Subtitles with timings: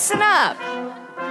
[0.00, 0.56] Listen up!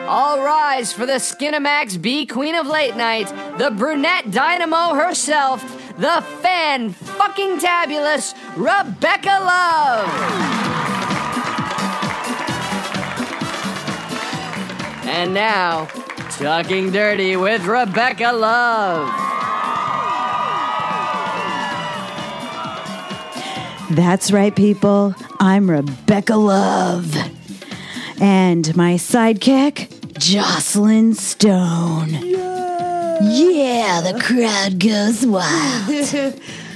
[0.07, 3.27] All rise for the Skinamax B Queen of Late Night,
[3.57, 5.63] the brunette dynamo herself,
[5.97, 10.07] the fan fucking tabulous Rebecca Love!
[15.07, 15.85] And now,
[16.37, 19.09] Talking Dirty with Rebecca Love.
[23.95, 25.15] That's right, people.
[25.39, 27.38] I'm Rebecca Love.
[28.21, 32.09] And my sidekick, Jocelyn Stone.
[33.21, 35.87] Yeah, the crowd goes wild.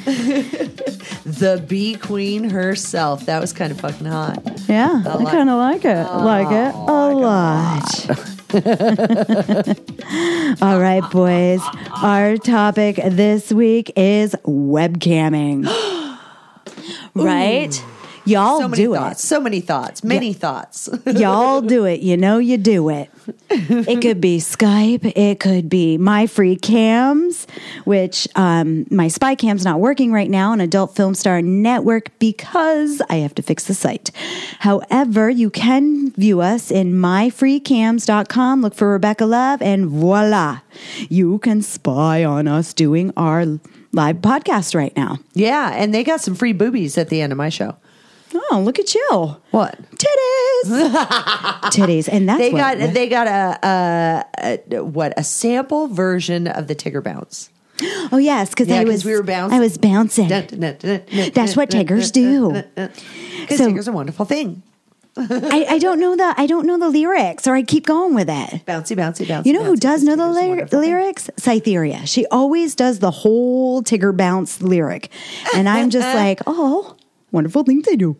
[1.25, 3.25] the bee queen herself.
[3.25, 4.41] That was kind of fucking hot.
[4.67, 6.05] Yeah, I, like- kind of like it.
[6.09, 7.83] Oh, like it a lot.
[10.61, 11.61] All right, boys.
[12.01, 15.65] Our topic this week is webcamming.
[17.15, 17.83] right?
[18.25, 19.23] Y'all So do thoughts.
[19.23, 20.03] So many thoughts.
[20.03, 20.89] Many thoughts.
[21.05, 21.99] Y'all do it.
[22.01, 23.09] You know you do it.
[23.49, 25.11] It could be Skype.
[25.15, 27.47] It could be MyFreeCams,
[27.85, 33.01] which um, my spy cam's not working right now on Adult Film Star Network because
[33.09, 34.11] I have to fix the site.
[34.59, 38.61] However, you can view us in myfreecams.com.
[38.61, 40.59] Look for Rebecca Love, and voila,
[41.09, 43.45] you can spy on us doing our
[43.91, 45.19] live podcast right now.
[45.33, 47.75] yeah, and they got some free boobies at the end of my show.
[48.51, 49.35] Oh, look at you.
[49.51, 49.77] What?
[49.95, 50.91] Titties.
[51.71, 52.09] Titties.
[52.11, 56.67] And that's They what, got they got a, a, a what a sample version of
[56.67, 57.49] the Tigger bounce.
[58.11, 59.57] Oh yes, because Yeah, I 'cause was we were bouncing.
[59.57, 60.27] I was bouncing.
[60.29, 62.51] That's what tigers do.
[62.75, 64.63] Because So- Tigger's a wonderful thing.
[65.15, 68.29] I, I don't know the I don't know the lyrics, or I keep going with
[68.29, 68.65] it.
[68.65, 69.45] Bouncy, bouncy, bouncy.
[69.45, 70.89] You know who bouncy, does know the Tigger's a lyr- wonderful thing.
[70.89, 71.29] lyrics?
[71.37, 72.05] Cytherea.
[72.07, 75.09] She always does the whole Tigger bounce lyric,
[75.55, 76.95] and I'm just like, oh,
[77.33, 78.15] wonderful thing they do.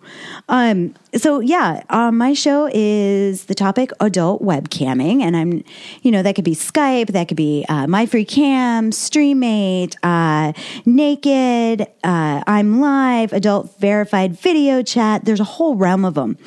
[0.50, 5.64] Um, so yeah, um, my show is the topic adult webcamming, and I'm,
[6.02, 10.52] you know, that could be Skype, that could be uh, My Free Cam, Streamate, uh,
[10.86, 15.24] Naked, uh, ImLive, adult verified video chat.
[15.24, 16.38] There's a whole realm of them.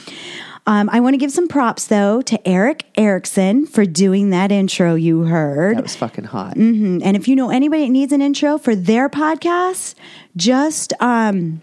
[0.68, 4.96] Um, I want to give some props though to Eric Erickson for doing that intro
[4.96, 5.76] you heard.
[5.76, 6.56] That was fucking hot.
[6.56, 7.02] Mhm.
[7.04, 9.94] And if you know anybody that needs an intro for their podcast,
[10.36, 11.60] just um,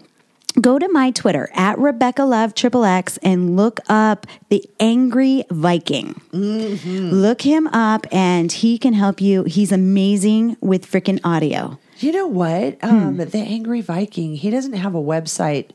[0.60, 6.20] go to my Twitter at Rebecca Love Triple X and look up the Angry Viking.
[6.32, 9.44] Look him up, and he can help you.
[9.44, 11.78] He's amazing with freaking audio.
[11.98, 12.78] You know what?
[12.80, 12.86] Hmm.
[12.86, 15.70] Um, the Angry Viking, he doesn't have a website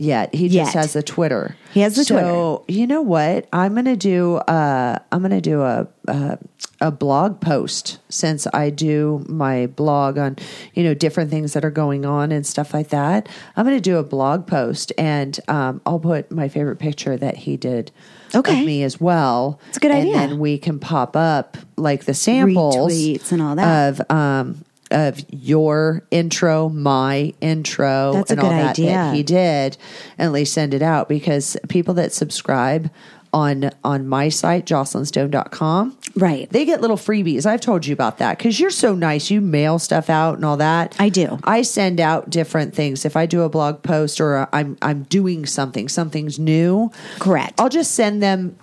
[0.00, 0.34] yet.
[0.34, 0.80] He just Yet.
[0.82, 1.56] has a Twitter.
[1.72, 2.26] He has the Twitter.
[2.26, 3.46] so, you know what?
[3.52, 4.36] I'm gonna do.
[4.36, 6.38] Uh, I'm gonna do a, a
[6.80, 10.36] a blog post since I do my blog on
[10.74, 13.28] you know different things that are going on and stuff like that.
[13.56, 17.56] I'm gonna do a blog post and um, I'll put my favorite picture that he
[17.56, 17.92] did.
[18.34, 18.60] Okay.
[18.60, 19.60] Of me as well.
[19.68, 20.16] It's a good idea.
[20.16, 23.88] and then we can pop up like the samples Retweets and all that.
[24.00, 28.90] of um of your intro, my intro, That's a and all that idea.
[28.92, 29.76] that he did,
[30.18, 32.90] and at least send it out because people that subscribe
[33.32, 36.50] on on my site, jocelynstone.com, Right.
[36.50, 37.46] they get little freebies.
[37.46, 39.30] I've told you about that because you're so nice.
[39.30, 40.96] You mail stuff out and all that.
[40.98, 41.38] I do.
[41.44, 43.04] I send out different things.
[43.04, 46.90] If I do a blog post or I'm I'm doing something, something's new.
[47.20, 47.60] Correct.
[47.60, 48.56] I'll just send them.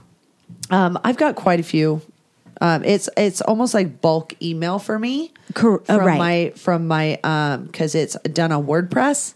[0.70, 2.02] Um, I've got quite a few.
[2.62, 6.18] Um, it's it's almost like bulk email for me Cor- uh, from right.
[6.18, 9.35] my from my um because it's done on WordPress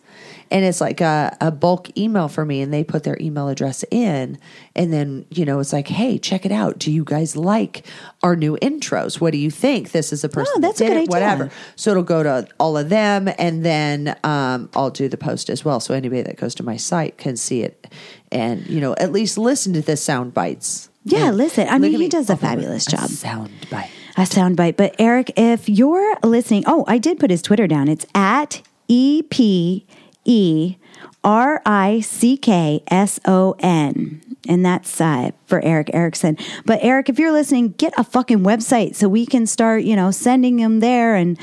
[0.50, 3.86] and it's like a, a bulk email for me and they put their email address
[3.90, 4.38] in
[4.76, 6.80] and then you know it's like hey check it out.
[6.80, 7.86] Do you guys like
[8.24, 9.22] our new intros?
[9.22, 9.92] What do you think?
[9.92, 11.10] This is a person Oh, that's that a good it, idea.
[11.12, 11.52] whatever.
[11.76, 15.64] So it'll go to all of them and then um, I'll do the post as
[15.64, 15.80] well.
[15.80, 17.88] So anybody that goes to my site can see it
[18.32, 21.94] and you know at least listen to the sound bites Yeah, And listen, I mean,
[21.94, 23.06] he does a Oh, fabulous job.
[23.06, 24.76] A sound bite a soundbite.
[24.76, 27.88] But Eric, if you're listening, oh, I did put his Twitter down.
[27.88, 29.86] It's at E P
[30.26, 30.76] E
[31.24, 34.22] R I C K S O N.
[34.50, 36.36] And that's uh, for Eric Erickson.
[36.66, 40.12] But Eric, if you're listening, get a fucking website so we can start, you know,
[40.12, 41.38] sending them there and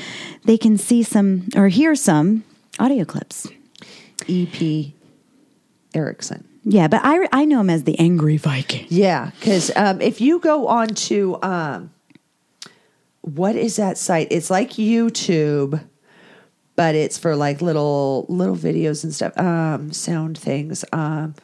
[0.45, 2.43] they can see some or hear some
[2.77, 3.47] audio clips.
[4.27, 4.93] ep E
[5.95, 8.85] erickson Yeah, but I, I know him as the Angry Viking.
[8.89, 11.91] Yeah, because um, if you go on to um,
[13.21, 14.27] what is that site?
[14.31, 15.81] It's like YouTube,
[16.75, 20.83] but it's for like little little videos and stuff, um, sound things.
[20.91, 21.35] Um,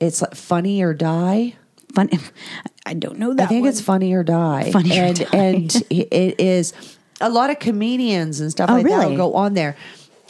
[0.00, 1.54] it's like Funny or Die.
[1.94, 2.10] Fun.
[2.86, 3.44] I don't know that.
[3.44, 3.70] I think one.
[3.70, 4.70] it's Funny or Die.
[4.72, 5.28] Funny or and, Die.
[5.32, 6.72] and it is
[7.20, 9.76] a lot of comedians and stuff Oh, like that will go on there.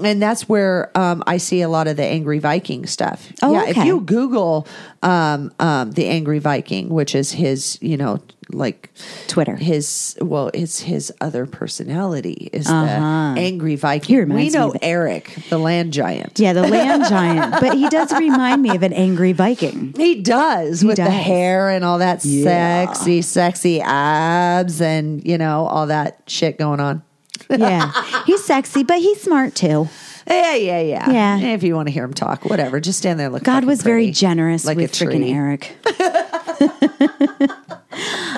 [0.03, 3.33] And that's where um, I see a lot of the Angry Viking stuff.
[3.43, 4.67] Oh, yeah, if you Google
[5.03, 8.21] um, um, the Angry Viking, which is his, you know,
[8.51, 8.91] like
[9.27, 9.57] Twitter.
[9.57, 13.33] his well, it's his other personality is Uh-huh.
[13.35, 14.29] the Angry Viking.
[14.29, 14.77] We know of.
[14.83, 16.39] Eric, the land giant.
[16.39, 17.53] Yeah, the land giant.
[17.61, 19.95] But he does remind me of an angry Viking.
[19.97, 22.45] He does with the hair and all that Yeah.
[22.93, 27.03] sexy, sexy abs and you know all that shit going on.
[27.51, 27.93] Yeah.
[28.25, 29.89] He's sexy, but he's smart too.
[30.27, 31.11] Yeah, yeah, yeah.
[31.11, 31.39] Yeah.
[31.55, 33.43] If you want to hear him talk, whatever, just stand there and look.
[33.43, 35.33] God was very generous like with freaking.
[35.35, 35.77] Eric.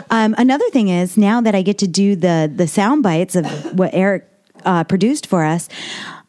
[0.10, 3.46] um, another thing is now that I get to do the the sound bites of
[3.78, 4.28] what Eric
[4.64, 5.68] uh, produced for us,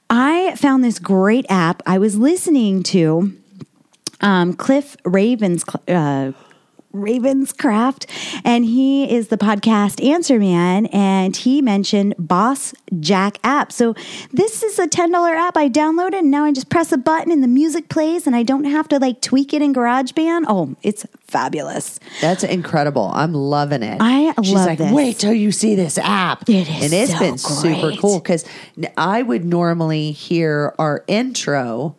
[0.10, 1.82] I found this great app.
[1.86, 3.34] I was listening to
[4.22, 5.66] um, Cliff Ravens.
[5.88, 6.34] Uh,
[6.98, 8.06] Ravenscraft,
[8.44, 13.72] and he is the podcast Answer Man, and he mentioned Boss Jack app.
[13.72, 13.94] So
[14.32, 17.32] this is a ten dollar app I downloaded, and now I just press a button
[17.32, 20.46] and the music plays, and I don't have to like tweak it in GarageBand.
[20.48, 22.00] Oh, it's fabulous!
[22.22, 23.12] That's incredible.
[23.14, 23.98] I'm loving it.
[24.00, 24.92] I She's love like, this.
[24.92, 26.50] wait till you see this app.
[26.50, 28.46] It is and it's so been super cool because
[28.98, 31.96] I would normally hear our intro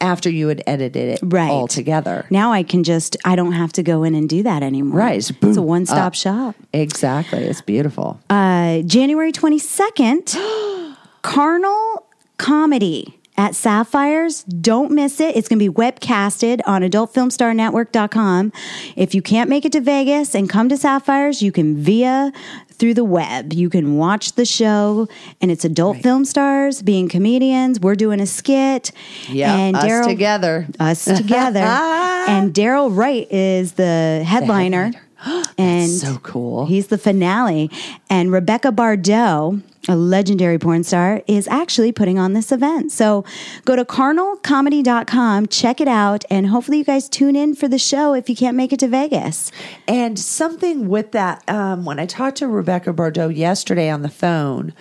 [0.00, 2.26] after you had edited it Right all together.
[2.30, 4.98] Now I can just I don't have to go in and do that anymore.
[4.98, 6.14] Right, it's It's, a one stop up.
[6.14, 6.54] shop.
[6.72, 7.40] Exactly.
[7.44, 8.20] It's beautiful.
[8.28, 12.06] Uh, January 22nd, Carnal
[12.38, 14.42] Comedy at Sapphires.
[14.44, 15.36] Don't miss it.
[15.36, 18.52] It's going to be webcasted on adultfilmstarnetwork.com.
[18.96, 22.32] If you can't make it to Vegas and come to Sapphires, you can via
[22.78, 23.52] through the web.
[23.52, 25.08] You can watch the show
[25.40, 27.80] and it's adult film stars being comedians.
[27.80, 28.92] We're doing a skit.
[29.28, 30.66] Yeah, and us Daryl- together.
[30.78, 31.60] Us together.
[32.28, 34.92] and Daryl Wright is the headliner.
[35.58, 36.66] and so cool.
[36.66, 37.70] He's the finale.
[38.10, 42.92] And Rebecca Bardoux, a legendary porn star, is actually putting on this event.
[42.92, 43.24] So
[43.64, 48.14] go to carnalcomedy.com, check it out, and hopefully you guys tune in for the show
[48.14, 49.52] if you can't make it to Vegas.
[49.86, 54.74] And something with that, um, when I talked to Rebecca Bardoux yesterday on the phone,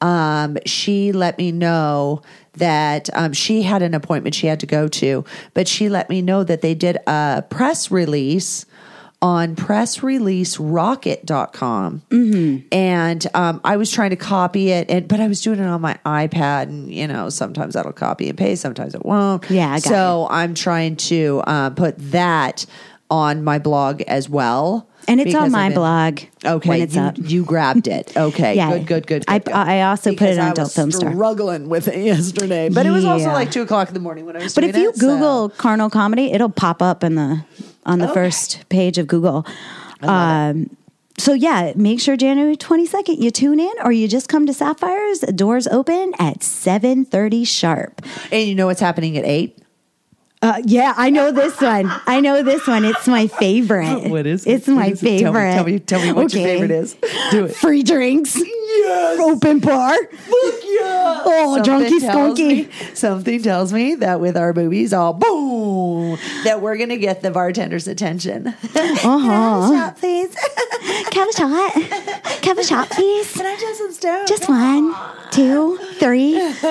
[0.00, 2.22] um, she let me know
[2.54, 5.24] that um, she had an appointment she had to go to,
[5.54, 8.66] but she let me know that they did a press release
[9.20, 12.02] on pressreleaserocket.com.
[12.10, 12.66] Mm-hmm.
[12.72, 15.80] And um, I was trying to copy it, and but I was doing it on
[15.80, 19.50] my iPad, and you know, sometimes that'll copy and paste, sometimes it won't.
[19.50, 22.64] Yeah, I got so I'm trying to uh, put that
[23.10, 24.86] on my blog as well.
[25.08, 27.14] And it's on my been- blog Okay, when it's you, up.
[27.18, 28.12] you grabbed it.
[28.16, 28.72] Okay, Yeah.
[28.76, 29.24] good, good, good.
[29.26, 29.54] I- good, good.
[29.54, 31.10] I also put it on I Adult Film Star.
[31.12, 34.36] Struggling with it yesterday, but it was also like two o'clock in the morning when
[34.36, 34.54] I was.
[34.54, 37.42] But if you it, so- Google carnal comedy, it'll pop up in the
[37.88, 38.14] on the Okay.
[38.14, 39.44] first page of Google.
[40.02, 40.70] Um,
[41.18, 44.54] so yeah, make sure January twenty second you tune in, or you just come to
[44.54, 45.18] Sapphires.
[45.20, 48.00] Doors open at seven thirty sharp.
[48.30, 49.58] and you know what's happening at eight.
[50.40, 51.90] Uh, yeah, I know this one.
[52.06, 52.84] I know this one.
[52.84, 54.08] It's my favorite.
[54.08, 54.52] What is it?
[54.52, 55.18] It's my is it?
[55.18, 55.54] Tell me- favorite.
[55.54, 56.94] tell me- tell me what your favorite is.
[57.32, 57.56] Do it.
[57.56, 58.38] Free drinks.
[58.70, 59.96] Yes, Open bar.
[59.96, 60.10] Fuck
[60.64, 61.22] yeah.
[61.24, 62.48] Oh, drunky tells skunky.
[62.68, 67.30] me- something tells me that with our movies, all boom, that we're gonna get the
[67.30, 68.48] bartender's attention.
[68.48, 69.72] Uh-huh.
[69.72, 70.34] Shot, please.
[71.10, 71.72] Can I have a shot.
[71.72, 73.32] Can I have a shot, please.
[73.32, 74.26] Can I just some stone?
[74.26, 74.94] Just one,
[75.30, 76.34] two, three.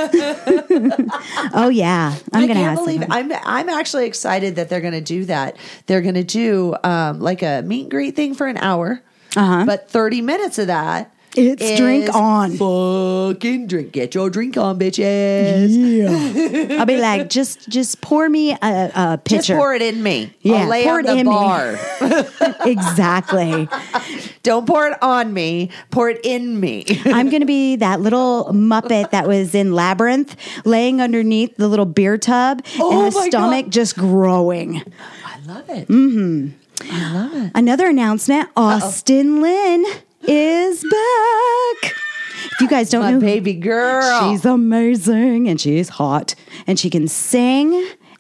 [1.54, 3.12] oh yeah, I'm gonna can't have believe some.
[3.12, 5.58] I'm I'm actually excited that they're going to do that.
[5.88, 9.02] They're going to do um, like a meet and greet thing for an hour,
[9.36, 9.66] Uh-huh.
[9.66, 11.12] but 30 minutes of that.
[11.38, 12.52] It's drink on.
[12.58, 13.92] Fucking drink.
[13.92, 15.70] Get your drink on, bitches.
[15.70, 16.80] Yeah.
[16.80, 19.56] I'll be like, just just pour me a, a Just pitcher.
[19.56, 20.34] pour it in me.
[20.42, 21.34] Yeah, I'll lay pour on it the in me.
[21.34, 21.80] bar.
[22.66, 23.70] exactly.
[24.44, 25.70] Don't pour it on me.
[25.92, 26.86] Pour it in me.
[27.06, 31.86] I'm going to be that little Muppet that was in Labyrinth, laying underneath the little
[31.86, 33.72] beer tub, Oh and the my stomach God.
[33.72, 34.78] just growing.
[35.26, 35.88] I love it.
[35.88, 36.50] Mm-hmm.
[36.92, 37.52] I love it.
[37.56, 39.86] Another announcement: Austin Lynn
[40.28, 41.94] is back.
[42.46, 44.30] If you guys don't My know, baby girl.
[44.32, 47.74] She's amazing and she's hot and she can sing.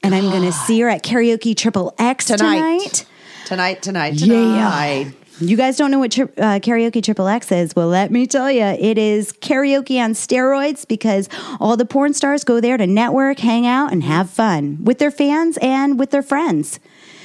[0.03, 3.05] And I'm going to see her at Karaoke Triple X tonight.
[3.45, 4.57] Tonight, tonight, tonight.
[4.57, 5.11] Yeah.
[5.39, 7.75] You guys don't know what tri- uh, Karaoke Triple X is?
[7.75, 12.43] Well, let me tell you, it is karaoke on steroids because all the porn stars
[12.43, 16.23] go there to network, hang out, and have fun with their fans and with their
[16.23, 16.79] friends.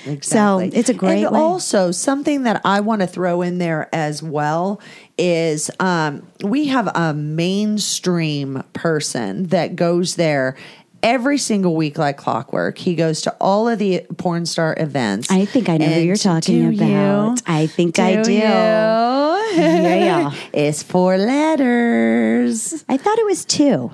[0.07, 0.71] Exactly.
[0.71, 1.41] So it's a great And way.
[1.41, 4.81] also something that I want to throw in there as well
[5.19, 10.57] is um, we have a mainstream person that goes there
[11.03, 12.79] every single week like clockwork.
[12.79, 15.31] He goes to all of the porn star events.
[15.31, 17.39] I think I know who you're talking do about.
[17.39, 17.43] you?
[17.47, 18.33] I think I do.
[18.33, 18.39] you?
[18.39, 20.33] Yeah.
[20.53, 22.85] it's four letters.
[22.89, 23.93] I thought it was two.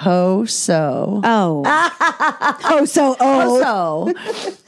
[0.00, 1.20] Ho So.
[1.22, 1.62] Oh.
[2.64, 3.60] oh, so old.
[3.60, 4.14] So,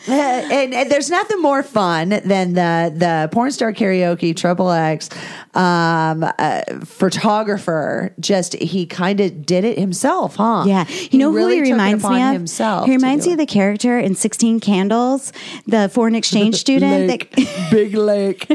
[0.12, 5.09] and, and there's nothing more fun than the the porn star karaoke triple X
[5.55, 8.15] um, uh, photographer.
[8.21, 10.65] Just he kind of did it himself, huh?
[10.67, 10.87] Yeah.
[11.11, 12.33] You know really who he reminds me of?
[12.35, 12.87] Himself.
[12.87, 15.33] He reminds me of the character in 16 Candles,
[15.67, 17.09] the foreign exchange student.
[17.09, 18.47] that, Big Lake,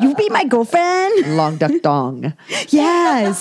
[0.00, 1.36] you be my girlfriend?
[1.36, 2.34] Long Duck Dong.
[2.68, 3.40] Yes.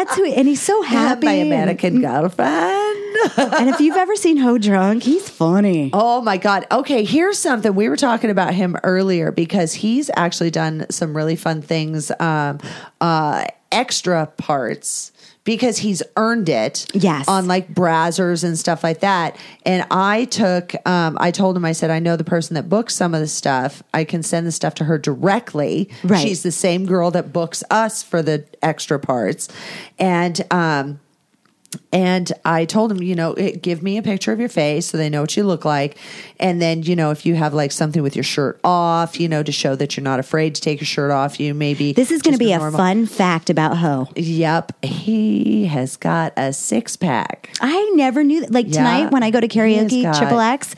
[0.00, 1.26] That's who, and he's so happy.
[1.26, 2.96] My American girlfriend.
[3.36, 5.90] And if you've ever seen Ho drunk, he's funny.
[5.92, 6.66] Oh my God.
[6.72, 7.74] Okay, here's something.
[7.74, 12.60] We were talking about him earlier because he's actually done some really fun things, um,
[13.02, 15.12] uh, extra parts
[15.50, 16.86] because he's earned it.
[16.94, 17.26] Yes.
[17.26, 19.36] On like Brazzers and stuff like that.
[19.66, 22.94] And I took, um, I told him, I said, I know the person that books
[22.94, 23.82] some of the stuff.
[23.92, 25.90] I can send the stuff to her directly.
[26.04, 26.20] Right.
[26.20, 29.48] She's the same girl that books us for the extra parts.
[29.98, 31.00] And, um,
[31.92, 34.96] and I told him, you know, it, give me a picture of your face so
[34.96, 35.96] they know what you look like.
[36.40, 39.42] And then, you know, if you have like something with your shirt off, you know,
[39.44, 41.92] to show that you're not afraid to take your shirt off, you maybe.
[41.92, 44.08] This is going to be a fun fact about Ho.
[44.16, 44.84] Yep.
[44.84, 47.50] He has got a six pack.
[47.60, 48.50] I never knew that.
[48.50, 48.72] Like Yeah.
[48.72, 50.74] tonight when I go to karaoke, got- triple X,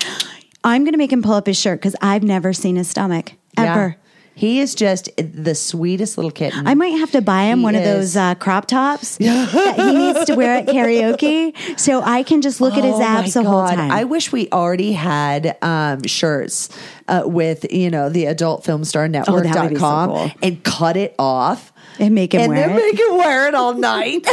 [0.64, 3.32] I'm going to make him pull up his shirt because I've never seen his stomach
[3.56, 3.96] ever.
[4.34, 6.66] He is just the sweetest little kitten.
[6.66, 9.92] I might have to buy him He one of those uh, crop tops that he
[9.92, 13.42] needs to wear at karaoke, so I can just look at his Oh, abs the
[13.44, 13.90] whole time.
[13.90, 16.68] I wish we already had um, shirts
[17.08, 20.30] uh, with, you know, the adult film star Oh, that so network.com cool.
[20.42, 21.72] and cut it off.
[21.98, 22.82] and make him and wear then it.
[22.82, 24.22] make him wear it all night.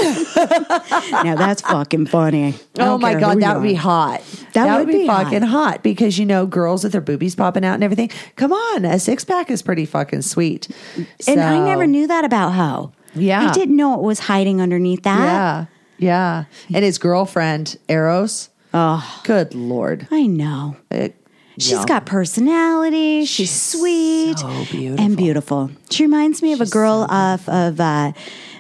[1.24, 2.56] now that's fucking funny.
[2.80, 4.22] Oh my god, that would be hot.
[4.54, 5.72] That would be, be fucking hot.
[5.74, 5.84] hot.
[5.84, 8.10] because you know girls with their boobies popping out and everything.
[8.36, 10.68] Come on, a six pack is pretty fucking sweet.
[11.28, 12.92] And I never knew that about Ho.
[13.16, 13.50] Yeah.
[13.50, 15.20] I didn't know it was hiding underneath that.
[15.20, 15.66] Yeah,
[15.98, 16.44] yeah.
[16.74, 18.50] And his girlfriend Eros.
[18.74, 20.78] Oh, Good lord, I know.
[20.92, 21.16] It-
[21.60, 21.86] She's yeah.
[21.86, 23.26] got personality.
[23.26, 25.06] She's, sweet so beautiful.
[25.06, 25.72] and beautiful.
[25.90, 28.14] She reminds me of a girl off of uh,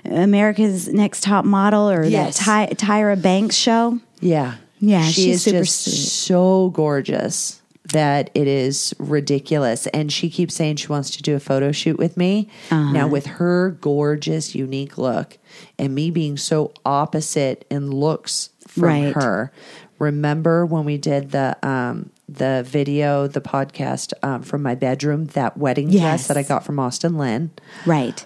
[0.06, 2.38] America's Next Top Model or Yes.
[2.40, 4.00] that Ty- Tyra Banks show.
[4.20, 4.56] Yeah.
[4.82, 5.94] Yeah, she she's is super just sweet.
[5.94, 9.88] so gorgeous that it is ridiculous.
[9.88, 12.48] And she keeps saying she wants to do a photo shoot with me.
[12.72, 12.92] Uh-huh.
[12.94, 15.38] Now, with her gorgeous, unique look
[15.78, 19.14] and me being so opposite in looks from Right.
[19.14, 19.52] her,
[19.98, 25.58] remember when we did the um, the video, the podcast um, from my bedroom, that
[25.58, 26.02] wedding Yes.
[26.02, 27.52] dress that I got from Austin Lynn?
[27.86, 28.26] Right.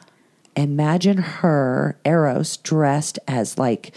[0.55, 3.91] imagine her eros dressed as like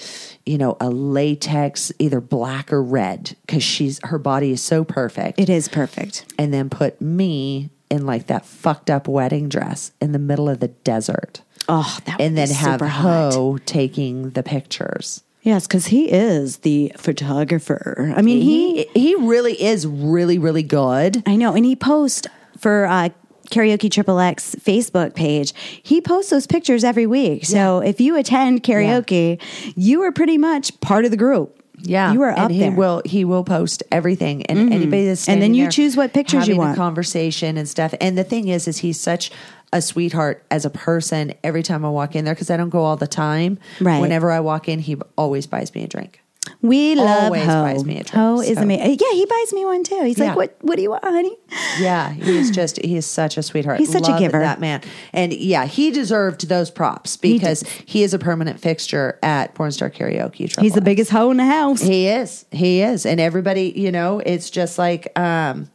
[0.46, 5.38] you know a latex either black or red because she's her body is so perfect
[5.38, 6.24] It is perfect.
[6.38, 10.60] and then put me in like that fucked up wedding dress in the middle of
[10.60, 13.32] the desert Oh, that and then have super hot.
[13.34, 15.22] Ho taking the pictures.
[15.46, 18.12] Yes, because he is the photographer.
[18.16, 21.22] I mean, he, He he really is really really good.
[21.24, 22.26] I know, and he posts
[22.58, 23.10] for uh,
[23.48, 25.52] Karaoke Triple X Facebook page.
[25.82, 27.44] He posts those pictures every week.
[27.44, 29.40] So if you attend karaoke,
[29.76, 31.52] you are pretty much part of the group.
[31.78, 32.70] Yeah, you are and up he there.
[32.70, 32.78] Mm-hmm.
[32.78, 36.54] will he will post everything, and anybody that's And then you choose what pictures you
[36.54, 36.76] having a want.
[36.76, 37.94] conversation and stuff.
[38.00, 39.30] And the thing is, is he's such
[39.72, 41.34] a sweetheart as a person.
[41.44, 43.58] Every time I walk in there, because I don't go all the time.
[43.80, 44.00] Right.
[44.00, 46.20] Whenever I walk in, he always buys me a drink.
[46.62, 47.62] We love Always Ho.
[47.64, 48.62] buys me a drink, Ho is so.
[48.62, 48.98] amazing.
[49.00, 50.00] Yeah, he buys me one too.
[50.04, 50.26] He's Yeah.
[50.28, 50.56] like, "What?
[50.60, 51.36] What do you want, honey?"
[51.80, 53.80] Yeah, he's just he is such a sweetheart.
[53.80, 54.38] He's such a Love giver.
[54.38, 54.80] That man,
[55.12, 57.68] and yeah, he deserved those props because did.
[57.86, 60.56] he, is a permanent fixture at Porn Star Karaoke.
[60.60, 61.82] He's the biggest hoe in the house.
[61.82, 62.44] He is.
[62.52, 63.04] He is.
[63.06, 65.68] And everybody, you know, it's just like um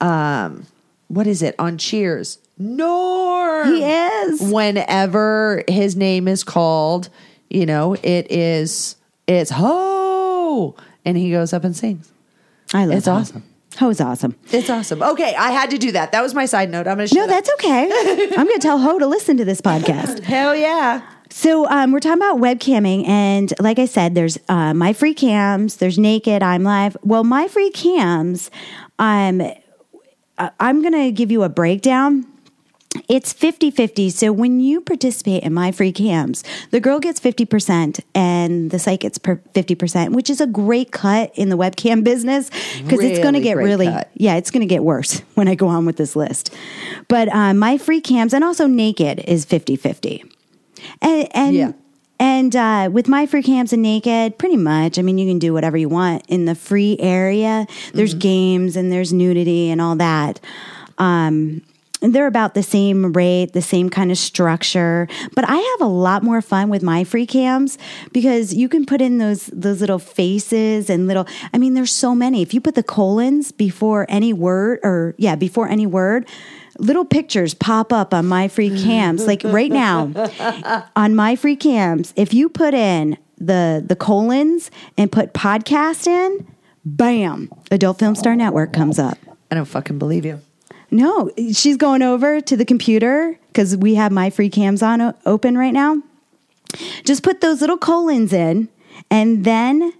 [0.00, 0.66] um
[1.10, 2.38] what is it on Cheers?
[2.58, 3.68] Norm.
[3.68, 4.40] He is.
[4.40, 7.08] Whenever his name is called,
[7.48, 10.74] you know, it is it's ho
[11.04, 12.12] and he goes up and sings.
[12.72, 13.42] I love It's awesome.
[13.42, 13.86] Ho.
[13.86, 14.34] Ho's awesome.
[14.52, 15.00] It's awesome.
[15.02, 16.12] Okay, I had to do that.
[16.12, 16.86] That was my side note.
[16.86, 17.84] I'm gonna No, shut that's okay.
[18.36, 20.20] I'm going to tell Ho to listen to this podcast.
[20.24, 21.02] hell yeah.
[21.30, 26.42] So um, we're talking about webcamming, and like I said, there's uh, MyFreeCams, there's Naked,
[26.42, 26.96] ImLive.
[27.04, 28.50] Well, MyFreeCams,
[28.98, 29.40] um,
[30.58, 32.26] I'm going to give you a breakdown.
[33.08, 34.10] It's 50 50.
[34.10, 40.12] So when you participate in MyFreeCams, the girl gets 50% and the site gets 50%,
[40.12, 42.50] which is a great cut in the webcam business
[42.82, 44.10] because it's going to get really, cut.
[44.14, 46.52] yeah, it's going to get worse when I go on with this list.
[47.06, 50.24] But uh, MyFreeCams and also Naked is 50 50.
[51.00, 51.72] And, and Yeah.
[52.20, 54.98] And uh, with MyFreeCams and naked, pretty much.
[54.98, 57.66] I mean, you can do whatever you want in the free area.
[57.94, 58.18] There's Mm-hmm.
[58.18, 60.38] games and there's nudity and all that.
[60.98, 61.62] Um,
[62.02, 65.06] they're about the same rate, the same kind of structure.
[65.34, 67.78] But I have a lot more fun with MyFreeCams
[68.12, 71.26] because you can put in those those little faces and little.
[71.54, 72.42] I mean, there's so many.
[72.42, 76.26] If you put the colons before any word, or yeah, before any word.
[76.80, 79.26] Little pictures pop up on MyFreeCams.
[79.26, 80.04] Like right now,
[80.96, 86.46] on MyFreeCams, if you put in the the colons and put podcast in,
[86.84, 89.18] bam, Adult Film Star Network comes up.
[89.50, 90.40] I don't fucking believe you.
[90.90, 96.02] No, she's going over to the computer because we have MyFreeCams on open right now.
[97.04, 98.68] Just put those little colons in,
[99.10, 99.92] and then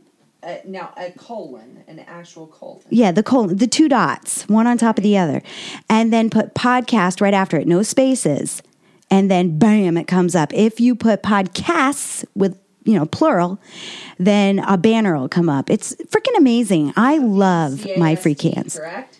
[0.42, 2.80] Uh, now, a colon, an actual colon.
[2.88, 5.42] yeah, the colon, the two dots, one on top of the other,
[5.88, 8.62] and then put podcast right after it, no spaces,
[9.10, 10.52] and then bam, it comes up.
[10.54, 13.60] If you put podcasts with you know plural,
[14.18, 15.68] then a banner will come up.
[15.68, 16.94] It's freaking amazing.
[16.96, 18.78] I love MyFreeCams.
[18.78, 19.18] Correct?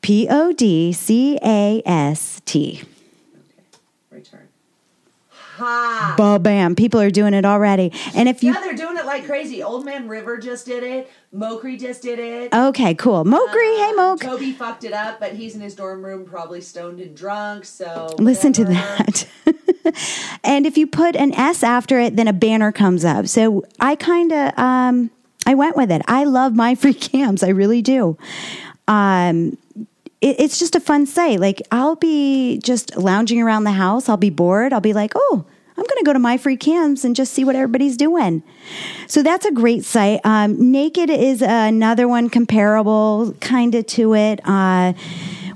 [0.00, 2.82] P O D C A S T.
[5.60, 6.14] Ha!
[6.16, 6.74] Ba bam.
[6.74, 7.92] People are doing it already.
[8.14, 9.62] And if you Yeah, they're doing it like crazy.
[9.62, 11.10] Old Man River just did it.
[11.34, 12.54] Mokri just did it.
[12.54, 13.24] Okay, cool.
[13.24, 14.22] Mokri, hey Moke.
[14.22, 17.66] Toby fucked it up, but he's in his dorm room, probably stoned and drunk.
[17.66, 19.28] So Listen to that.
[20.44, 23.26] and if you put an S after it, then a banner comes up.
[23.26, 25.10] So I kind of um
[25.46, 26.00] I went with it.
[26.08, 27.42] I love my free cams.
[27.42, 28.16] I really do.
[28.88, 29.58] Um
[30.22, 31.40] it's just a fun site.
[31.40, 34.08] Like I'll be just lounging around the house.
[34.08, 34.72] I'll be bored.
[34.72, 35.44] I'll be like, oh,
[35.80, 38.42] I'm going to go to MyFreeCams and just see what everybody's doing.
[39.06, 40.20] So that's a great site.
[40.24, 44.92] Um, Naked is another one comparable kind of to it, uh,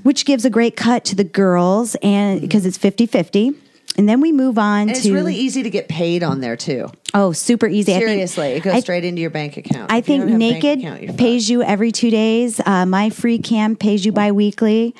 [0.01, 3.53] which gives a great cut to the girls and because it's 50 50.
[3.97, 6.57] And then we move on And to it's really easy to get paid on there
[6.57, 6.89] too.
[7.13, 7.93] oh, super easy.
[7.93, 9.89] I think- Seriously, it goes I- straight into your bank account.
[9.91, 12.59] I If think don't have a bank Naked account, pays you every two days.
[12.59, 14.95] Uh, MyFreeCam pays you bi-weekly.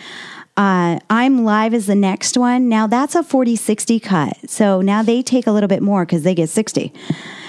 [0.57, 2.69] Uh, ImLive is the next one.
[2.69, 4.49] Now that's a 40 60 cut.
[4.49, 6.93] So now they take a little bit more because they get 60.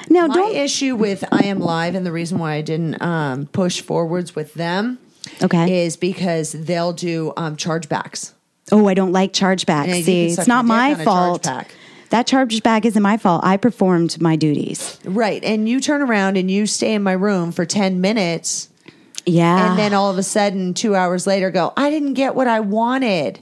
[0.08, 0.56] Now My don't.
[0.56, 4.54] issue with I Am Live and the reason why I didn't um, push forwards with
[4.54, 4.98] them
[5.42, 5.84] Okay.
[5.84, 8.32] is because they'll do um, chargebacks.
[8.72, 10.02] Oh, I don't like chargebacks.
[10.04, 11.42] See, it's not my fault.
[11.44, 11.66] chargeback.
[12.10, 13.44] That chargeback isn't my fault.
[13.44, 14.98] I performed my duties.
[15.04, 15.42] Right.
[15.44, 18.68] And you turn around and you stay in my room for 10 minutes
[19.26, 19.70] Yeah.
[19.70, 22.60] and then all of a sudden, two hours later, go, I didn't get what I
[22.60, 23.40] wanted.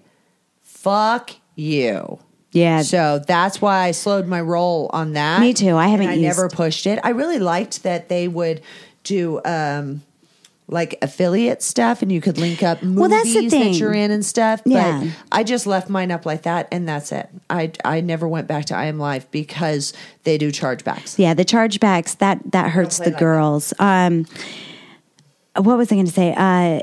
[0.63, 2.19] Fuck you.
[2.53, 2.83] yeah.
[2.83, 5.41] So that's why I slowed my roll on that.
[5.41, 5.77] Me too.
[5.77, 6.99] I haven't I never pushed it.
[7.03, 8.61] I really liked that they would
[9.03, 10.03] do um
[10.67, 13.73] like affiliate stuff and you could link up movies Well, that's the thing.
[13.73, 14.63] that you're in and stuff.
[14.65, 15.01] Yeah.
[15.05, 17.29] But I just left mine up like that and that's it.
[17.51, 19.93] I I never went back to I Am Live because
[20.25, 21.19] they do chargebacks.
[21.19, 23.21] Yeah, the chargebacks that that hurts the like that.
[23.21, 23.75] girls.
[23.79, 24.27] Um,
[25.57, 26.35] what was I going to say?
[26.37, 26.81] Uh,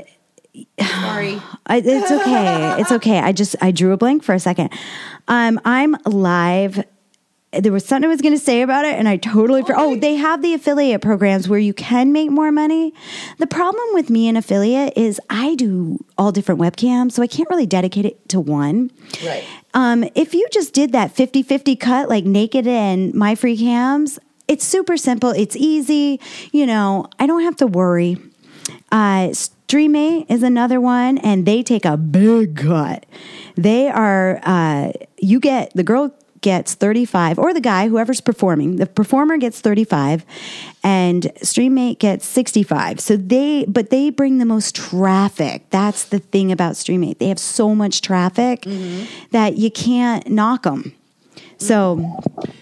[0.80, 1.40] Sorry.
[1.66, 2.80] I, it's okay.
[2.80, 3.18] It's okay.
[3.18, 4.70] I just I drew a blank for a second.
[5.28, 6.84] Um, ImLive.
[7.54, 9.62] There was something I was going to say about it, and I totally.
[9.62, 12.94] for- oh, they have the affiliate programs where you can make more money.
[13.36, 17.50] The problem with me and affiliate is I do all different webcams, so I can't
[17.50, 18.90] really dedicate it to one.
[19.22, 19.44] Right.
[19.74, 24.96] Um, if you just did that 50 50 cut like naked and MyFreeCams, it's super
[24.96, 25.28] simple.
[25.30, 26.20] It's easy.
[26.52, 28.16] You know, I don't have to worry.
[28.92, 33.06] Uh, Streamate is another one, and they take a big cut.
[33.56, 38.76] They are, uh, you get, the girl gets 35, or the guy, whoever's performing.
[38.76, 40.26] The performer gets 35,
[40.84, 43.00] and Streamate gets 65.
[43.00, 45.70] So they, but they bring the most traffic.
[45.70, 47.18] That's the thing about Streamate.
[47.18, 48.64] They have so much traffic
[49.30, 50.94] that you can't knock them.
[51.56, 52.20] So,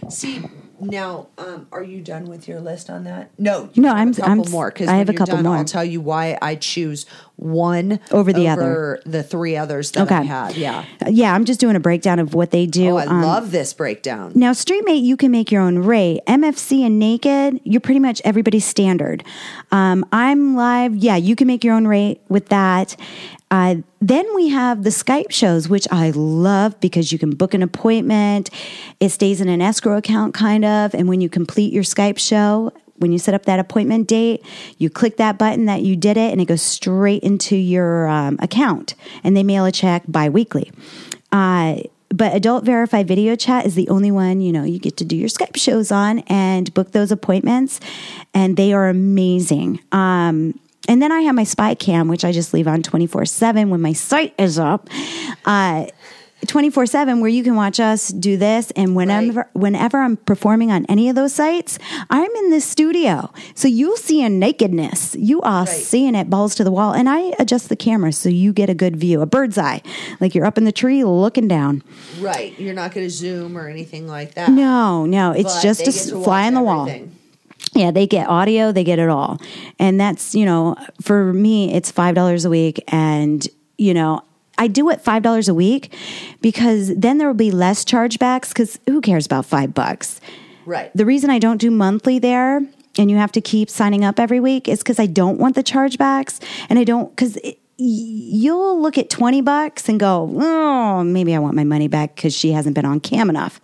[0.09, 0.45] See
[0.81, 3.31] now, um, are you done with your list on that?
[3.39, 5.57] No, No, I'm- a couple I'm- more because I have a couple done, more.
[5.57, 10.23] I'll tell you why I choose one Over the over the three others that I
[10.23, 10.57] had.
[10.57, 10.85] Yeah.
[11.09, 12.91] yeah, I'm just doing a breakdown of what they do.
[12.91, 14.33] Oh, I Um, love this breakdown.
[14.35, 16.21] Now, Streamate, you can make your own rate.
[16.27, 19.25] MFC and Naked, you're pretty much everybody's standard.
[19.73, 20.97] Um, ImLive.
[20.99, 22.95] Yeah, you can make your own rate with that.
[23.51, 27.63] Uh, then we have the Skype shows, which I love because you can book an
[27.63, 28.51] appointment.
[29.01, 30.95] It stays in an escrow account, kind of.
[30.95, 34.45] And when you complete your Skype show, when you set up that appointment date,
[34.79, 38.39] you click that button that you did it, and it goes straight into your um,
[38.41, 38.95] account.
[39.25, 40.71] And they mail a check bi weekly.
[41.33, 45.05] Uh, but adult verified video chat is the only one you know you get to
[45.05, 47.79] do your skype shows on and book those appointments
[48.35, 50.59] and they are amazing um,
[50.91, 53.93] and then i have my spy cam which i just leave on 24-7 when my
[53.95, 54.89] site is up
[55.47, 55.87] uh,
[56.47, 58.71] 24 7 where you can watch us do this.
[58.73, 63.31] And whenever, whenever I'm performing on any of those sites, I'm in this studio.
[63.55, 65.15] So you'll see a nakedness.
[65.17, 66.95] You are seeing it balls to the wall.
[66.95, 69.83] And I adjust the camera so you get a good view, a bird's eye.
[70.19, 71.83] Like you're up in the tree looking down.
[72.19, 72.59] Right.
[72.59, 74.51] You're not going to zoom or anything like that.
[74.51, 76.89] No, no, it's But just a get s- to fly on the wall.
[77.75, 79.41] Yeah, they get audio, they get it all.
[79.79, 82.83] And that's, you know, for me, it's $5 a week.
[82.89, 83.47] And,
[83.79, 84.23] you know,
[84.59, 85.95] I do it $5 a week
[86.41, 90.21] because then there will be less chargebacks because who cares about five bucks?
[90.67, 90.91] Right.
[90.95, 92.61] The reason I don't do monthly there
[92.99, 95.63] and you have to keep signing up every week is because I don't want the
[95.63, 97.39] chargebacks and I don't, because
[97.79, 102.35] you'll look at 20 bucks and go, oh, maybe I want my money back because
[102.35, 103.61] she hasn't been on cam enough.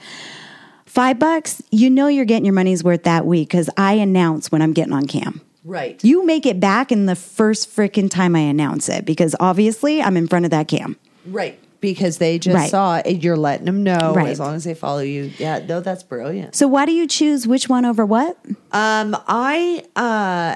[0.96, 4.62] Five bucks, you know you're getting your money's worth that week because I announce when
[4.62, 5.42] I'm getting on cam.
[5.62, 6.02] Right.
[6.02, 10.16] You make it back in the first freaking time I announce it because obviously I'm
[10.16, 10.96] in front of that cam.
[11.26, 11.59] Right.
[11.82, 12.70] Because they just Right.
[12.70, 13.22] saw it.
[13.22, 14.28] You're letting them know Right.
[14.30, 15.30] as long as they follow you.
[15.37, 16.54] Yeah, no, that's brilliant.
[16.54, 18.38] So why do you choose which one over what?
[18.72, 20.54] Um, I uh,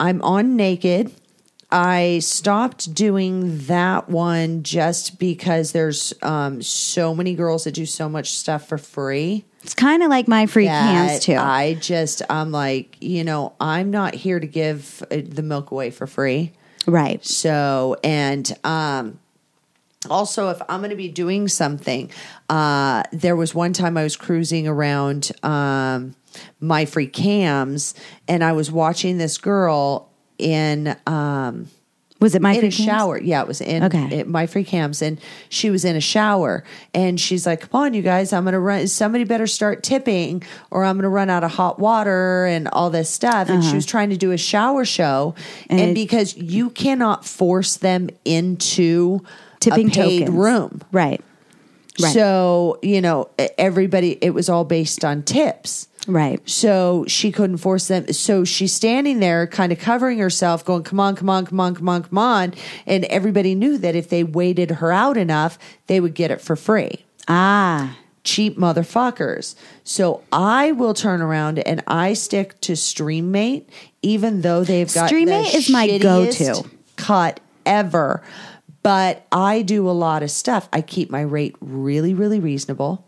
[0.00, 1.12] I'm on naked.
[1.70, 8.08] I stopped doing that one just because there's um, so many girls that do so
[8.08, 9.44] much stuff for free.
[9.66, 11.34] It's kind of like MyFreeCams too.
[11.34, 15.90] I just I'm like, you know, I'm not here to give uh, the milk away
[15.90, 16.52] for free.
[16.86, 17.24] right.
[17.26, 19.18] So, and um,
[20.08, 22.12] also, if I'm going to be doing something,
[22.48, 26.14] uh, there was one time I was cruising around um,
[26.62, 27.94] MyFreeCams,
[28.28, 31.66] and I was watching this girl in um,
[32.18, 32.84] Was it my in free a cams?
[32.86, 33.20] shower.
[33.20, 34.20] Yeah, it was in Okay.
[34.20, 38.32] it- MyFreeCams, and she was in a shower, and she's like, "Come on, you guys,
[38.32, 38.86] I'm gonna run.
[38.88, 43.10] Somebody better start tipping, or I'm gonna run out of hot water and all this
[43.10, 45.34] stuff." And she was trying to do a shower show,
[45.68, 45.88] and, Uh-huh.
[45.88, 49.20] And it- because you cannot force them into
[49.60, 50.36] Tipping a paid tokens.
[50.38, 51.20] room, Right.
[52.00, 52.12] Right.
[52.12, 54.18] so you know everybody.
[54.20, 55.88] It was all based on tips.
[56.06, 56.40] Right.
[56.48, 58.12] So she couldn't force them.
[58.12, 61.74] So she's standing there, kind of covering herself, going, "Come on, come on, come on,
[61.74, 62.54] come on, come on!"
[62.86, 66.56] And everybody knew that if they waited her out enough, they would get it for
[66.56, 67.04] free.
[67.28, 67.96] Ah.
[68.24, 69.54] Cheap motherfuckers.
[69.84, 73.66] So I will turn around and I stick to Streamate,
[74.02, 76.64] even though they've got Streamate the is my go-to.
[76.96, 78.22] cut ever.
[78.82, 80.68] But I do a lot of stuff.
[80.72, 83.04] I keep my rate really, really reasonable.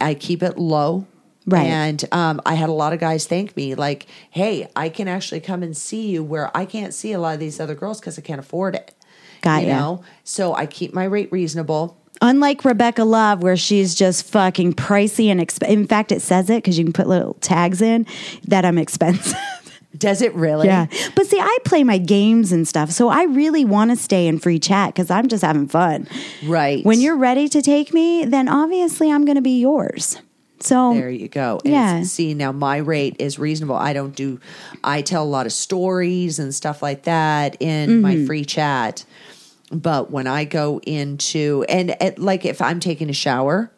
[0.00, 1.06] I keep it low.
[1.48, 1.66] Right.
[1.66, 5.40] And um, I had a lot of guys thank me, like, hey, I can actually
[5.40, 8.18] come and see you where I can't see a lot of these other girls because
[8.18, 8.94] I can't afford it.
[9.40, 9.78] Got you ya.
[9.78, 10.04] know?
[10.24, 11.96] So I keep my rate reasonable.
[12.20, 16.56] Unlike Rebecca Love, where she's just fucking pricey and exp- in fact, it says it
[16.56, 18.06] because you can put little tags in
[18.48, 19.38] that I'm expensive.
[19.96, 20.66] Does it really?
[20.66, 24.26] yeah, but see, I play my games and stuff, so I really want to stay
[24.26, 26.06] in free chat because I'm just having fun.
[26.44, 26.84] Right.
[26.84, 30.20] When you're ready to take me, then obviously I'm going to be yours.
[30.60, 31.60] So There you go.
[31.64, 32.02] And Yeah.
[32.02, 33.76] See, now my rate is reasonable.
[33.76, 34.40] I don't do,
[34.82, 38.00] I tell a lot of stories and stuff like that in Mm-hmm.
[38.00, 39.04] my free chat.
[39.70, 43.70] But when I go into, and it, like if I'm taking a shower,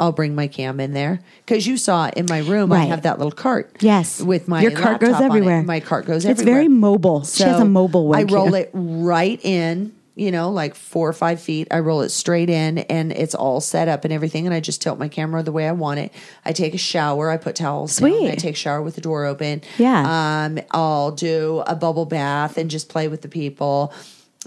[0.00, 3.18] I'll bring my cam in there because you saw in my room I have that
[3.18, 3.76] little cart.
[3.80, 4.20] Yes.
[4.20, 5.40] with my Your cart goes laptop on it.
[5.40, 5.62] everywhere.
[5.64, 6.54] My cart goes It's everywhere.
[6.54, 7.24] very mobile.
[7.24, 8.18] She has a mobile one.
[8.18, 9.92] I roll it right in.
[10.18, 11.68] You know, like four or five feet.
[11.70, 14.46] I roll it straight in, and it's all set up and everything.
[14.46, 16.12] And I just tilt my camera the way I want it.
[16.44, 17.30] I take a shower.
[17.30, 17.96] I put towels.
[17.96, 18.30] down, Sweet.
[18.30, 19.62] I take a shower with the door open.
[19.78, 20.46] Yeah.
[20.46, 23.92] Um, I'll do a bubble bath and just play with the people.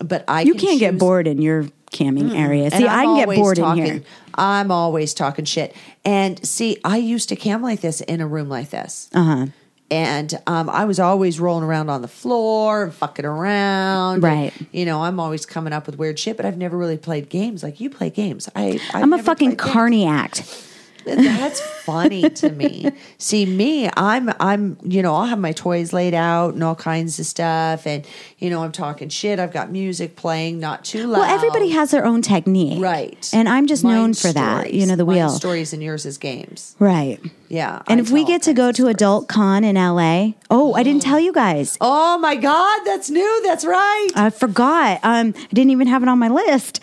[0.03, 2.71] But I you can can't get bored in your camming area.
[2.71, 4.03] See, I'm can get bored talking, in here.
[4.35, 5.75] I'm always talking shit.
[6.05, 9.09] And see, I used to cam like this in a room like this.
[9.13, 9.45] Uh huh.
[9.91, 14.23] And um, I was always rolling around on the floor and fucking around.
[14.23, 14.53] Right.
[14.57, 17.27] And, you know, I'm always coming up with weird shit, but I've never really played
[17.27, 18.49] games like you play games.
[18.55, 19.73] I, I've I'm a fucking played games.
[19.73, 20.67] carny act.
[21.05, 22.91] That's funny to me.
[23.17, 27.19] See me, I'm I'm you know, I'll have my toys laid out and all kinds
[27.19, 28.05] of stuff and
[28.37, 29.39] you know, I'm talking shit.
[29.39, 31.21] I've got music playing, not too loud.
[31.21, 32.81] Well, everybody has their own technique.
[32.81, 33.29] Right.
[33.33, 34.73] And I'm just known Mine's for that.
[34.73, 35.29] You know, the Mine's wheel.
[35.29, 36.75] stories and yours is games.
[36.79, 37.19] Right.
[37.49, 37.81] Yeah.
[37.87, 39.27] And I if we get to go to Adult.
[39.27, 41.77] Con in LA, oh, I didn't tell you guys.
[41.79, 43.41] Oh my God, that's new.
[43.43, 44.09] That's right.
[44.15, 44.99] I forgot.
[45.03, 46.81] Um, I didn't even have it on my list.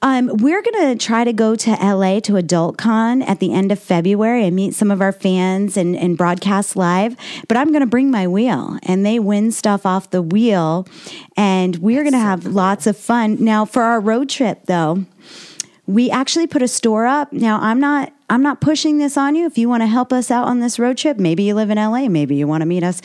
[0.00, 3.78] Um, we're gonna try to go to LA to Adult Con at the end of
[3.80, 7.16] February and meet some of our fans and, and broadcast live.
[7.48, 10.86] But I'm gonna bring my wheel and they win stuff off the wheel,
[11.36, 13.38] and we're gonna have lots of fun.
[13.40, 15.04] Now for our road trip though,
[15.86, 17.32] we actually put a store up.
[17.32, 19.46] Now I'm not I'm not pushing this on you.
[19.46, 21.78] If you want to help us out on this road trip, maybe you live in
[21.78, 23.00] LA, maybe you want to meet us.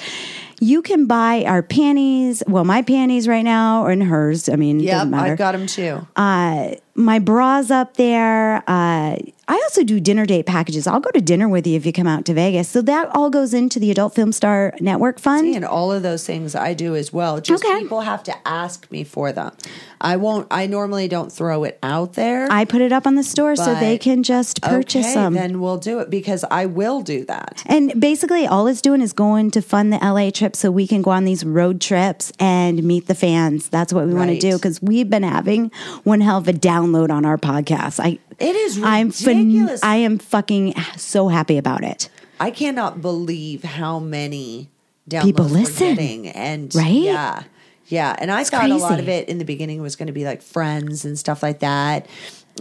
[0.60, 2.43] you can buy our panties.
[2.47, 4.47] Well, my panties right now, and hers.
[4.49, 5.13] I mean, Yep.
[5.13, 6.06] I've got them too.
[6.17, 8.58] uh, my bras up there.
[8.67, 10.88] Uh, I also do dinner date packages.
[10.88, 12.69] I'll go to dinner with you if you come out to Vegas.
[12.69, 15.53] So that all goes into the Adult Film Star Network Fund.
[15.53, 17.41] and all of those things I do as well.
[17.41, 17.79] Just Okay.
[17.79, 19.51] people have to ask me for them.
[19.99, 20.47] I won't.
[20.49, 22.47] I normally don't throw it out there.
[22.51, 25.34] I put it up on the store so they can just purchase okay, them.
[25.34, 27.63] Then we'll do it because I will do that.
[27.65, 31.01] And basically, all it's doing is going to fund the LA trip so we can
[31.01, 33.69] go on these road trips and meet the fans.
[33.69, 35.71] That's what we want to do because we've been having
[36.03, 36.53] one hell of a
[36.84, 38.00] download on our podcast.
[38.00, 39.84] I It is I'm ridiculous.
[39.84, 42.10] I am fucking so happy about it.
[42.39, 44.69] I cannot believe how many
[45.10, 46.26] downloads People we're listen.
[46.28, 46.88] and Right?
[46.91, 47.43] yeah,
[47.88, 48.15] yeah.
[48.17, 50.41] And I thought a lot of it in the beginning was going to be like
[50.41, 52.08] friends and stuff like that.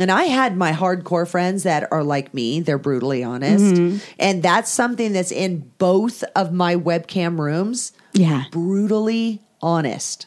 [0.00, 3.98] And I had my hardcore friends that are like me; they're brutally honest, Mm-hmm.
[4.18, 7.92] and that's something that's in both of my webcam rooms.
[8.14, 10.26] Yeah, brutally honest.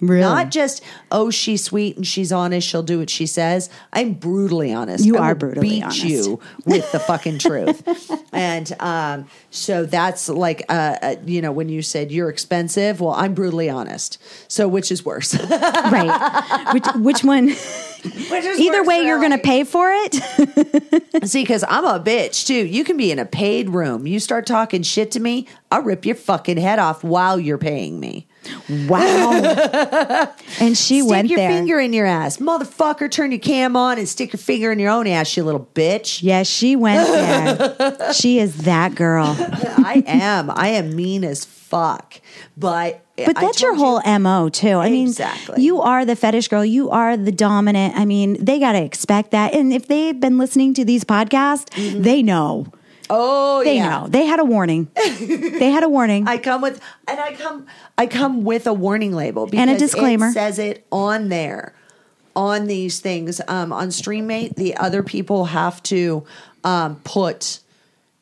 [0.00, 0.20] Really.
[0.20, 2.66] Not just, oh, she's sweet and she's honest.
[2.66, 3.70] She'll do what she says.
[3.92, 5.04] I'm brutally honest.
[5.04, 6.04] You I are brutally beat honest.
[6.04, 7.82] you with the fucking truth.
[8.32, 13.14] And um, so that's like, uh, uh, you know, when you said you're expensive, well,
[13.14, 14.22] I'm brutally honest.
[14.48, 15.34] So which is worse?
[15.50, 16.72] right.
[16.72, 17.48] Which which one?
[17.98, 21.28] Which Either way, you're going to pay for it.
[21.28, 22.54] See, because I'm a bitch too.
[22.54, 24.06] You can be in a paid room.
[24.06, 27.98] You start talking shit to me, I'll rip your fucking head off while you're paying
[27.98, 28.28] me.
[28.88, 30.32] Wow.
[30.60, 31.50] and she went stick went your there.
[31.50, 33.10] finger in your ass, motherfucker.
[33.10, 36.22] Turn your cam on and stick your finger in your own ass, you little bitch.
[36.22, 38.12] Yes, she went there.
[38.12, 39.36] she is that girl.
[39.38, 40.50] I am.
[40.50, 42.20] I am mean as fuck.
[42.56, 44.74] But But I that's your whole you- MO too.
[44.78, 45.62] I mean, Exactly.
[45.62, 46.64] you are the fetish girl.
[46.64, 47.96] You are the dominant.
[47.96, 49.54] I mean, they got to expect that.
[49.54, 52.02] And if they've been listening to these podcasts, mm-hmm.
[52.02, 52.66] they know.
[53.10, 53.88] Oh They yeah.
[54.00, 54.08] know.
[54.08, 54.88] They had a warning.
[54.94, 56.26] they had a warning.
[56.28, 57.66] I come with and I come
[57.96, 60.28] I come with a warning label because And a disclaimer.
[60.28, 61.74] It says it on there
[62.36, 63.40] on these things.
[63.48, 66.24] Um, on Streamate, the other people have to
[66.64, 67.60] um, put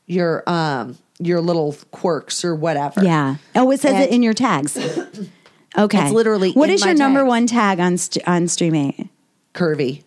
[0.07, 3.03] your um, your little quirks or whatever.
[3.03, 3.37] yeah.
[3.55, 4.77] Oh, it says And- it in your tags.
[5.79, 6.05] Okay.
[6.05, 9.11] It's literally What is your number one tag on st- on Stream
[9.53, 10.05] curvy.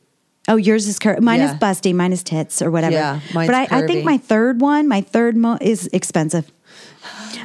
[0.49, 2.93] Oh, yours is cur- mine is busty, mine is tits or whatever.
[2.95, 6.51] Yeah, but I, I think my third one, my third mo- is expensive.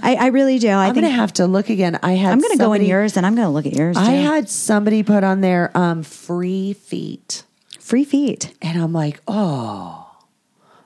[0.03, 0.69] I, I really do.
[0.69, 1.99] I I'm think gonna have to look again.
[2.03, 3.97] I had I'm going to go in yours and I'm going to look at yours.
[3.97, 7.45] I had somebody put on their um, free feet.
[7.79, 8.53] free feet.
[8.61, 10.11] And I'm like, oh,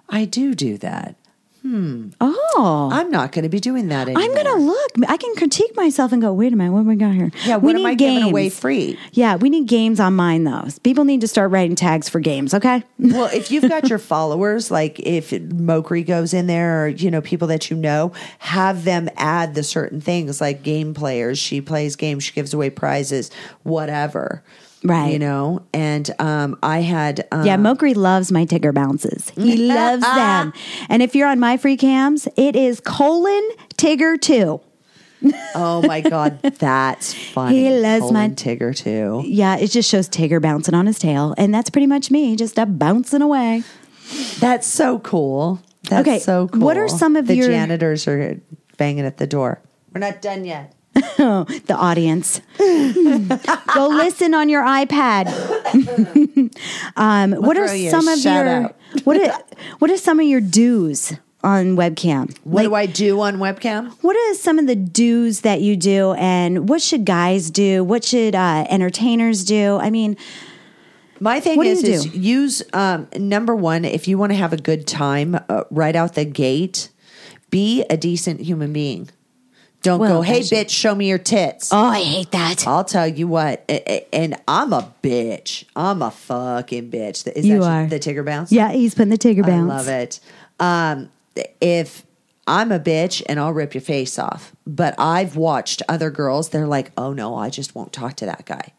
[0.09, 1.17] I do do that.
[1.69, 2.09] Hmm.
[2.19, 4.23] Oh, I'm not going to be doing that anymore.
[4.23, 4.93] I'm going to look.
[5.07, 7.31] I can critique myself and go, wait a minute, what have we got here?
[7.45, 8.15] Yeah, what we am need I games.
[8.21, 8.99] giving away free?
[9.13, 10.67] Yeah, we need games on mine though.
[10.83, 12.55] People need to start writing tags for games.
[12.55, 12.83] Okay.
[13.19, 17.21] Well, if you've got your followers, like if Mokri goes in there, or you know
[17.21, 21.39] people that you know, have them add the certain things like game players.
[21.39, 23.31] She plays games, she gives away prizes,
[23.63, 24.43] whatever.
[24.85, 25.13] Right.
[25.13, 29.31] You know, and um, I had um, Yeah, Mokri loves my Tigger bounces.
[29.31, 30.53] He loves them.
[30.89, 34.61] And if you're on MyFreeCams, it is colon Tigger two.
[35.57, 37.65] Oh my god, that's funny.
[37.65, 39.25] He loves Colin my- Tigger too.
[39.27, 42.57] Yeah, it just shows Tigger bouncing on his tail, and that's pretty much me, just
[42.57, 43.65] a bouncing away.
[44.39, 45.61] That's so cool.
[45.91, 46.61] That's Okay, so cool.
[46.63, 48.41] what are some of the your- janitors are
[48.77, 49.61] banging at the door?
[49.93, 50.73] We're not done yet.
[51.17, 52.41] the audience.
[52.59, 55.27] Go listen on your iPad.
[56.97, 58.77] um, what are some of your out.
[59.05, 59.39] what are,
[59.79, 62.37] what are some of your do's on webcam?
[62.45, 63.93] What do I do on webcam?
[64.03, 67.85] What are some of the do's that you do, and what should guys do?
[67.85, 69.77] What should uh, entertainers do?
[69.77, 70.17] I mean,
[71.21, 74.53] My thing What do is, is use um, number one if you want to have
[74.53, 76.91] a good time uh, right out the gate.
[77.51, 79.09] Be a decent human being.
[79.83, 81.73] Don't Well, go, hey bitch, show me your tits.
[81.73, 82.67] oh, I hate that.
[82.67, 83.65] I'll tell you what,
[84.13, 85.65] and I'm a bitch.
[85.77, 87.27] I'm a fucking bitch.
[87.37, 87.87] Is You that are.
[87.87, 88.51] the Tigger bounce?
[88.51, 89.71] Yeah, he's putting the Tigger Bounce.
[89.71, 90.21] I love it.
[90.59, 91.11] Um,
[91.61, 92.05] if
[92.49, 96.67] I'm a bitch and I'll rip your face off, but I've watched other girls, they're
[96.67, 98.73] like, oh no, I just won't talk to that guy.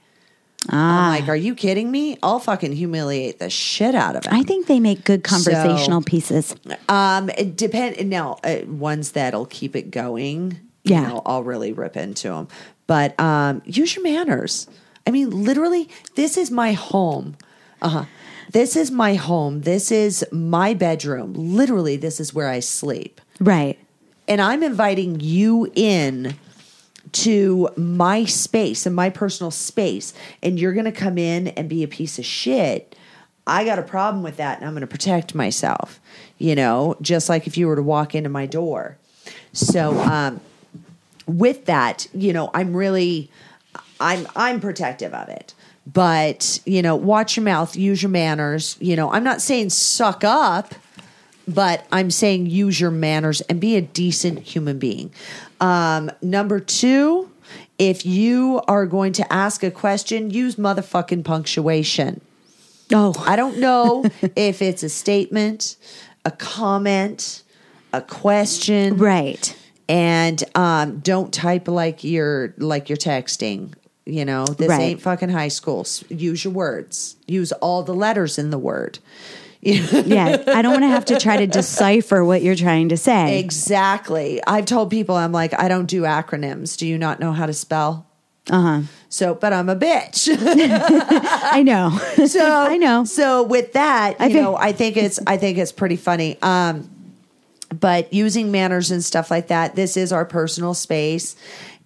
[0.69, 1.13] Ah.
[1.13, 2.17] I'm like, are you kidding me?
[2.21, 4.33] I'll fucking humiliate the shit out of him.
[4.33, 6.53] I think they make good conversational pieces.
[6.89, 8.39] Um, it depend now.
[8.43, 10.59] Uh, ones that'll keep it going.
[10.89, 11.01] Yeah.
[11.01, 12.47] you know, I'll really rip into them.
[12.87, 14.67] But um, use your manners.
[15.05, 17.37] I mean, literally, this is my home.
[17.81, 18.05] Uh huh.
[18.51, 19.61] This is my home.
[19.61, 21.33] This is my bedroom.
[21.33, 23.21] Literally, this is where I sleep.
[23.39, 23.77] Right.
[24.27, 26.35] And I'm inviting you in
[27.11, 31.83] to my space and my personal space, and you're going to come in and be
[31.83, 32.95] a piece of shit.
[33.47, 35.99] I got a problem with that, and I'm going to protect myself.
[36.37, 38.97] You know, just like if you were to walk into my door.
[39.53, 40.41] So, um,
[41.37, 43.29] with that, you know, I'm really,
[43.99, 45.53] I'm I'm protective of it.
[45.91, 48.77] But you know, watch your mouth, use your manners.
[48.79, 50.73] You know, I'm not saying suck up,
[51.47, 55.11] but I'm saying use your manners and be a decent human being.
[55.59, 57.29] Um, number two,
[57.77, 62.21] if you are going to ask a question, use motherfucking punctuation.
[62.93, 65.75] Oh, I don't know if it's a statement,
[66.25, 67.43] a comment,
[67.93, 69.55] a question, right.
[69.89, 73.73] And um, don't type like you're like you're texting.
[74.05, 74.81] You know, this Right.
[74.81, 75.85] ain't fucking high school.
[76.09, 77.15] Use your words.
[77.27, 78.99] Use all the letters in the word.
[79.61, 83.39] Yeah, I don't want to have to try to decipher what you're trying to say.
[83.39, 84.41] Exactly.
[84.47, 86.77] I've told people I'm like I don't do acronyms.
[86.77, 88.07] Do you not know how to spell?
[88.49, 88.81] Uh huh.
[89.09, 90.29] So, but I'm a bitch.
[91.51, 91.89] I know.
[92.25, 93.03] so I know.
[93.03, 96.37] So with that, you think- know, I think it's I think it's pretty funny.
[96.41, 96.89] Um,
[97.77, 101.35] but using manners and stuff like that, this is our personal space.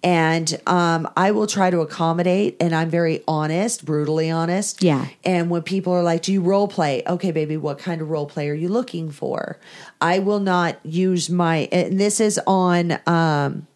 [0.02, 4.82] And um, I will try to accommodate, and I'm very honest, brutally honest.
[4.82, 5.06] Yeah.
[5.24, 8.26] And when people are like, "Do you role play?" Okay, baby, what kind of role
[8.26, 9.58] play are you looking for?
[10.02, 11.70] I will not use my.
[11.72, 12.98] And this is on.
[13.06, 13.66] Um,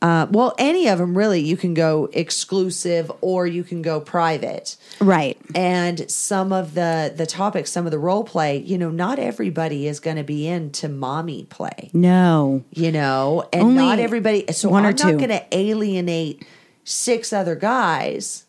[0.00, 1.40] uh, well, any of them really.
[1.40, 5.36] You can go exclusive, or you can go private Right.
[5.54, 9.86] and some of the the topics some of the role play you know not everybody
[9.86, 12.64] is going to be into mommy play No.
[12.70, 15.12] you know and Only not everybody so one or i'm two.
[15.12, 16.44] not going to alienate
[16.84, 18.44] six other guys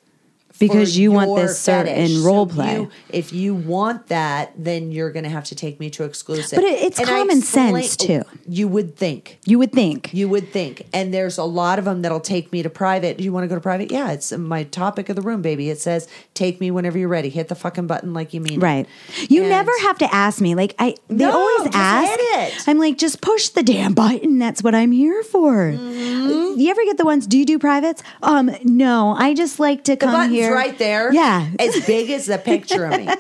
[0.60, 2.74] Because you want this certain role So play.
[2.76, 6.58] you- if you want that then you're going to have to take me to exclusive
[6.58, 8.24] But it- it's And common sense, too.
[8.48, 10.10] you would think You would think.
[10.14, 10.86] you would think.
[10.94, 13.18] And there's a lot of them that'll take me to private.
[13.18, 13.92] Do you want to go to private?
[13.92, 15.70] Yeah, it's my topic of the room, baby.
[15.70, 17.30] It says, take me whenever you're ready.
[17.30, 18.86] Hit the fucking button like you mean it." Right.
[19.30, 20.56] You And- never have to ask me.
[20.56, 22.12] Like I they No, always ask.
[22.20, 22.54] it.
[22.68, 24.40] I'm like, just push the damn button.
[24.40, 25.72] That's what I'm here for.
[25.72, 26.60] Mm-hmm.
[26.60, 28.04] You ever get the ones, do you do privates?
[28.22, 29.16] Um, no.
[29.18, 30.56] I just like to The come button's here.
[30.58, 31.14] right there.
[31.14, 31.50] Yeah.
[31.58, 33.10] As big as the picture of me.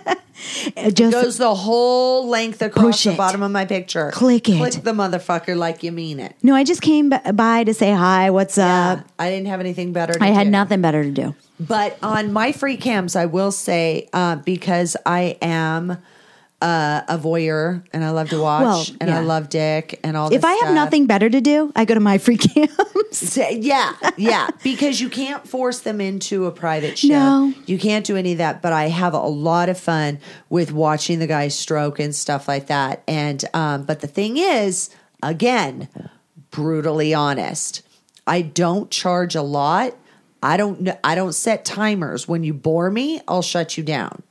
[0.77, 3.17] It just Goes the whole length across the it.
[3.17, 4.09] bottom of my picture.
[4.11, 4.55] Click it.
[4.57, 6.33] Click the motherfucker like you mean it.
[6.41, 9.05] No, I just came b- by to say hi, what's Yeah, up?
[9.19, 10.23] I didn't have anything better to do.
[10.23, 10.51] I had do.
[10.51, 11.35] nothing better to do.
[11.59, 15.97] But on MyFreeCams, I will say uh, because I am
[16.61, 20.33] uh, a voyeur and I love to watch Well, and I love dick and all.
[20.33, 20.75] If I have stuff.
[20.75, 23.37] nothing better to do, I go to my free camps.
[23.37, 27.07] Yeah, yeah, because you can't force them into a private show.
[27.07, 27.53] No.
[27.65, 30.19] You can't do any of that, but I have a lot of fun
[30.49, 33.03] with watching the guys stroke and stuff like that.
[33.07, 34.89] And um, but the thing is,
[35.23, 35.87] again,
[36.51, 37.83] brutally honest,
[38.27, 39.95] I don't charge a lot.
[40.43, 42.27] I don't I don't set timers.
[42.27, 44.23] When you bore me, I'll shut you down.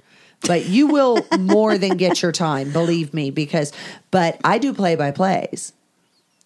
[0.47, 3.73] But you will more than get your time, believe me, because
[4.11, 5.73] but I do play by plays.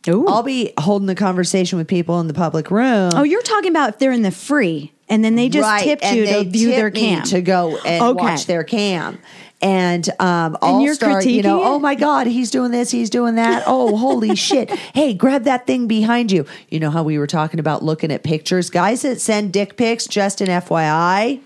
[0.09, 0.27] Ooh.
[0.27, 3.13] I'll be holding a conversation with people in the public room.
[3.15, 6.11] oh, you're talking about if they're in the free and then they just Right, tipped
[6.11, 7.23] you to view their cam.
[7.27, 8.21] to go and Okay.
[8.25, 9.21] watch their cam.
[9.61, 11.67] And um, I'll you're start, you know, it?
[11.67, 13.63] oh my God, he's doing this, he's doing that.
[13.67, 14.71] Oh, holy shit.
[14.71, 16.47] Hey, grab that thing behind you.
[16.69, 18.71] You know how we were talking about looking at pictures?
[18.71, 21.41] Guys that send dick pics, just an FYI.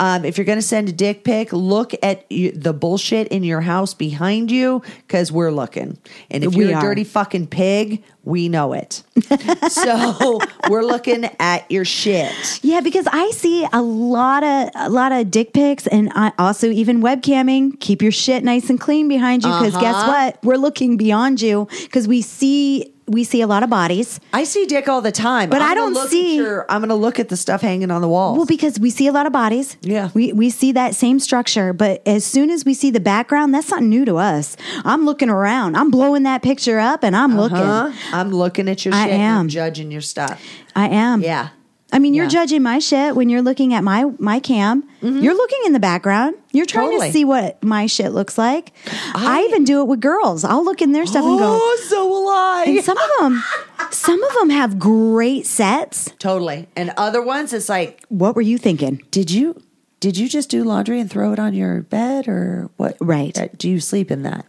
[0.00, 3.44] Um, if you're going to send a dick pic, look at you, the bullshit in
[3.44, 5.98] your house behind you because we're looking.
[6.30, 9.02] And if We you're a dirty fucking pig, we know it.
[9.68, 12.32] so we're looking at your shit.
[12.62, 16.68] Yeah, because I see a lot of a lot of dick pics, and I also
[16.68, 17.78] even webcamming.
[17.80, 20.10] Keep your shit nice and clean behind you, because guess Uh-huh.
[20.32, 20.44] what?
[20.44, 24.18] We're looking beyond you because we see we see a lot of bodies.
[24.32, 26.80] I see dick all the time, But I'm I don't look at see- Your, I'm
[26.80, 28.36] going to look at the stuff hanging on the walls.
[28.36, 29.76] Well, because we see a lot of bodies.
[29.82, 30.10] Yeah.
[30.14, 33.70] we we see that same structure, but as soon as we see the background, that's
[33.70, 34.56] not new to us.
[34.84, 35.76] I'm looking around.
[35.76, 37.40] I'm blowing that picture up, and I'm huh?
[37.42, 37.56] looking.
[37.58, 38.16] Uh-huh.
[38.16, 39.00] I'm looking at your shit.
[39.02, 39.40] I and am.
[39.40, 40.42] I'm judging your stuff.
[40.74, 41.20] I am.
[41.22, 41.50] Yeah.
[41.94, 42.30] I mean, you're Yeah.
[42.40, 44.84] judging my shit when you're looking at my my cam.
[45.00, 46.34] You're looking in the background.
[46.52, 46.92] You're trying Mm-hmm.
[46.92, 47.08] Totally.
[47.08, 48.72] to see what my shit looks like.
[49.14, 50.44] I, I- even do it with girls.
[50.44, 51.58] I'll look in their stuff and go.
[51.60, 52.64] Oh, so will I.
[52.68, 53.42] And some of them,
[53.90, 56.10] some of them have great sets.
[56.18, 56.68] totally.
[56.76, 59.00] And other ones, it's like, What were you thinking?
[59.10, 59.62] did you
[60.00, 62.96] did you just do laundry and throw it on your bed or what?
[63.00, 63.38] Right.
[63.38, 64.44] Uh, Do you sleep in that?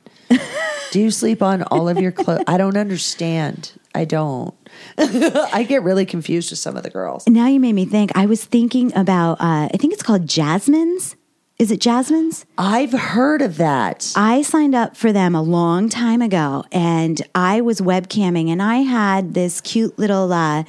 [0.92, 2.44] do you sleep on all of your clothes?
[2.48, 3.72] I don't understand.
[3.94, 4.54] I don't.
[4.98, 7.28] I get really confused with some of the girls.
[7.28, 8.12] Now you made me think.
[8.16, 9.42] I was thinking about.
[9.42, 11.16] Uh, I think it's called Jasmine's.
[11.58, 12.46] Is it Jasmine's?
[12.58, 14.12] I've heard of that.
[14.16, 18.80] I signed up for them a long time ago and I was webcamming and I
[18.80, 20.66] had this cute little uh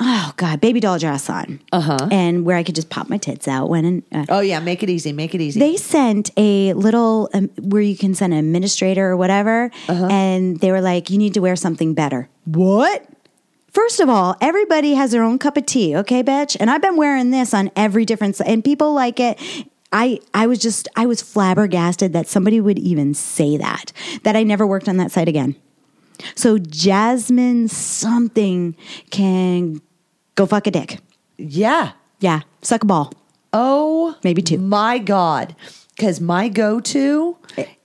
[0.00, 1.60] oh god, baby doll dress on.
[1.70, 2.08] Uh-huh.
[2.10, 4.82] And where I could just pop my tits out when and uh, Oh yeah, make
[4.82, 5.12] it easy.
[5.12, 5.60] Make it easy.
[5.60, 10.08] they sent a little um, where you can send an administrator or whatever Uh-huh.
[10.10, 12.28] and they were like you need to wear something better.
[12.46, 13.06] What?
[13.72, 16.56] First of all, everybody has their own cup of tea, okay, bitch?
[16.58, 19.40] And I've been wearing this on every different and people like it.
[19.92, 23.92] I I was just I was flabbergasted that somebody would even say that.
[24.24, 25.56] That I never worked on that site again.
[26.34, 28.76] So Jasmine something
[29.10, 29.80] can
[30.34, 30.98] go fuck a dick.
[31.38, 31.92] Yeah.
[32.20, 33.12] Yeah, suck a ball.
[33.52, 34.58] Oh, Maybe two.
[34.58, 35.56] My God.
[36.00, 37.36] Because my go to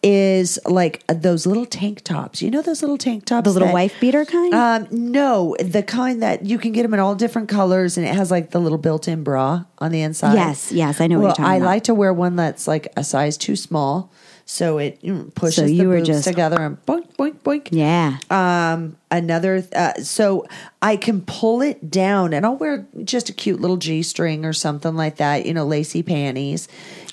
[0.01, 2.41] is like those little tank tops.
[2.41, 3.43] You know those little tank tops?
[3.43, 4.53] The little that- wife beater kind?
[4.53, 8.16] Um, no, the kind that you can get them in all different colors, and it
[8.16, 10.36] has like the little built-in bra on the inside.
[10.36, 11.66] Yes, yes, I know what you're Well, I about.
[11.66, 14.09] like to wear one that's like a size too small,
[14.48, 15.00] so it
[15.34, 17.68] pushes So the you were boobs just- together and boink, boink, boink.
[17.72, 18.18] yeah.
[18.30, 20.46] Um, another, uh, so
[20.82, 24.54] I can pull it down, and I'll wear just a cute little g string or
[24.54, 25.46] something like that.
[25.48, 26.68] You know, lacy panties.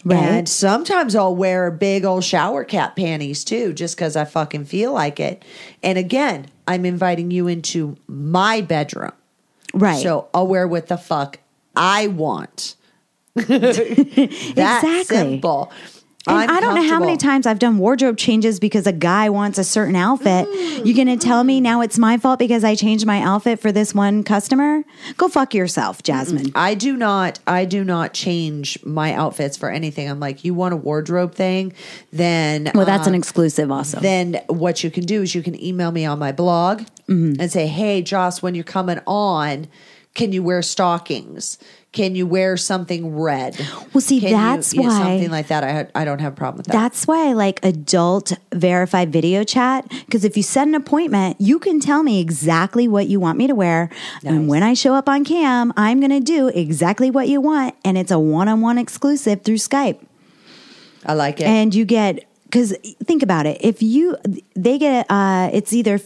[0.05, 0.19] Right.
[0.19, 4.93] And sometimes I'll wear big old shower cap panties too, just because I fucking feel
[4.93, 5.45] like it.
[5.83, 9.13] And again, I'm inviting you into my bedroom.
[9.73, 10.03] right.
[10.03, 11.39] So I'll wear what the fuck
[11.77, 12.75] I want.
[13.35, 15.05] That's Exactly.
[15.05, 15.73] simple.
[16.27, 19.29] And I'm I don't know how many times I've done wardrobe changes because a guy
[19.29, 20.47] wants a certain outfit.
[20.87, 23.95] You're gonna tell me now it's my fault because I changed my outfit for this
[23.95, 24.85] one customer?
[25.17, 26.53] Go fuck yourself, Jasmine.
[26.55, 30.09] I do not I do not change my outfits for anything.
[30.09, 31.73] I'm like, you want a wardrobe thing?
[32.13, 33.99] Then Well, that's an um, exclusive also.
[34.01, 37.41] then what you can do is you can email me on my blog Mm-hmm.
[37.41, 39.67] and say, "Hey, Joss, when you're coming on,
[40.15, 41.59] can you wear stockings?
[41.93, 43.57] Can you wear something red?"
[43.93, 45.63] Well, see, Can you- that's you know, why- something like that.
[45.63, 46.73] I I don't have a problem with that.
[46.73, 51.59] That's why I like adult verified video chat because if you set an appointment, you
[51.59, 53.91] can tell me exactly what you want me to wear.
[54.25, 57.75] And when I show up on cam, I'm going to do exactly what you want.
[57.85, 59.99] And it's a one on one exclusive through Skype.
[61.05, 61.45] I like it.
[61.47, 62.75] and you get because
[63.05, 64.17] think about it if you
[64.55, 65.99] they get uh it's either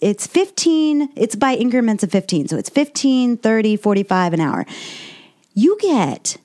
[0.00, 4.66] it's 15 it's by increments of 15 so it's 15 30 45 an hour
[5.54, 6.36] you get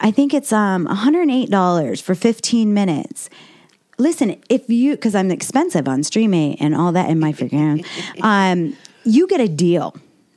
[0.00, 3.30] i think it's um $108 for 15 minutes
[3.98, 7.84] listen if you because i'm expensive on streamate and all that in my freaking
[8.22, 9.94] um you get a deal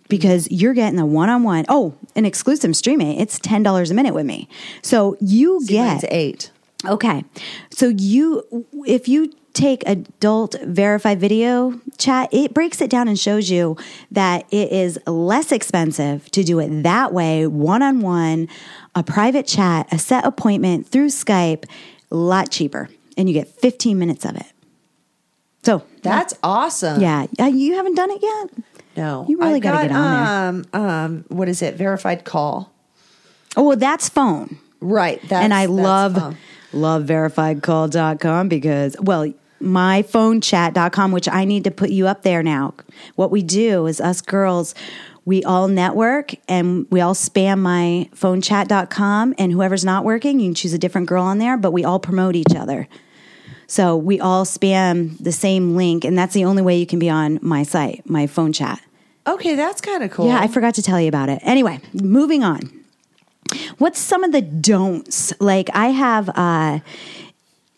[0.07, 4.47] because you're getting a one-on-one oh an exclusive streamate it's $10 a minute with me
[4.82, 6.51] so you See, get eight.
[6.86, 7.25] Okay.
[7.71, 13.50] So you if you take adult verified video chat, it breaks it down and shows
[13.50, 13.78] you
[14.12, 18.47] that it is less expensive to do it that way, one on one,
[18.95, 21.66] a private chat, a set appointment through Skype,
[22.12, 22.89] a lot cheaper.
[23.18, 24.45] And you get 15 minutes of it.
[25.64, 27.02] So That's awesome.
[27.02, 28.50] yeah, Uh, you haven't done it yet?
[28.95, 31.76] No, You really gotta get on Um, um, what is it?
[31.76, 32.72] Verified call.
[33.56, 34.58] Oh, well, that's phone.
[34.82, 35.22] Right.
[35.22, 36.38] That's, and I love um,
[36.74, 42.74] love verifiedcall.com because well myphonechat.com which I need to put you up there now.
[43.15, 44.74] What we do is us girls
[45.26, 50.55] we all network and we all spam my phonechat.com and whoever's not working you can
[50.55, 52.88] choose a different girl on there but we all promote each other.
[53.67, 57.09] So we all spam the same link and that's the only way you can be
[57.09, 58.82] on my site, my phone chat.
[59.28, 60.28] okay, that's kind of cool.
[60.28, 61.39] Yeah, I forgot to tell you about it.
[61.43, 62.78] Anyway, moving on.
[63.78, 65.34] What's some of the don'ts?
[65.39, 66.80] Like I have uh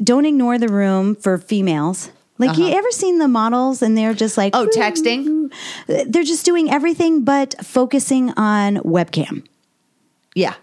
[0.04, 2.12] don't ignore the room for females.
[2.38, 4.68] Like you ever seen the models and they're just like Uh-huh.
[4.72, 5.54] Oh, texting?
[5.88, 9.46] They're just doing everything but focusing on webcam.
[10.34, 10.56] Yeah.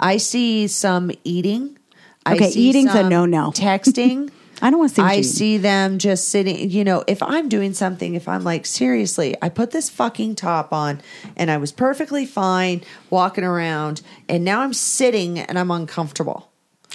[0.00, 1.78] I see some eating.
[2.26, 3.50] I Okay, eating's a no-no.
[3.54, 4.30] Texting.
[4.62, 7.48] I don't want to see I you- see them just sitting, you know, if I'm
[7.48, 11.00] doing something, if I'm like, seriously, I put this fucking top on
[11.36, 16.48] and I was perfectly fine walking around and now I'm sitting and I'm uncomfortable.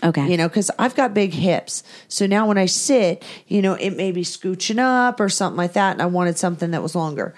[0.03, 0.29] Okay.
[0.29, 1.83] You know, because I've got big hips.
[2.07, 5.73] So now when I sit, you know, it may be scooching up or something like
[5.73, 5.93] that.
[5.93, 7.33] And I wanted something that was longer.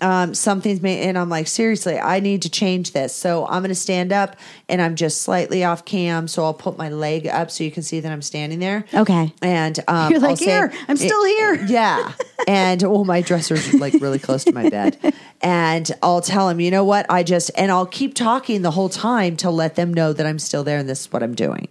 [0.00, 3.14] Um, something's made, and I'm like, seriously, I need to change this.
[3.14, 4.36] So I'm going to stand up
[4.68, 6.26] and I'm just slightly off cam.
[6.28, 8.84] So I'll put my leg up so you can see that I'm standing there.
[8.94, 9.32] Okay.
[9.42, 12.12] And um, You're like, I'll say- "Here, I'm still here." Yeah.
[12.48, 14.98] And well, my dresser's like really close to my bed.
[15.42, 17.06] And I'll tell them, you know what?
[17.08, 20.38] I just, and I'll keep talking the whole time to let them know that I'm
[20.38, 21.66] still there and this is what I'm doing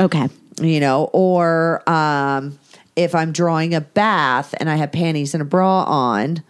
[0.00, 0.28] Okay.
[0.60, 2.58] you know, or um,
[2.96, 6.42] if I'm drawing a bath and I have panties and a bra on,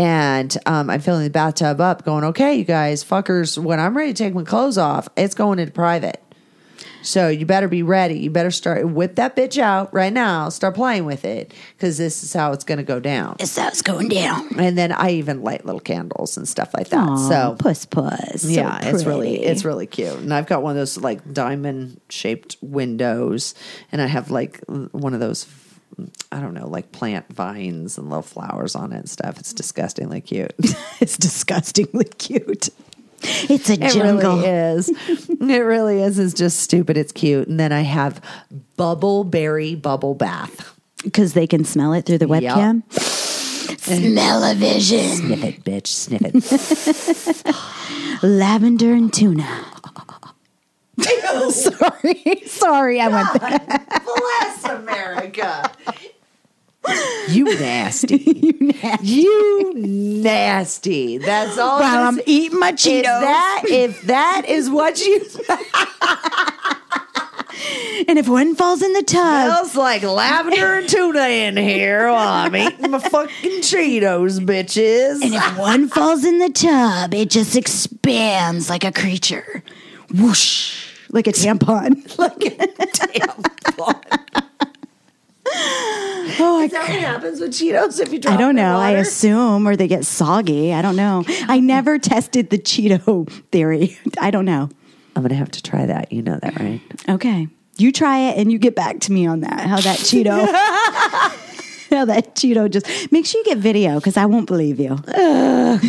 [0.00, 4.14] and um, I'm filling the bathtub up, going, okay, you guys, fuckers, when I'm ready
[4.14, 6.22] to take my clothes off, it's going into private.
[7.02, 8.18] So you better be ready.
[8.18, 10.48] You better start whip that bitch out right now.
[10.48, 13.36] Start playing with it because this is how it's going to go down.
[13.38, 14.58] This is how it's going down.
[14.58, 17.06] And then I even light little candles and stuff like that.
[17.06, 18.42] Aw, so puss puss.
[18.42, 20.14] So yeah, it's really it's really cute.
[20.14, 23.54] And I've got one of those like diamond shaped windows,
[23.92, 25.46] and I have like one of those
[26.32, 29.38] I don't know, like plant vines and little flowers on it and stuff.
[29.38, 30.52] It's disgustingly cute.
[31.00, 32.68] it's disgustingly cute.
[33.22, 34.88] It's a It really is.
[34.88, 36.18] it really is.
[36.18, 36.96] It's just stupid.
[36.96, 37.48] It's cute.
[37.48, 38.20] And then I have
[38.76, 40.74] bubble berry bubble bath.
[41.04, 42.42] Because they can smell it through the Yep.
[42.54, 42.82] webcam.
[43.80, 45.16] Smell-o-vision.
[45.16, 45.86] Sniff it, bitch.
[45.86, 47.54] Sniff it.
[48.22, 49.64] Lavender and tuna.
[51.50, 52.42] sorry.
[52.46, 53.86] Sorry, I went there.
[54.04, 55.70] Bless America.
[57.28, 58.16] You nasty.
[58.26, 59.06] you nasty.
[59.06, 61.18] You nasty.
[61.18, 61.80] That's all.
[61.80, 63.02] While I'm I'm eating my If Cheetos.
[63.04, 65.20] that, if that is what you
[68.08, 72.46] and if one falls in the tub, smells like lavender and tuna in here while
[72.46, 75.22] I'm eating my fucking Cheetos, bitches.
[75.22, 79.62] and if one falls in the tub, it just expands like a creature.
[80.14, 80.86] Whoosh.
[81.10, 82.18] Like a tampon.
[82.18, 84.20] like a tampon.
[86.42, 88.76] Oh, Is that what happens with Cheetos if you drop I don't know.
[88.76, 90.72] I assume, or they get soggy.
[90.72, 91.24] I don't know.
[91.26, 93.98] I never tested the Cheeto theory.
[94.18, 94.68] I don't know.
[95.16, 96.12] I'm gonna have to try that.
[96.12, 96.80] You know that, right?
[97.08, 97.48] Okay.
[97.76, 99.60] You try it and you get back to me on that.
[99.60, 100.46] How that Cheeto.
[101.96, 104.98] how that Cheeto just make sure you get video because I won't believe you.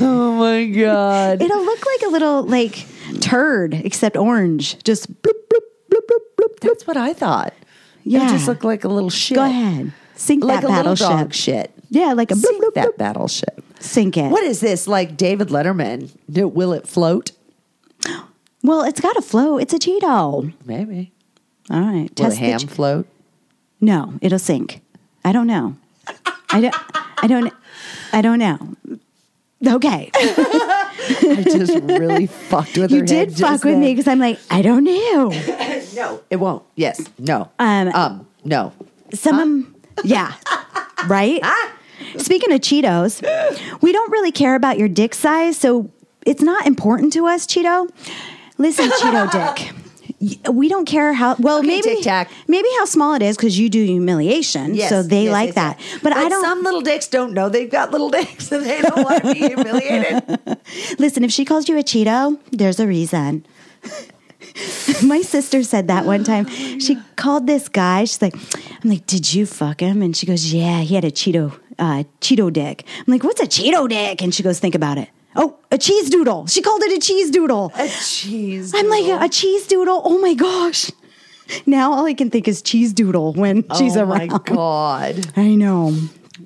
[0.04, 1.42] Oh my god!
[1.42, 2.86] It'll look like a little like
[3.20, 4.82] turd, except orange.
[4.84, 6.60] Just bloop, bloop, bloop, bloop, bloop.
[6.60, 7.54] That's what I thought.
[8.04, 8.28] Yeah.
[8.28, 9.36] it just looked like a little shit.
[9.36, 9.92] Go ahead.
[10.16, 11.34] Sink like that a little battleship.
[11.34, 11.72] shit.
[11.90, 12.98] Yeah, like a bloop, Sink bloop, that bloop.
[12.98, 13.64] battleship.
[13.80, 14.30] Sink it.
[14.32, 14.88] What is this?
[14.88, 16.12] Like David Letterman?
[16.30, 17.32] Will it float?
[18.64, 19.64] Well, it's got to float.
[19.64, 20.54] It's a Cheeto.
[20.66, 21.12] Maybe.
[21.72, 22.12] All right.
[22.20, 23.08] Will a Test ham float?
[23.80, 24.82] No, it'll sink.
[25.26, 25.78] I don't know.
[26.52, 26.76] I don't.
[27.24, 27.54] I don't.
[28.14, 28.58] I don't know.
[29.66, 34.08] Okay, I just really fucked with you her did head fuck just with me because
[34.08, 35.32] I'm like, I don't know.
[35.94, 36.64] No, it won't.
[36.76, 37.02] Yes.
[37.20, 37.52] No.
[37.60, 38.28] Um, Um.
[38.46, 38.72] No.
[39.14, 40.34] Some, yeah,
[41.08, 41.42] right.
[42.18, 43.22] Speaking of Cheetos,
[43.82, 45.92] we don't really care about your dick size, so
[46.26, 47.90] it's not important to us, Cheeto.
[48.58, 49.74] Listen, Cheeto dick.
[50.52, 52.30] We don't care how well Okay, maybe Tic Tac.
[52.48, 55.56] maybe how small it is because you do humiliation, Yes, so they yes, like yes,
[55.56, 55.80] that.
[55.80, 56.00] yes.
[56.04, 59.04] But, I don't Some little dicks don't know they've got little dicks, and they don't
[59.04, 60.40] want to be humiliated.
[61.00, 63.46] Listen, if she calls you a Cheeto, there's a reason.
[65.04, 66.46] My sister said that one time.
[66.80, 68.04] She called this guy.
[68.06, 68.36] She's like,
[68.84, 70.02] I'm like, did you fuck him?
[70.02, 72.84] And she goes, yeah, he had a Cheeto, uh, Cheeto dick.
[73.00, 74.22] I'm like, what's a Cheeto dick?
[74.22, 75.10] And she goes, think about it.
[75.36, 76.48] Oh, a cheese doodle.
[76.48, 77.72] She called it a cheese doodle.
[77.76, 78.74] A cheese.
[78.76, 80.02] I'm like, a cheese doodle.
[80.04, 80.92] Oh my gosh.
[81.66, 85.32] Now all I can think is cheese doodle when she's oh my god!
[85.36, 85.96] I know.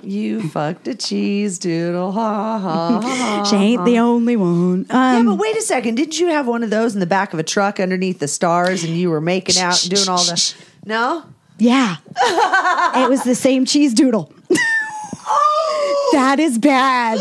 [0.04, 2.12] You fucked a cheese doodle.
[2.12, 3.44] Ha ha ha.
[3.50, 4.86] She ain't the only one.
[4.90, 5.96] Yeah, Um, but wait a second.
[5.96, 8.84] Didn't you have one of those in the back of a truck underneath the stars,
[8.84, 10.54] and you were making out and doing all the?
[10.86, 11.24] No.
[11.58, 11.98] Yeah.
[12.22, 14.34] it was the same cheese doodle.
[16.14, 17.20] that is bad.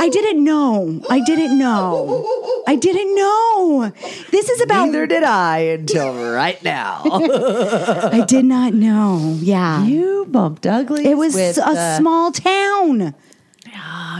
[0.00, 1.02] I didn't know.
[1.10, 2.62] I didn't know.
[2.66, 3.92] I didn't know.
[4.30, 4.86] This is about.
[4.86, 7.02] Neither did I until right now.
[7.04, 9.36] I did not know.
[9.40, 9.84] Yeah.
[9.84, 11.06] you bumped ugly.
[11.06, 13.14] it was with, a uh, small town.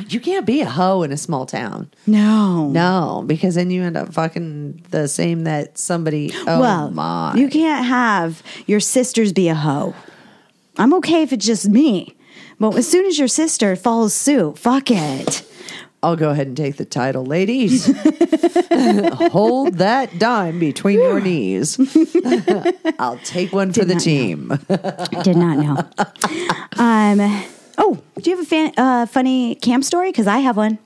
[0.09, 1.91] You can't be a hoe in a small town.
[2.07, 2.68] No.
[2.68, 6.33] No, because then you end up fucking the same that somebody.
[6.47, 7.35] Oh well, my!
[7.35, 9.95] you can't have your sisters be a hoe.
[10.76, 12.16] I'm okay if it's just me.
[12.59, 15.47] But as soon as your sister follows suit, fuck it.
[16.03, 17.86] I'll go ahead and take the title, ladies.
[19.32, 21.78] Hold that dime between your knees.
[22.98, 24.53] I'll take one for the not team.
[24.70, 25.76] I did not know.
[26.82, 27.44] um.
[27.82, 30.11] Oh, do you have a fan, uh, funny camp story?
[30.11, 30.78] Because I have one.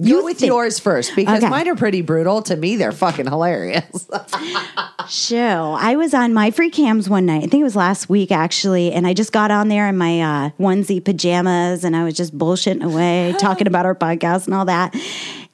[0.00, 1.48] Go with think- yours first because Okay.
[1.50, 2.42] mine are pretty brutal.
[2.42, 4.08] To me, they're fucking hilarious.
[5.08, 5.76] Show.
[5.78, 7.38] I was on MyFreeCams one night.
[7.44, 10.20] I think it was last week actually, and I just got on there in my
[10.20, 14.64] uh, onesie pajamas, and I was just bullshitting away, talking about our podcast and all
[14.66, 14.94] that.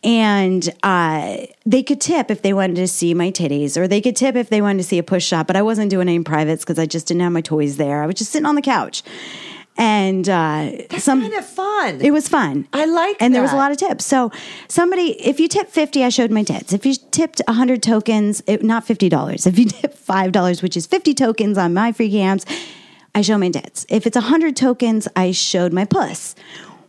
[0.05, 4.17] And uh, they could tip if they wanted to see my titties, or they could
[4.17, 5.47] tip if they wanted to see a push shot.
[5.47, 8.03] But I wasn't doing any privates because I just didn't have my toys there.
[8.03, 9.03] I was just sitting on the couch,
[9.79, 12.01] and uh, some kind of fun.
[12.01, 12.67] It was fun.
[12.73, 14.05] I like And there was a lot of tips.
[14.05, 14.33] So
[14.67, 16.73] somebody, if you tip 50, I showed my tits.
[16.73, 19.47] If you tipped 100 tokens, it, not $50.
[19.47, 22.45] If you tip $5, which is 50 tokens on MyFreeCams,
[23.15, 23.87] I show my tits.
[23.89, 26.35] If it's 100 tokens, I showed my puss.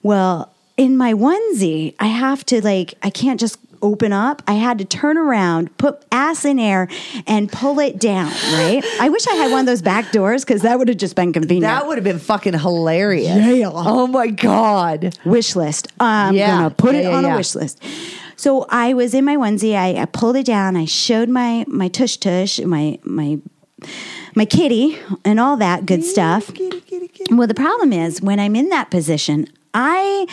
[0.02, 4.42] Well, in my onesie, I have to like, I can't just open up.
[4.48, 6.88] I had to turn around, put ass in air,
[7.28, 8.84] and pull it down, right?
[9.00, 11.34] I wish I had one of those back doors because that would have just been
[11.34, 11.64] convenient.
[11.64, 13.28] that would have been fucking hilarious.
[13.58, 13.70] Yeah.
[13.74, 15.18] Oh my god.
[15.26, 15.88] wish list.
[16.00, 16.48] I'm Yeah.
[16.58, 17.84] gonna put Yeah, it yeah, on a wish list.
[18.36, 19.76] So I was in my onesie.
[19.76, 20.76] I, I pulled it down.
[20.78, 23.40] I showed my my tush tush, my my
[24.36, 26.54] my kitty and all that good stuff.
[26.54, 27.34] Kitty, kitty, kitty.
[27.34, 30.26] Well, the problem is when I'm in that position, I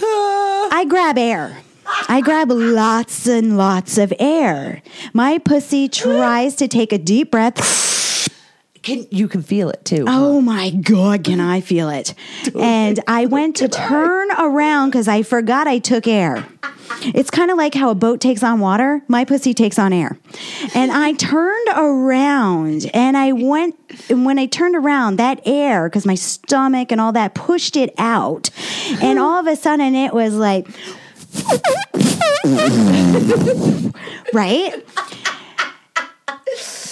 [0.00, 1.58] I grab air.
[2.08, 4.82] I grab lots and lots of air.
[5.12, 8.28] My pussy tries to take a deep breath.
[8.82, 10.04] Can you can feel it too?
[10.06, 12.14] Oh my God, can I feel it?
[12.54, 16.46] And I went to turn around because I forgot I took air.
[17.02, 19.02] It's kind of like how a boat takes on water.
[19.08, 20.16] My pussy takes on air.
[20.74, 23.74] And I turned around and I went,
[24.08, 27.92] and when I turned around, that air, because my stomach and all that pushed it
[27.98, 28.50] out.
[29.02, 30.68] And all of a sudden it was like,
[34.32, 34.72] right?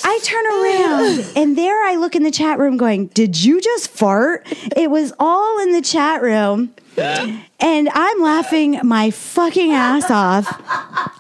[0.07, 3.89] I turn around and there I look in the chat room going, Did you just
[3.89, 4.47] fart?
[4.77, 6.75] It was all in the chat room.
[6.97, 10.47] And I'm laughing my fucking ass off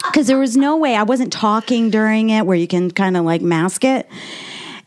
[0.05, 3.25] because there was no way I wasn't talking during it where you can kind of
[3.25, 4.09] like mask it.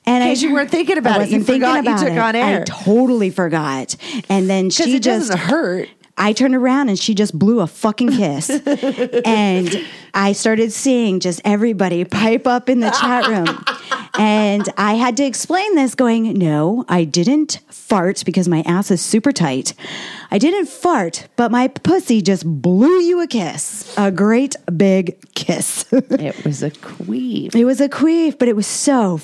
[0.05, 1.31] And I you weren't thinking about I it.
[1.31, 2.17] You thinking forgot you took it.
[2.17, 2.61] on air.
[2.61, 3.97] I totally forgot.
[4.29, 5.89] And then she it just doesn't hurt.
[6.17, 8.49] I turned around and she just blew a fucking kiss.
[9.25, 13.63] and I started seeing just everybody pipe up in the chat room.
[14.19, 18.99] And I had to explain this going, no, I didn't fart because my ass is
[18.99, 19.75] super tight.
[20.31, 23.93] I didn't fart, but my pussy just blew you a kiss.
[23.95, 25.85] A great big kiss.
[25.91, 27.53] It was a queef.
[27.55, 29.17] it was a queef, but it was so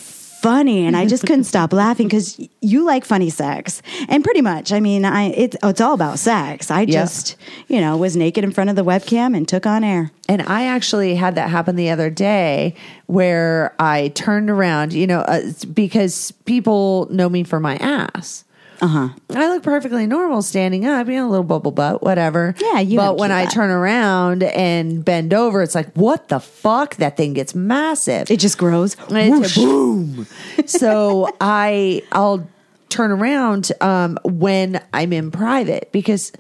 [0.44, 3.82] funny and I just couldn't stop laughing because you like funny sex.
[4.10, 6.70] And pretty much, I mean, I it's it's all about sex.
[6.70, 7.38] I just,
[7.68, 10.12] you know, was naked in front of the webcam and took on air.
[10.28, 12.76] And I actually had that happen the other day
[13.08, 15.41] where I turned around, you know, uh,
[15.74, 18.44] because people know me for my ass.
[18.84, 19.10] Uh-huh.
[19.30, 22.54] I look perfectly normal standing up, you know, a little bubble butt, whatever.
[22.60, 23.54] Yeah, you But when I butt.
[23.54, 26.96] turn around and bend over, it's like, what the fuck?
[26.98, 28.30] That thing gets massive.
[28.30, 28.98] It just grows.
[29.10, 29.56] And Whoosh.
[29.56, 30.28] boom.
[30.66, 32.46] so I I'll
[32.90, 36.32] turn around um, when I'm in private because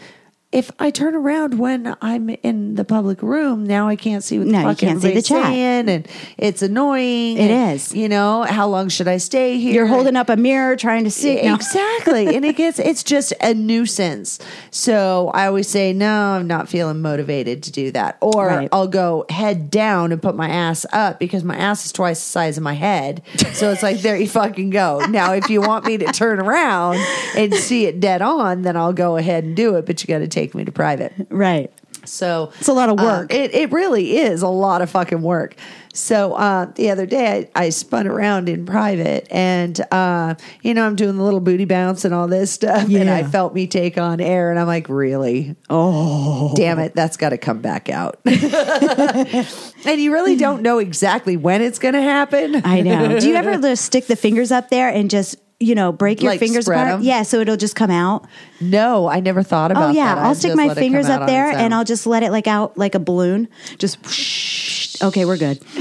[0.53, 4.45] if I turn around when I'm in the public room, now I can't see what
[4.45, 5.47] the No, you can't see the chat.
[5.47, 7.37] saying, and it's annoying.
[7.37, 7.93] It and, is.
[7.93, 9.73] You know, how long should I stay here?
[9.73, 11.41] You're holding up a mirror trying to see.
[11.41, 11.55] No.
[11.55, 12.35] Exactly.
[12.35, 14.37] and it gets it's just a nuisance.
[14.69, 18.17] So I always say, no, I'm not feeling motivated to do that.
[18.21, 18.69] Or Right.
[18.71, 22.29] I'll go head down and put my ass up because my ass is twice the
[22.29, 23.23] size of my head.
[23.53, 24.99] So it's like there you fucking go.
[25.09, 26.97] Now if you want me to turn around
[27.35, 30.27] and see it dead on, then I'll go ahead and do it, but you gotta
[30.27, 31.13] take me to private.
[31.29, 31.71] Right.
[32.05, 33.33] So It's a lot of uh, work.
[33.33, 35.55] it it really is a lot of fucking work.
[35.93, 40.85] So uh, the other day I, I spun around in private and uh, you know
[40.85, 43.97] I'm doing the little booty bounce and all this stuff and I felt me take
[43.97, 46.51] on air and I'm like really Oh.
[46.55, 51.61] damn it that's got to come back out and you really don't know exactly when
[51.61, 52.61] it's going to happen.
[52.65, 53.19] I know.
[53.19, 56.31] Do you ever just stick the fingers up there and just, you know, break your
[56.31, 56.87] Like fingers apart?
[56.89, 57.01] 'em?
[57.01, 58.25] Yeah, so it'll just come out.
[58.59, 59.89] no, I never thought oh, about.
[59.89, 60.23] Oh yeah, that.
[60.23, 61.73] I'll stick my fingers up there and.
[61.73, 63.47] I'll just let it like out like a balloon.
[63.79, 64.95] Just whoosh.
[65.01, 65.59] okay, we're good.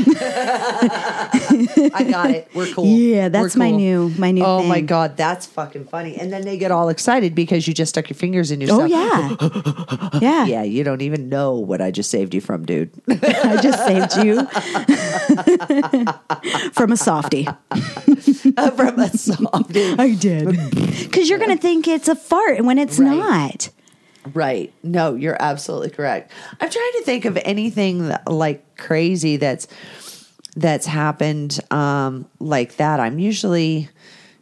[1.95, 2.49] I got it.
[2.55, 2.87] We're cool.
[2.87, 6.17] Yeah, that's We're my new- my new Oh my god, that's fucking funny.
[6.17, 8.83] And then they get all excited because you just stuck your fingers in yourself.
[8.83, 10.47] Oh yeah, yeah.
[10.47, 12.91] Yeah, you don't even know what I just saved you from, dude.
[13.09, 14.47] I just saved you
[16.73, 17.47] from a softie.
[18.77, 19.62] from a soft
[19.99, 20.47] I did
[21.03, 23.17] because you're gonna think it's a fart when it's Right.
[23.17, 23.69] not.
[24.35, 24.73] Right.
[24.85, 26.31] No, you're absolutely correct.
[26.61, 29.67] I'm trying to think of anything that, like crazy that's
[30.55, 33.01] that's happened um like that.
[33.01, 33.89] I'm usually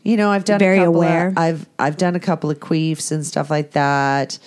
[0.02, 1.28] you know, I've done Very a couple aware.
[1.28, 4.38] Of, I've I've done a couple of queefs and stuff like that.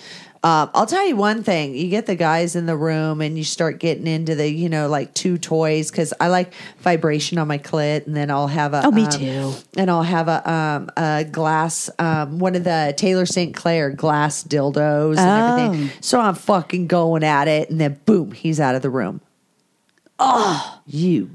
[0.44, 3.44] Um, I'll tell you one thing: you get the guys in the room, and you
[3.44, 7.56] start getting into the, you know, like two toys because I like vibration on my
[7.56, 9.54] clit, and then I'll have a Oh, me um, too.
[9.78, 13.54] and I'll have a um, a glass, um, one of the Taylor St.
[13.54, 15.40] Clair glass dildos and Oh.
[15.40, 15.90] everything.
[16.02, 19.22] So I'm fucking going at it, and then boom, he's out of the room.
[20.18, 21.30] Oh, you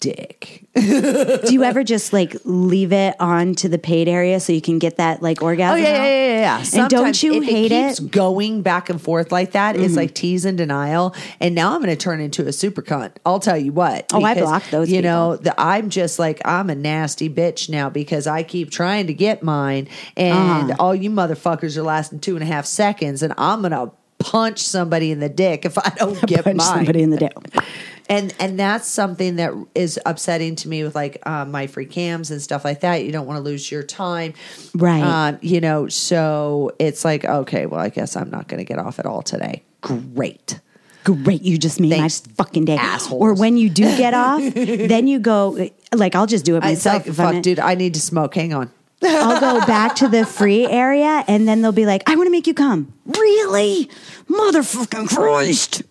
[0.00, 0.64] dick!
[0.74, 4.78] Do you ever just like leave it on to the paid area so you can
[4.78, 5.82] get that like Oh orgasm?
[5.82, 6.04] yeah, yeah, out?
[6.04, 6.64] yeah, yeah.
[6.72, 6.80] yeah.
[6.82, 7.88] And don't you hate it?
[7.88, 8.10] Keeps it?
[8.12, 9.76] going back and forth like that.
[9.76, 11.14] It's like tease and denial.
[11.40, 13.12] And now I'm going to turn into a super cunt.
[13.26, 14.06] I'll tell you what.
[14.12, 17.90] Oh, I block those You know, the, I'm just like I'm a nasty bitch now
[17.90, 20.76] because I keep trying to get mine, and Uh-huh.
[20.82, 25.12] all you motherfuckers are lasting two and a half seconds, and I'm gonna punch somebody
[25.12, 27.32] in the dick if I don't get Punch mine somebody in the dick.
[28.08, 32.64] and and that's something that is upsetting to me with like um, MyFreeCams and stuff
[32.64, 33.04] like that.
[33.04, 34.34] You don't want to lose your time,
[34.74, 35.02] Right.
[35.02, 38.78] Um, you know, so it's like okay, well, I guess I'm not going to get
[38.78, 39.62] off at all today.
[39.80, 40.60] Great.
[41.04, 42.76] Great, you just made Thanks, my fucking day.
[42.76, 43.22] assholes.
[43.22, 46.84] Or when you do get off, then you go like I'll just do it It's
[46.84, 46.94] myself.
[46.98, 48.34] like, if I'm fuck, dude, I need to smoke.
[48.34, 48.70] Hang on.
[49.02, 52.30] I'll go back to the free area and then they'll be like, I want to
[52.30, 52.92] make you come.
[53.06, 53.88] Really?
[54.28, 55.82] Motherfucking Christ.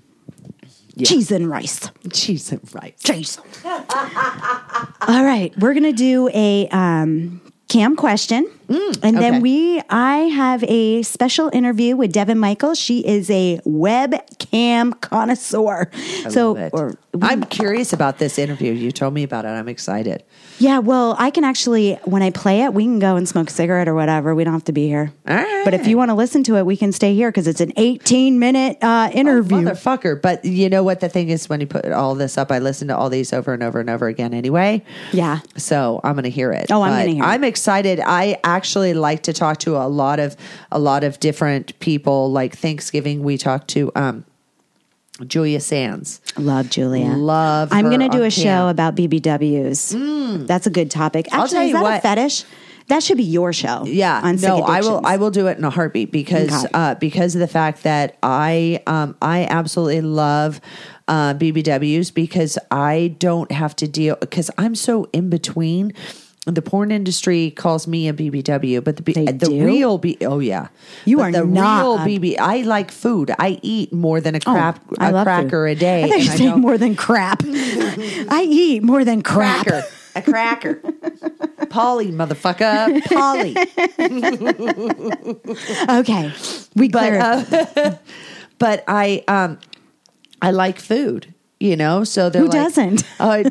[1.05, 1.89] Cheese and rice.
[2.11, 3.01] Cheese and rice.
[3.03, 3.37] Cheese.
[3.65, 5.53] All right.
[5.57, 8.49] We're going to do a um, cam question.
[8.69, 9.11] And okay.
[9.11, 12.77] then we, I have a special interview with Devon Michaels.
[12.77, 15.89] She is a webcam connoisseur.
[16.29, 16.73] so, Love it.
[16.73, 18.73] or I'm curious about this interview.
[18.73, 19.49] You told me about it.
[19.49, 20.23] I'm excited.
[20.59, 23.53] Yeah, well, I can actually, when I play it, we can go and smoke a
[23.53, 24.35] cigarette or whatever.
[24.35, 25.13] We don't have to be here.
[25.27, 25.63] All right.
[25.63, 27.73] But if you want to listen to it, we can stay here because it's an
[27.77, 29.57] 18 minute uh, interview.
[29.57, 30.21] Motherfucker.
[30.21, 32.87] But you know what the thing is when you put all this up, I listen
[32.87, 34.83] to all these over and over and over again anyway.
[35.11, 35.39] yeah.
[35.55, 36.71] So I'm going to hear it.
[36.71, 37.27] Oh, I'm gonna hear it.
[37.27, 37.99] I'm excited.
[37.99, 38.56] I actually
[38.93, 40.35] like to talk to a lot of
[40.71, 42.31] a lot of different people.
[42.31, 44.25] Like Thanksgiving, we talked to um,
[45.25, 46.21] Julia Sands.
[46.37, 47.07] Love Julia.
[47.07, 50.47] Love I'm going to do a show about BBWs.
[50.47, 51.27] That's a good topic.
[51.27, 52.45] Actually, I'll tell is you that a fetish?
[52.87, 53.83] That should be your show.
[53.85, 55.01] Yeah, on no, I will.
[55.03, 58.81] I will do it in a heartbeat because uh, because of the fact that I
[58.87, 60.61] um, I absolutely love
[61.09, 65.93] uh, BBWs because I don't have to deal because I'm so in between.
[66.47, 69.65] The porn industry calls me a BBW, but the B- the do?
[69.65, 70.69] real B oh yeah,
[71.03, 72.37] You But are the real a- BB.
[72.39, 73.31] I like food.
[73.37, 75.77] I eat more than a Oh, crap I a cracker food.
[75.77, 76.03] a day.
[76.03, 77.43] I thought you and I saying more than crap.
[77.45, 79.65] I eat more than crap.
[79.67, 79.85] cracker,
[80.15, 80.75] a cracker.
[81.69, 83.53] Polly, motherfucker, Polly.
[85.99, 86.31] Okay,
[86.75, 87.19] we but clear.
[87.21, 87.97] uh,
[88.57, 89.59] but I um
[90.41, 92.03] I like food, you know.
[92.03, 93.03] So they're Who like, doesn't?
[93.19, 93.43] Uh,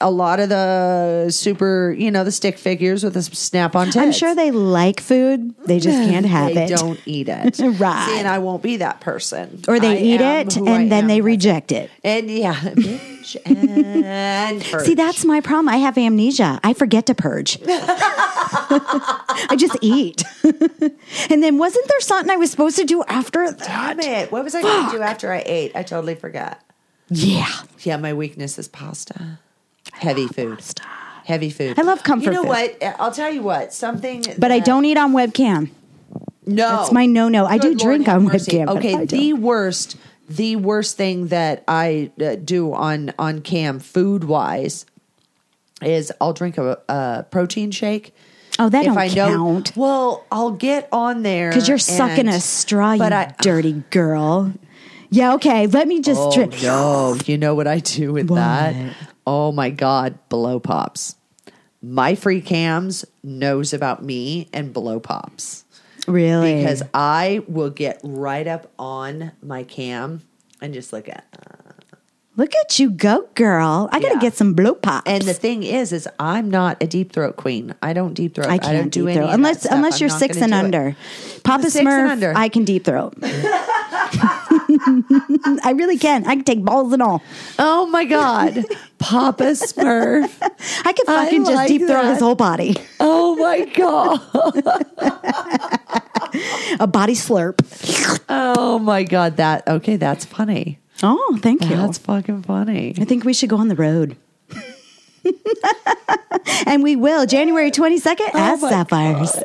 [0.00, 3.96] a lot of the super, you know, the stick figures with the snap on tits.
[3.96, 5.54] I'm sure they like food.
[5.66, 6.76] They just can't have they it.
[6.76, 8.06] don't eat it, Right.
[8.08, 10.92] See, and I won't be that person, or they I eat it and I then
[11.04, 11.06] am.
[11.08, 11.90] they reject it.
[12.04, 15.68] And yeah, bitch and See, that's my problem.
[15.68, 16.60] I have amnesia.
[16.62, 17.58] I forget to purge.
[17.66, 20.22] I just eat.
[21.30, 23.58] and then wasn't there something I was supposed to do after that?
[23.58, 24.32] Damn it!
[24.32, 25.72] What was I going to do after I ate?
[25.74, 26.60] I totally forgot.
[27.12, 27.48] Yeah.
[27.80, 29.38] Yeah, my weakness is pasta.
[29.92, 30.62] Heavy food.
[31.24, 31.78] Heavy food.
[31.78, 32.48] I love comfort You know food.
[32.48, 32.82] what?
[32.98, 33.72] I'll tell you what.
[33.72, 34.24] Something.
[34.38, 35.70] But I don't eat on webcam.
[36.44, 37.46] No, That's my no-no.
[37.46, 38.52] I do Good drink on mercy.
[38.58, 39.96] webcam, Okay, the worst,
[40.28, 44.84] the worst thing that I uh, do on on cam food wise
[45.80, 48.12] is I'll drink a, a protein shake.
[48.58, 49.72] Oh, that if don't I know, count.
[49.76, 54.52] well, I'll get on there Because you're sucking and- a straw, you I, dirty girl.
[55.12, 55.66] Yeah, okay.
[55.66, 56.62] Let me just oh drink.
[56.62, 58.36] no, you know what I do with What?
[58.36, 58.96] that?
[59.26, 61.16] Oh my god, blow pops.
[61.84, 65.64] MyFreeCams knows about me and blow pops.
[66.08, 66.56] Really?
[66.56, 70.22] because I will get right up on my cam
[70.60, 71.24] and just look at.
[71.38, 71.72] Uh,
[72.36, 73.88] look at you go, girl.
[73.92, 74.20] I got to Yeah.
[74.20, 75.08] get some blow pops.
[75.10, 77.74] And the thing is, is I'm not a deep throat queen.
[77.82, 78.46] I don't deep throat.
[78.48, 80.58] I don't can't do deep any throat unless unless you're six and do it.
[80.64, 80.96] under.
[81.44, 82.32] Papa Six and Smurf, under.
[82.34, 83.14] I can deep throat.
[85.44, 86.26] I really can.
[86.26, 87.22] I can take balls and all.
[87.58, 88.64] Oh my god,
[88.98, 90.30] Papa Smurf.
[90.86, 92.76] I can I fucking just like deep throat his whole body.
[93.00, 94.20] Oh my god.
[96.80, 97.60] A body slurp.
[98.28, 99.36] Oh my god.
[99.36, 99.96] That okay.
[99.96, 100.78] That's funny.
[101.02, 101.76] Oh, thank you.
[101.76, 102.94] That's fucking funny.
[102.98, 104.16] I think we should go on the road.
[106.66, 109.38] and we will January 22nd at Oh Sapphires.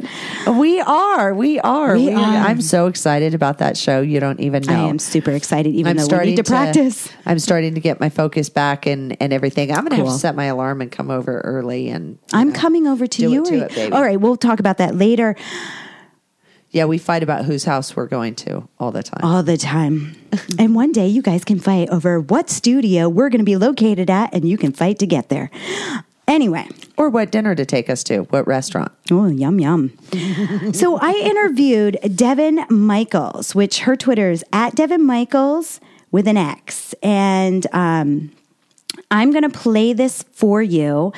[0.47, 1.33] We are.
[1.33, 1.95] We are.
[1.95, 2.19] We are.
[2.19, 4.01] I'm so excited about that show.
[4.01, 4.73] You don't even know.
[4.73, 7.09] I am super excited, even I'm though we starting need to practice.
[7.25, 9.71] I'm starting to get my focus back and and everything.
[9.71, 11.89] I'm going to have to set my alarm and come over early.
[11.89, 13.45] And I'm know, coming over to you.
[13.45, 13.93] To it.
[13.93, 15.35] All right, we'll talk about that later.
[16.71, 19.21] Yeah, we fight about whose house we're going to all the time.
[19.23, 20.16] All the time.
[20.59, 24.09] and one day you guys can fight over what studio we're going to be located
[24.09, 25.49] at, and you can fight to get there.
[26.27, 26.67] Anyway,
[26.97, 28.23] Or what dinner to take us to?
[28.23, 28.91] What restaurant?
[29.11, 29.97] oh, yum, yum.
[30.73, 35.79] so I interviewed Devon Michaels, which her Twitter is at Devon Michaels
[36.11, 36.93] with an X.
[37.01, 38.31] And, um,
[39.09, 41.13] I'm going to play this for you.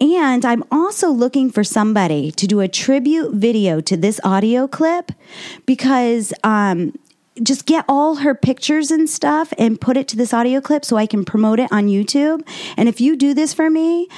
[0.00, 5.12] And I'm also looking for somebody to do a tribute video to this audio clip
[5.66, 6.94] because um,
[7.42, 10.96] just get all her pictures and stuff and put it to this audio clip so
[10.96, 12.46] I can promote it on YouTube.
[12.76, 14.08] And if you do this for me,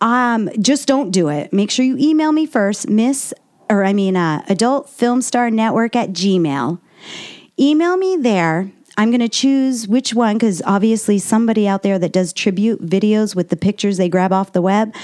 [0.00, 1.52] um, just don't do it.
[1.52, 3.34] Make sure you email me first, Miss,
[3.68, 6.80] or I mean, uh, Adult Film Star Network at Gmail.
[7.58, 8.70] Email me there.
[8.96, 13.36] I'm going to choose which one because obviously somebody out there that does tribute videos
[13.36, 14.94] with the pictures they grab off the web.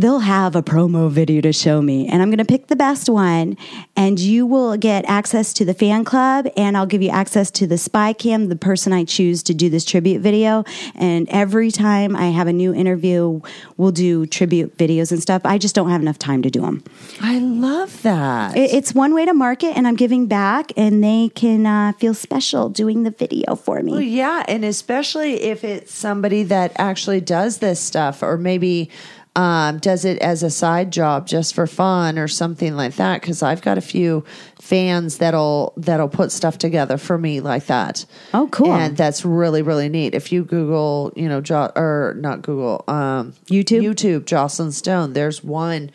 [0.00, 3.08] They'll have a promo video to show me, and I'm going to pick the best
[3.10, 3.58] one,
[3.96, 7.66] and you will get access to the fan club, and I'll give you access to
[7.66, 10.64] the spy cam, the person I choose to do this tribute video.
[10.94, 13.42] And every time I have a new interview,
[13.76, 15.42] we'll do tribute videos and stuff.
[15.44, 16.82] I just don't have enough time to do them.
[17.20, 18.56] I love that.
[18.56, 22.14] It, it's one way to market, and I'm giving back, and they can uh, feel
[22.14, 23.92] special doing the video for me.
[23.92, 28.88] Well, yeah, and especially if it's somebody that actually does this stuff, or maybe
[29.36, 33.20] um, does it as a side job just for fun or something like that.
[33.20, 34.24] Because I've got a few
[34.60, 38.04] fans that'll that'll put stuff together for me like that.
[38.34, 38.72] Oh, cool.
[38.72, 40.14] And that's really really neat.
[40.14, 43.82] If you Google, you know, jo- or not Google, um, YouTube?
[43.82, 45.12] YouTube, Jocelyn Stone.
[45.12, 45.90] There's one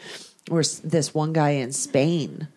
[0.48, 2.48] where this one guy in Spain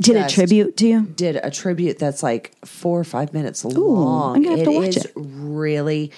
[0.00, 1.02] Did a tribute to you?
[1.02, 4.36] did a tribute that's like four or five minutes long.
[4.36, 5.12] I'm gonna have to watch is it.
[5.14, 6.10] really.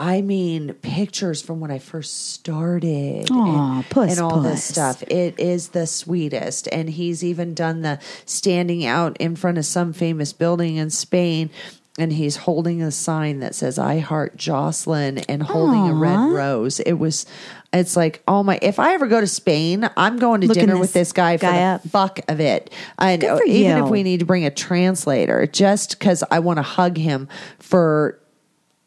[0.00, 5.02] I mean, pictures from when I first started Aw, and, puss, and all this stuff.
[5.02, 6.68] It is the sweetest.
[6.72, 11.50] And he's even done the standing out in front of some famous building in Spain.
[11.98, 16.80] And he's holding a sign that says "I heart Jocelyn" and holding a red rose.
[16.80, 17.26] It was,
[17.74, 18.58] it's like, oh my!
[18.62, 21.36] If I ever go to Spain, I'm going to Looking dinner this with this guy
[21.36, 21.82] for guy the up.
[21.88, 22.72] fuck of it.
[22.98, 23.84] I know, for even you.
[23.84, 27.28] if we need to bring a translator, just because I want to hug him
[27.58, 28.19] for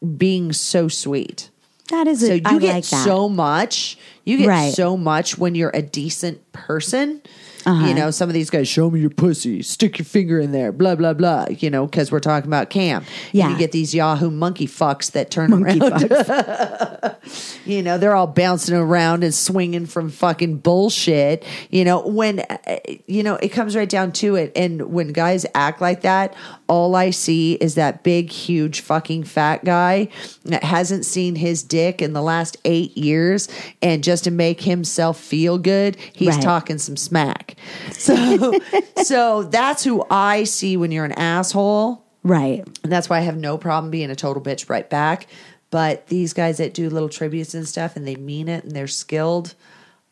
[0.04, 1.50] being so sweet.
[1.90, 3.04] That is, So a, you I get like that.
[3.04, 3.98] so much.
[4.24, 4.74] You get Right.
[4.74, 7.20] so much when you're a decent person.
[7.66, 7.86] Uh-huh.
[7.86, 10.72] You know, some of these guys show me your pussy, stick your finger in there,
[10.72, 11.46] blah blah blah.
[11.50, 13.04] You know, because we're talking about Cam.
[13.32, 13.50] Yeah.
[13.50, 16.00] you get these Yahoo monkey fucks that turn Monkey around.
[16.02, 17.58] fucks.
[17.66, 21.44] You know, they're all bouncing around and swinging from fucking bullshit.
[21.70, 22.58] You know, when, uh,
[23.06, 24.52] you know, it comes right down to it.
[24.54, 26.34] And when guys act like that,
[26.68, 30.08] all I see is that big, huge fucking fat guy
[30.44, 33.48] that hasn't seen his dick in the last eight years.
[33.80, 36.42] And just to make himself feel good, he's Right.
[36.42, 37.53] talking some smack.
[37.92, 38.58] So,
[39.02, 42.04] so that's who I see when you're an asshole.
[42.22, 42.66] right.
[42.82, 45.26] And that's why I have no problem being a total bitch right back.
[45.70, 48.86] But these guys that do little tributes and stuff and they mean it and they're
[48.86, 49.54] skilled.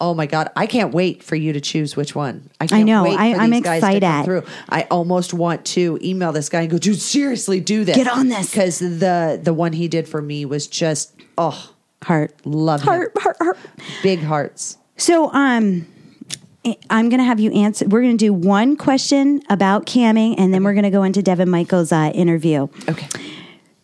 [0.01, 0.51] Oh my God.
[0.57, 2.51] I can't wait for you to choose which one.
[2.61, 3.05] I can't know.
[3.05, 4.24] wait I- for I'm these guys to come excited.
[4.24, 4.43] through.
[4.68, 7.97] I almost want to email this guy and go, dude, seriously do this.
[7.97, 8.51] Get on this.
[8.51, 11.70] Because the the one he did for me was just oh
[12.03, 12.34] Heart.
[12.45, 12.86] love him.
[12.88, 13.59] Heart, heart, heart.
[14.03, 14.78] Big hearts.
[14.97, 15.86] So, um,
[16.91, 17.87] I'm going to have you answer.
[17.89, 21.23] We're going to do one question about camming, and then we're going to go into
[21.23, 22.69] Devon Michael's uh, interview.
[22.89, 23.09] Okay.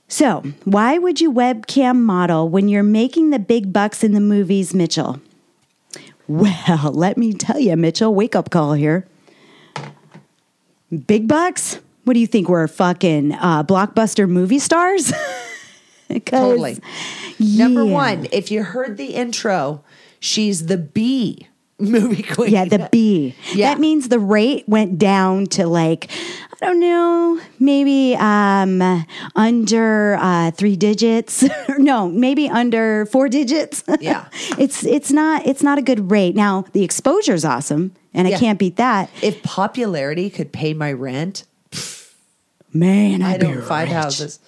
[0.07, 4.75] So, why would you webcam model when you're making the big bucks in the movies,
[4.75, 5.21] Mitchell?
[6.29, 9.07] Well, let me tell you, Mitchell, wake up call here.
[11.07, 11.81] Big bucks?
[12.05, 12.49] What do you think?
[12.49, 15.13] We're fucking uh, blockbuster movie stars?
[16.25, 16.79] Totally.
[17.39, 19.85] Number one, if you heard the intro,
[20.21, 21.48] she's the B
[21.91, 22.51] movie queen.
[22.51, 23.35] Yeah, the B.
[23.55, 23.71] Yeah.
[23.73, 26.11] That means the rate went down to like,
[26.61, 28.83] I don't know, maybe um,
[29.37, 31.45] under uh, three digits.
[31.79, 33.85] no, maybe under four digits.
[34.01, 34.29] Yeah.
[34.59, 36.35] it's it's not it's not a good rate.
[36.35, 39.11] Now the exposure's awesome, and I can't beat that.
[39.23, 41.45] If popularity could pay my rent,
[42.73, 43.97] Man, I I'd be don't five rich.
[43.97, 44.41] houses.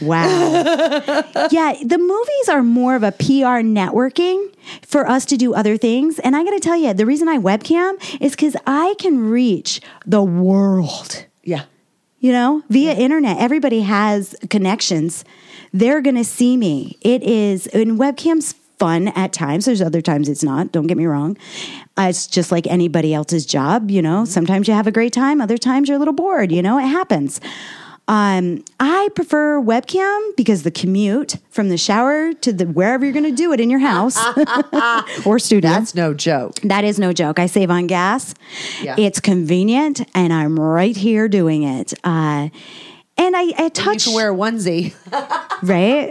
[0.00, 1.24] Wow.
[1.50, 6.18] yeah, the movies are more of a PR networking for us to do other things.
[6.18, 9.80] And I got to tell you, the reason I webcam is because I can reach
[10.06, 11.26] the world.
[11.42, 11.64] Yeah.
[12.20, 15.24] You know, via internet, everybody has connections.
[15.72, 16.98] They're going to see me.
[17.00, 19.64] It is, and webcam's fun at times.
[19.64, 20.72] There's other times it's not.
[20.72, 21.36] Don't get me wrong.
[21.96, 23.90] Uh, it's just like anybody else's job.
[23.90, 26.52] You know, sometimes you have a great time, other times you're a little bored.
[26.52, 27.40] You know, it happens.
[28.08, 33.26] Um, I prefer webcam because the commute from the shower to the wherever you're going
[33.26, 34.16] to do it in your house
[35.26, 35.70] or studio.
[35.70, 36.54] That's no joke.
[36.62, 37.38] That is no joke.
[37.38, 38.34] I save on gas.
[38.82, 38.96] Yeah.
[38.98, 41.92] It's convenient, and I'm right here doing it.
[42.02, 42.48] Uh,
[43.18, 44.94] and I, I You touch can wear a onesie.
[45.62, 46.10] right,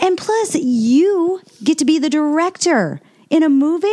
[0.00, 3.88] and plus you get to be the director in a movie.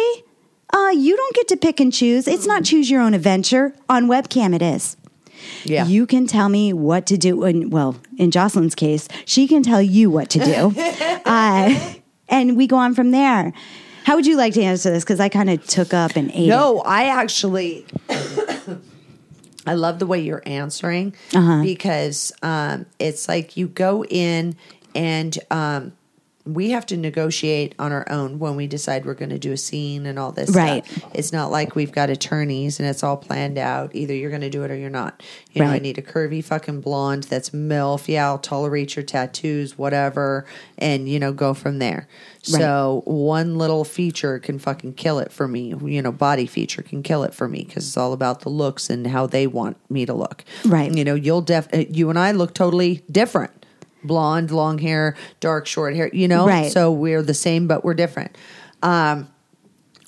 [0.72, 2.28] Uh, you don't get to pick and choose.
[2.28, 3.74] It's not choose your own adventure.
[3.90, 4.98] On webcam, it is.
[5.64, 5.86] Yeah.
[5.88, 7.44] You can tell me what to do.
[7.44, 10.74] And well, in Jocelyn's case, she can tell you what to do.
[11.26, 11.94] uh,
[12.30, 13.54] and we go on from there.
[14.04, 15.04] How would you like to answer this?
[15.04, 16.46] Because I kind of took up and ate.
[16.46, 16.48] it.
[16.48, 17.86] No, I actually
[19.68, 21.62] I love the way you're answering Uh-huh.
[21.64, 24.56] because um, it's like you go in
[24.94, 25.94] and um,
[26.46, 29.58] we have to negotiate on our own when we decide we're going to do a
[29.58, 30.86] scene and all this Right.
[30.86, 31.10] stuff.
[31.16, 33.96] It's not like we've got attorneys and it's all planned out.
[33.96, 35.24] Either you're going to do it or you're not.
[35.54, 38.08] You know, I need a curvy fucking blonde that's MILF.
[38.08, 40.46] Yeah, I'll tolerate your tattoos, whatever,
[40.78, 42.08] and, you know, go from there.
[42.52, 42.60] right.
[42.62, 45.74] So one little feature can fucking kill it for me.
[45.84, 48.90] You know, body feature can kill it for me because it's all about the looks
[48.92, 50.44] and how they want me to look.
[50.64, 50.94] Right.
[50.96, 53.65] You know, you'll def, uh, you and I look totally different.
[54.08, 56.48] Blonde, long hair, dark, short hair, you know?
[56.48, 56.72] Right.
[56.72, 58.38] So we're the same, but we're different.
[58.84, 59.28] Um,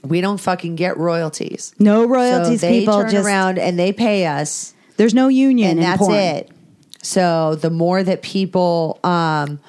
[0.03, 1.73] we don't fucking get royalties.
[1.79, 3.01] No royalties, so they people.
[3.01, 6.15] turn Just around and they pay us there's no union, and that's porn.
[6.15, 6.51] it.
[7.03, 9.59] So the more that people um,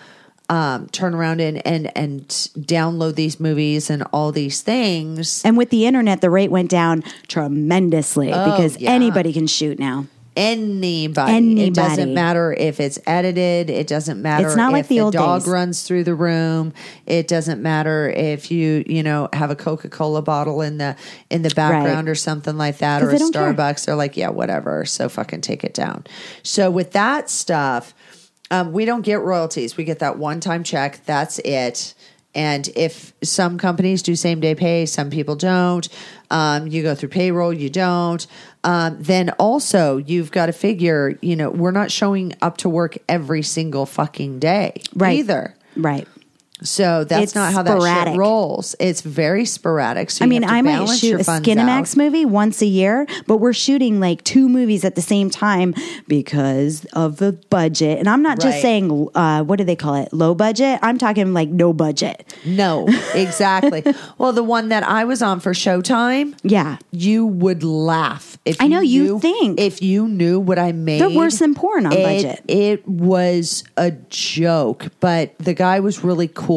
[0.48, 5.68] um, turn around and, and and download these movies and all these things, And with
[5.70, 8.90] the internet, the rate went down tremendously because Oh, yeah.
[8.92, 10.06] anybody can shoot now.
[10.38, 13.68] Anybody, it doesn't matter if it's edited.
[13.70, 14.46] It doesn't matter.
[14.46, 15.48] It's not if like the old dog days.
[15.48, 16.72] runs through the room.
[17.06, 20.96] It doesn't matter if you you know have a Coca Cola bottle in the
[21.30, 23.52] in the background or something like that, or a don't care.
[23.52, 23.86] Starbucks.
[23.86, 24.84] They're like, yeah, whatever.
[24.84, 26.06] So fucking take it down.
[26.42, 27.94] So with that stuff,
[28.50, 29.76] um, we don't get royalties.
[29.76, 31.04] We get that one time check.
[31.04, 31.94] That's it.
[32.38, 35.88] And if some companies do same day pay, some people don't.
[36.30, 38.24] Um, you go through payroll, you don't.
[38.62, 42.96] Um, then also you've got to figure, you know, we're not showing up to work
[43.08, 45.18] every single fucking day Right.
[45.18, 45.56] either.
[45.74, 46.06] Right.
[46.62, 48.74] So that's It's not how that shit rolls.
[48.80, 50.10] It's very sporadic.
[50.10, 51.96] So I mean, I might shoot a Skinemax out.
[51.96, 55.74] movie once a year, but we're shooting like two movies at the same time
[56.08, 57.98] because of the budget.
[57.98, 60.12] And I'm not just saying, uh, what do they call it?
[60.12, 60.80] Low budget.
[60.82, 62.34] I'm talking like no budget.
[62.44, 63.84] No, exactly.
[64.18, 66.78] well, the one that I was on for Showtime, Yeah.
[66.90, 68.36] you would laugh.
[68.44, 69.60] If I know, you knew- think.
[69.60, 71.00] if you knew what I made.
[71.00, 72.42] They're worse than porn on it, budget.
[72.48, 76.47] It was a joke, but the guy was really cool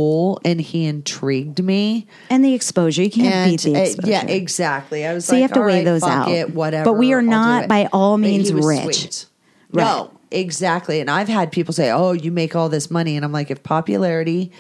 [0.46, 2.08] and he intrigued me.
[2.30, 3.04] And the exposure.
[3.04, 4.10] You can't And beat the uh, exposure.
[4.12, 5.06] yeah, exactly.
[5.06, 6.30] I was So like, you have to weigh right, those out.
[6.30, 6.86] It, whatever.
[6.86, 8.96] But we are not by all means rich.
[8.96, 9.26] sweet.
[9.74, 9.84] Right.
[9.84, 11.00] No, exactly.
[11.00, 13.64] And I've had people say, "Oh, you make all this money," and I'm like, if
[13.64, 14.52] popularity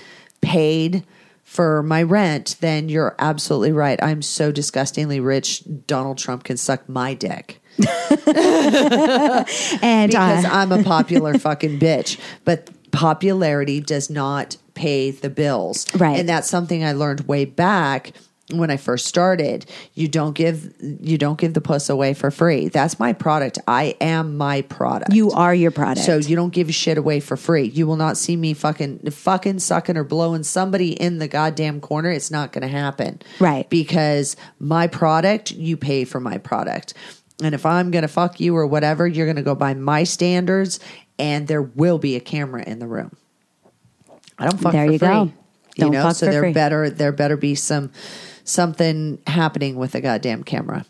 [0.41, 1.03] paid
[1.43, 4.01] for my rent, then you're absolutely right.
[4.01, 5.63] I'm so disgustingly rich.
[5.85, 7.59] Donald Trump can suck my dick
[9.81, 12.19] And because uh, I'm a popular fucking bitch.
[12.45, 15.85] But popularity does not pay the bills.
[15.95, 16.19] Right.
[16.19, 18.13] And that's something I learned way back
[18.53, 19.65] when I first started.
[19.93, 22.69] You don't give you don't give the puss away for free.
[22.69, 23.59] That's my product.
[23.67, 25.13] I am my product.
[25.13, 26.05] you are your product.
[26.05, 27.67] So you don't give shit away for free.
[27.67, 32.11] You will not see me fucking fucking sucking or blowing somebody in the goddamn corner.
[32.11, 33.21] It's not going to happen.
[33.39, 33.69] Right.
[33.69, 36.93] Because my product, you pay for my product.
[37.43, 40.03] And if I'm going to fuck you or whatever, you're going to go by my
[40.03, 40.79] standards
[41.17, 43.15] and there will be a camera in the room.
[44.41, 45.07] I don't fuck There for you free.
[45.07, 45.23] go.
[45.23, 45.31] You
[45.85, 46.51] Don't know, fuck so there free.
[46.53, 47.91] better there better be some
[48.43, 50.85] something happening with a goddamn camera.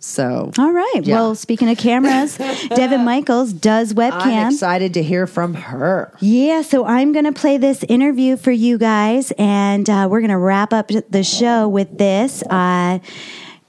[0.00, 1.00] So all right.
[1.02, 1.16] Yeah.
[1.16, 2.36] Well, speaking of cameras,
[2.68, 4.12] Devon Michaels does webcam.
[4.22, 6.12] I'm excited to hear from her.
[6.20, 10.30] Yeah, so I'm going to play this interview for you guys, and uh, we're going
[10.30, 12.42] to wrap up the show with this.
[12.44, 13.00] Uh,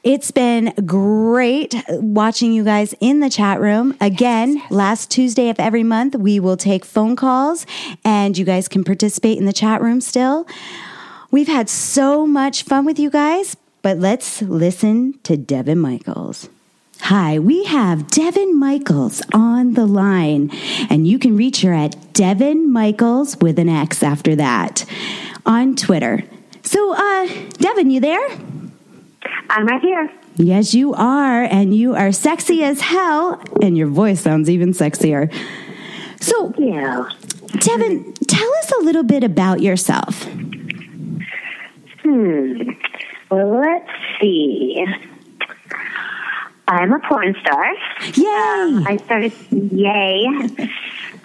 [0.04, 3.98] it's been great watching you guys in the chat room.
[4.00, 7.66] Again, last Tuesday of every month, we will take phone calls,
[8.06, 10.48] and you guys can participate in the chat room still.
[11.32, 16.50] We've had so much fun with you guys, but let's listen to Devon Michaels.
[17.02, 20.50] Hi, we have Devon Michaels on the line,
[20.90, 24.86] and you can reach her at Devon Michaels with an X after that
[25.46, 26.24] on Twitter.
[26.62, 28.30] So, uh, Devon, you there?
[29.50, 30.12] I'm right here.
[30.36, 35.34] Yes, you are, and you are sexy as hell, and your voice sounds even sexier.
[36.20, 37.10] So, Yeah.
[37.60, 40.24] Devon, tell us a little bit about yourself.
[42.04, 42.70] Hmm.
[43.30, 43.90] Well, let's
[44.22, 44.86] see.
[46.68, 47.74] I'm a porn star.
[48.14, 48.84] Yay!
[48.86, 50.26] I started, yay.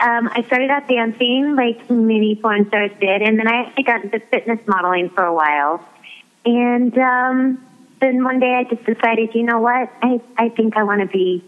[0.00, 4.04] Um, I started out dancing like many porn stars did, and then I actually got
[4.04, 5.86] into fitness modeling for a while.
[6.46, 7.64] And um,
[8.04, 9.90] then one day I just decided, you know what?
[10.02, 11.42] I, I think I want to be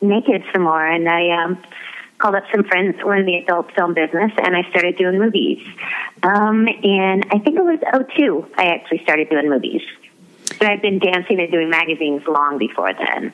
[0.00, 0.84] naked some more.
[0.84, 1.58] And I um,
[2.18, 5.18] called up some friends who were in the adult film business, and I started doing
[5.18, 5.66] movies.
[6.22, 7.80] Um, and I think it was
[8.16, 9.82] 02 I actually started doing movies.
[10.58, 13.32] But I'd been dancing and doing magazines long before then.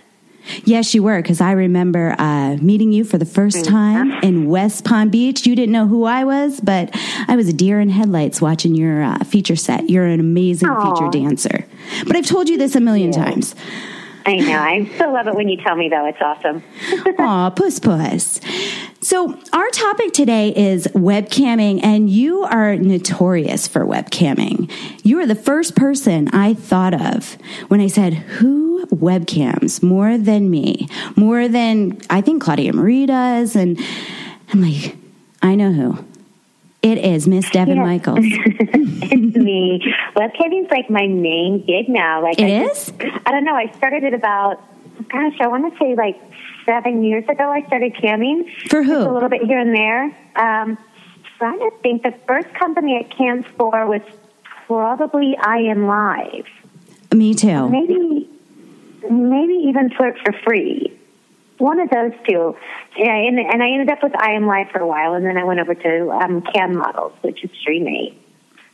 [0.64, 4.84] Yes, you were, because I remember uh, meeting you for the first time in West
[4.84, 5.46] Palm Beach.
[5.46, 6.90] You didn't know who I was, but
[7.28, 9.88] I was a deer in headlights watching your uh, feature set.
[9.88, 10.94] You're an amazing Aw.
[10.94, 11.66] feature dancer.
[12.06, 13.54] But I've told you this a million times.
[14.26, 14.58] I know.
[14.58, 16.06] I still love it when you tell me, though.
[16.06, 16.62] It's awesome.
[17.18, 18.40] Aw, puss puss.
[19.04, 24.72] So, our topic today is webcamming, and you are notorious for webcamming.
[25.02, 27.36] You are the first person I thought of
[27.68, 30.88] when I said, Who webcams more than me?
[31.16, 33.54] More than I think Claudia Marie does.
[33.54, 33.78] And
[34.54, 34.96] I'm like,
[35.42, 36.02] I know who.
[36.80, 37.80] It is Miss Devon.
[37.80, 38.20] Michaels.
[38.22, 39.82] it's me.
[40.16, 42.22] Webcamming's like my main gig now.
[42.22, 42.90] Like It I is?
[43.26, 43.54] I don't know.
[43.54, 44.62] I started it about,
[45.10, 46.18] gosh, I want to say like
[46.64, 47.50] seven years ago.
[47.50, 48.50] I started camming.
[48.68, 48.94] For who?
[48.94, 50.04] Just a little bit here and there.
[50.36, 50.78] Um,
[51.38, 52.02] trying to think.
[52.02, 54.02] The first company I cammed for was
[54.66, 56.46] probably ImLive.
[57.12, 57.68] Me too.
[57.68, 58.28] Maybe,
[59.10, 60.98] maybe even Flirt for Free.
[61.58, 62.56] One of those two.
[62.96, 65.60] Yeah, and, and I ended up with ImLive for a while, and then I went
[65.60, 68.16] over to um, Cam Models, which is Streamate.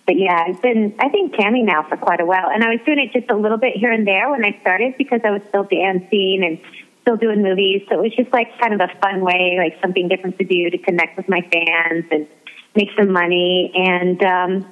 [0.06, 2.48] But yeah, I've been, I think, camming now for quite a while.
[2.52, 4.94] And I was doing it just a little bit here and there when I started
[4.96, 6.58] because I was still dancing and
[7.02, 7.82] still doing movies.
[7.88, 10.70] So it was just like kind of a fun way, like something different to do
[10.70, 12.26] to connect with my fans and
[12.74, 13.72] make some money.
[13.74, 14.66] And um,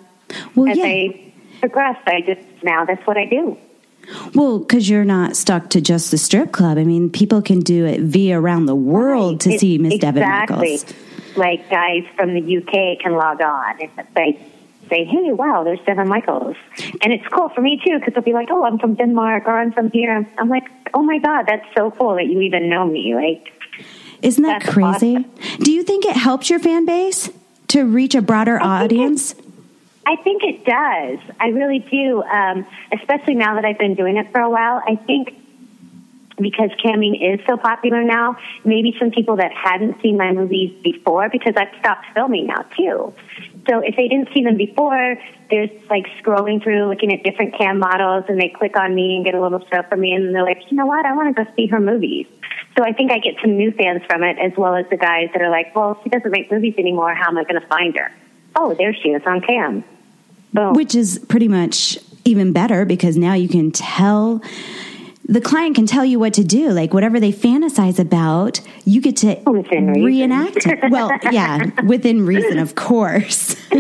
[0.55, 0.85] Well, as yeah.
[0.85, 3.57] I progressed, I just, now that's what I do.
[4.35, 6.79] Well, because you're not stuck to just the strip club.
[6.79, 10.23] I mean, people can do it via around the world to It- see Miss Devon.
[10.23, 10.85] Michaels.
[11.37, 14.41] Like guys from the UK can log on and say,
[14.89, 16.57] say, hey, wow, there's Devon Michaels.
[17.03, 19.59] And it's cool for me too because they'll be like, oh, I'm from Denmark or
[19.59, 20.27] I'm from here.
[20.39, 20.65] I'm like,
[20.95, 23.15] oh my God, that's so cool that you even know me.
[23.15, 23.53] Like,
[24.23, 25.25] Isn't that crazy?
[25.61, 27.31] Do you think it helps your fan base
[27.69, 29.35] to reach a broader I think audience?
[30.07, 31.19] I think it does.
[31.39, 32.23] I really do.
[32.23, 34.83] Um, especially now that I've been doing it for a while.
[34.87, 35.35] I think
[36.41, 41.29] because camming is so popular now, maybe some people that hadn't seen my movies before,
[41.31, 43.13] because I've stopped filming now too.
[43.69, 45.17] So if they didn't see them before,
[45.51, 49.25] they're like scrolling through, looking at different cam models, and they click on me and
[49.25, 51.45] get a little show from me, and they're like, you know what, I want to
[51.45, 52.27] go see her movies.
[52.77, 55.29] So I think I get some new fans from it, as well as the guys
[55.33, 57.15] that are like, well, she doesn't make movies anymore.
[57.15, 58.13] How am I going to find her?
[58.55, 59.85] Oh, there she is on cam.
[60.53, 60.75] Boom.
[60.75, 64.43] Which is pretty much even better because now you can tell
[65.29, 66.71] the client can tell you what to do.
[66.71, 70.91] Like whatever they fantasize about, you get to Within reenact it.
[70.91, 73.55] Well, yeah, within reason, of course.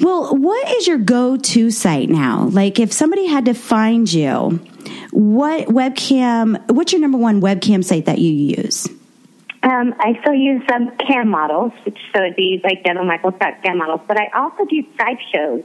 [0.00, 2.48] well, what is your go to site now?
[2.50, 4.60] Like if somebody had to find you,
[5.10, 8.88] what webcam, what's your number one webcam site that you use?
[9.62, 13.78] Um, I still use um, cam models, which so it'd be like Devon Michaels cam
[13.78, 15.64] models, but I also do Skype shows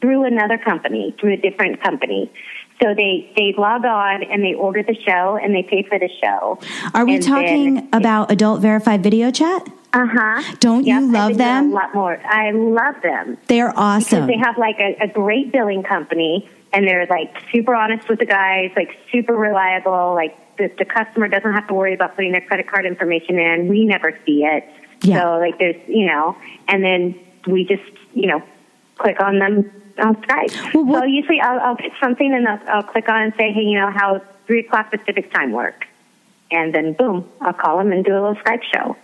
[0.00, 2.30] through another company, through a different company.
[2.80, 6.08] So they they log on and they order the show and they pay for the
[6.22, 6.58] show.
[6.94, 9.68] Are we And talking then- about adult verified video chat?
[9.92, 10.56] Uh huh.
[10.58, 11.70] Don't you love them?
[11.70, 12.18] A lot more.
[12.24, 13.36] I love them.
[13.46, 14.26] They're awesome.
[14.26, 18.18] because they have like a, a great billing company and they're like super honest with
[18.18, 20.14] the guys, like super reliable.
[20.14, 23.68] Like the, the customer doesn't have to worry about putting their credit card information in.
[23.68, 24.64] We never see it.
[25.02, 25.20] Yeah.
[25.20, 26.36] So like there's, you know,
[26.68, 27.82] and then we just,
[28.14, 28.42] you know,
[28.96, 30.74] click on them on Skype.
[30.74, 33.62] Well, so usually I'll, I'll get something and I'll, I'll click on and say, hey,
[33.62, 35.86] you know, how three o'clock Pacific time work?
[36.50, 38.96] And then boom, I'll call them and do a little Skype show.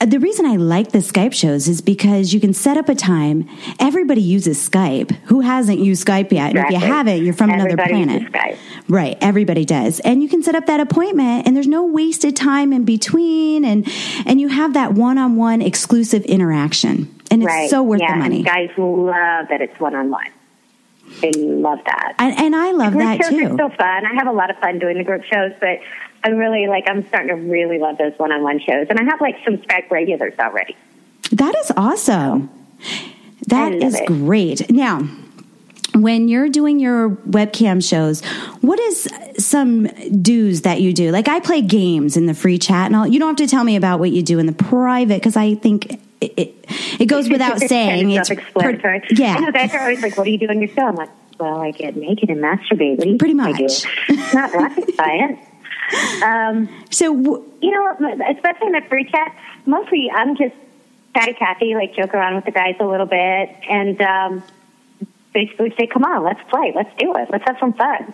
[0.00, 2.94] Uh, The reason I like the Skype shows is because you can set up a
[2.94, 3.48] time.
[3.78, 5.12] Everybody uses Skype.
[5.26, 6.56] Who hasn't used Skype yet?
[6.56, 8.22] And if you haven't, you're from another planet.
[8.22, 8.56] uses Skype.
[8.88, 10.00] Right, everybody does.
[10.00, 13.86] And you can set up that appointment and there's no wasted time in between and
[14.24, 17.14] and you have that one-on-one exclusive interaction.
[17.30, 17.70] And it's right.
[17.70, 18.42] so worth yeah, the money.
[18.42, 20.30] Guys love that it's one on one.
[21.20, 22.14] They love that.
[22.18, 23.46] And, and I love group that shows too.
[23.46, 24.06] are so fun.
[24.06, 25.80] I have a lot of fun doing the group shows, but
[26.24, 26.84] I'm really like.
[26.88, 29.58] I'm starting to really love those one on one shows, and I have like some
[29.58, 30.76] Skype regulars already.
[31.32, 32.50] That is awesome.
[33.46, 34.06] That is it.
[34.06, 34.70] great.
[34.70, 35.08] Now,
[35.94, 38.24] when you're doing your webcam shows,
[38.60, 39.08] what is
[39.38, 41.10] some do's that you do?
[41.10, 43.06] Like I play games in the free chat, and all.
[43.06, 45.54] You don't have to tell me about what you do in the private because I
[45.54, 46.66] think it, it,
[47.00, 48.06] it goes without saying.
[48.06, 49.00] kind it's self-explanatory.
[49.00, 49.36] per- yeah.
[49.36, 51.10] I know guys are always like, "What do you do on your show?" I'm like,
[51.38, 53.62] "Well, I get naked and masturbate." What do you Pretty think I do?
[53.64, 53.86] much.
[54.08, 55.40] It's not rocket science.
[56.22, 57.92] Um, So w- you know,
[58.30, 59.34] especially in the free chat,
[59.66, 60.54] mostly I'm just
[61.16, 64.42] chatty Cathy, like joke around with the guys a little bit, and um,
[65.32, 68.12] basically say, "Come on, let's play, let's do it, let's have some fun."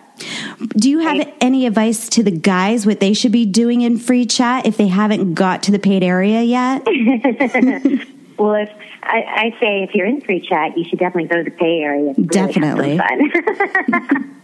[0.77, 1.33] do you have Right.
[1.41, 4.87] any advice to the guys what they should be doing in free chat if they
[4.87, 6.85] haven't got to the paid area yet?
[8.37, 8.69] Well, if
[9.01, 9.23] I,
[9.53, 12.13] I say if you're in free chat, you should definitely go to the pay area.
[12.17, 12.97] really Definitely.
[12.97, 13.31] fun.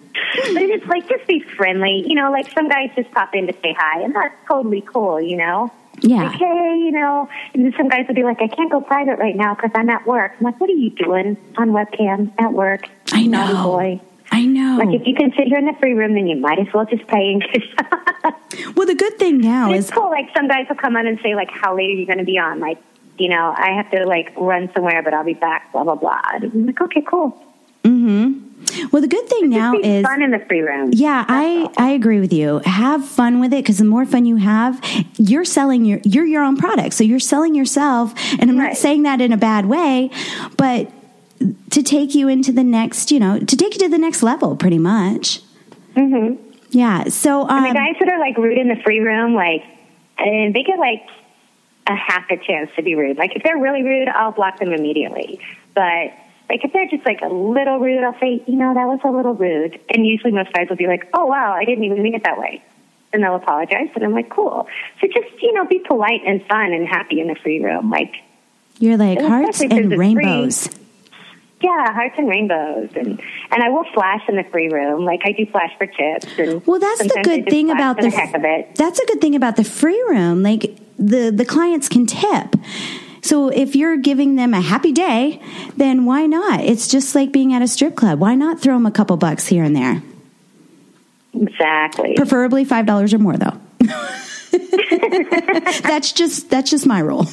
[0.53, 2.05] but it's like just be friendly.
[2.07, 5.19] You know, like some guys just pop in to say hi, and that's totally cool.
[5.19, 5.71] You know.
[6.01, 6.23] Yeah.
[6.23, 9.19] Like, hey, you know, and then some guys would be like, I can't go private
[9.19, 10.33] right now because I'm at work.
[10.39, 12.89] I'm like, what are you doing on webcam at work?
[13.11, 13.63] I Naughty know.
[13.63, 14.01] boy.
[14.31, 14.77] I know.
[14.77, 16.85] Like if you can sit here in the free room, then you might as well
[16.85, 17.39] just pay.
[18.75, 20.09] well, the good thing now it's is cool.
[20.09, 22.23] Like some guys will come on and say, like, how late are you going to
[22.23, 22.59] be on?
[22.59, 22.81] Like,
[23.17, 25.71] you know, I have to like run somewhere, but I'll be back.
[25.73, 26.21] Blah blah blah.
[26.33, 27.37] And I'm like, okay, cool.
[27.83, 28.50] Mm-hmm.
[28.91, 30.91] Well the good thing now is fun in the free room.
[30.93, 32.59] Yeah, I I agree with you.
[32.65, 34.79] Have fun with it because the more fun you have,
[35.17, 36.93] you're selling your you're your own product.
[36.93, 40.09] So you're selling yourself, and I'm not saying that in a bad way,
[40.57, 40.91] but
[41.71, 44.55] to take you into the next, you know, to take you to the next level,
[44.55, 45.41] pretty much.
[45.95, 46.51] Mm-hmm.
[46.69, 47.05] Yeah.
[47.05, 49.63] So um, And the guys that are like rude in the free room, like,
[50.17, 51.03] and they get like
[51.87, 53.17] a half a chance to be rude.
[53.17, 55.39] Like if they're really rude, I'll block them immediately.
[55.73, 56.13] But
[56.51, 59.09] like if they're just like a little rude, I'll say, you know, that was a
[59.09, 59.79] little rude.
[59.89, 62.37] And usually most guys will be like, oh wow, I didn't even mean it that
[62.37, 62.61] way.
[63.13, 64.67] And they'll apologize, and I'm like, cool.
[64.99, 67.89] So just you know, be polite and fun and happy in the free room.
[67.89, 68.15] Like,
[68.79, 70.69] you're like and hearts and rainbows.
[71.61, 73.21] yeah, hearts and rainbows, and
[73.51, 75.05] and I will flash in the free room.
[75.05, 76.27] Like I do flash for tips.
[76.37, 78.75] And Well, that's the good thing about for the heck of it.
[78.75, 80.43] That's a good thing about the free room.
[80.43, 82.55] Like the the clients can tip.
[83.21, 85.41] So if you're giving them a happy day,
[85.77, 86.61] then why not?
[86.61, 88.19] It's just like being at a strip club.
[88.19, 90.01] Why not throw them a couple bucks here and there?
[91.33, 92.15] Exactly.
[92.15, 93.57] Preferably five dollars or more, though.
[95.81, 97.25] that's just that's just my rule.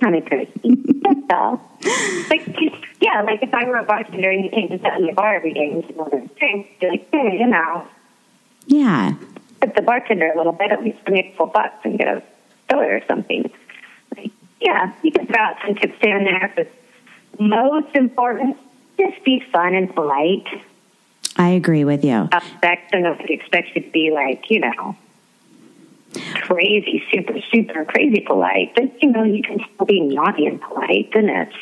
[0.00, 0.50] kind of crazy.
[1.02, 1.60] That's all.
[2.28, 2.46] Like,
[3.00, 5.36] yeah, like if I were a bartender and you came to sit in the bar
[5.36, 7.86] every day and you order a drink, you're like, hey, you know,
[8.66, 9.14] Yeah,
[9.60, 12.08] tip the bartender a little bit, at least give me a couple bucks and get
[12.08, 12.22] a
[12.68, 13.50] filler or something.
[14.62, 16.70] Yeah, you can throw out some tips here and there, but
[17.40, 18.56] most important,
[18.96, 20.46] just be fun and polite.
[21.36, 22.28] I agree with you.
[22.32, 24.96] Expect, and nobody expects you to be like, you know,
[26.42, 28.74] crazy, super, super crazy polite.
[28.76, 31.56] But, you know, you can still be naughty and polite, and it's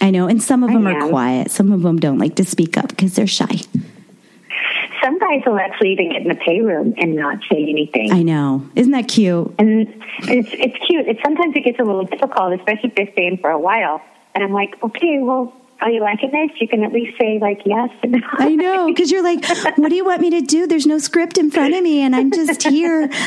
[0.00, 1.50] I know, and some of I them are quiet.
[1.50, 3.60] Some of them don't like to speak up because they're shy.
[5.04, 8.10] Some guys will actually even get in the pay room and not say anything.
[8.10, 8.66] I know.
[8.74, 9.54] Isn't that cute?
[9.58, 9.86] and
[10.22, 11.06] it's it's cute.
[11.06, 14.00] It sometimes it gets a little difficult, especially if they're staying for a while.
[14.34, 15.52] And I'm like, okay, well,
[15.82, 16.58] are you liking this?
[16.58, 17.90] You can at least say like yes.
[18.02, 19.44] And I know, because you're like,
[19.76, 20.66] what do you want me to do?
[20.66, 23.10] There's no script in front of me, and I'm just here.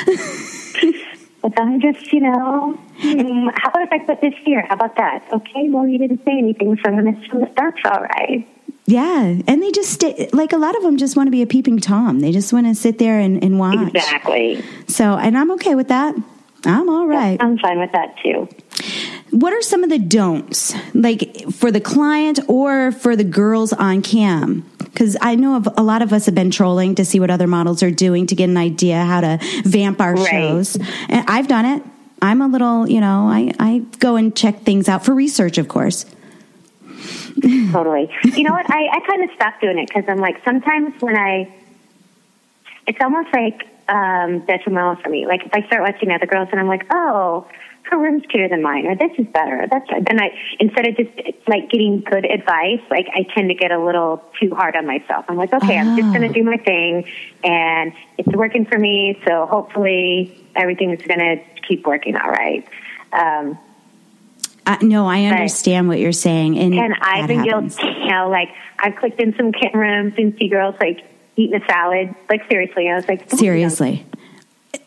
[1.39, 4.65] But I'm just, you know, mm, how about if I put this here?
[4.67, 5.23] How about that?
[5.31, 8.45] Okay, well, you didn't say anything, so I'm to assume that that's all right.
[8.89, 11.45] Yeah, and they just stay, like a lot of them just want to be a
[11.47, 12.21] peeping tom.
[12.21, 13.89] They just want to sit there and, and watch.
[13.93, 14.63] Exactly.
[14.87, 16.15] So, and I'm okay with that.
[16.65, 17.37] I'm all right.
[17.41, 18.47] I'm fine with that too.
[19.31, 24.01] What are some of the don'ts, like for the client or for the girls on
[24.01, 24.61] cam?
[24.77, 27.45] Because I know of a lot of us have been trolling to see what other
[27.45, 30.29] models are doing to get an idea how to vamp our Right.
[30.31, 30.77] shows.
[31.09, 31.83] And I've done it.
[32.21, 35.67] I'm a little, you know, I, I go and check things out for research, of
[35.67, 36.05] course.
[37.71, 38.09] Totally.
[38.23, 38.69] You know what?
[38.71, 41.53] I, I kind of stopped doing it because I'm like, sometimes when I,
[42.87, 45.25] it's almost like um, detrimental for me.
[45.27, 47.47] Like if I start watching other girls and I'm like, oh,
[47.83, 49.63] her room's cuter than mine, or this is better.
[49.63, 51.09] or That's then I instead of just
[51.47, 55.25] like getting good advice, like I tend to get a little too hard on myself.
[55.29, 56.11] I'm like, okay, I'm just Oh.
[56.19, 57.05] going to do my thing,
[57.45, 59.17] and it's working for me.
[59.25, 61.37] So hopefully everything's going to
[61.67, 62.67] keep working all right.
[63.13, 63.57] Um,
[64.67, 66.59] I, no, I understand what you're saying.
[66.59, 67.77] And, and I've been happens.
[67.77, 67.99] guilty.
[68.01, 71.05] You know, like I've clicked in some rooms and see girls like
[71.37, 72.13] eating a salad.
[72.29, 74.05] Like seriously, I was like, Seriously.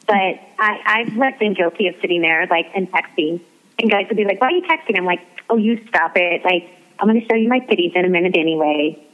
[0.06, 3.40] But I, I've been guilty of sitting there like and texting,
[3.78, 6.44] and guys would be like, "Why are you texting?" I'm like, "Oh, you stop it!
[6.44, 9.06] Like I'm going to show you my titties in a minute anyway."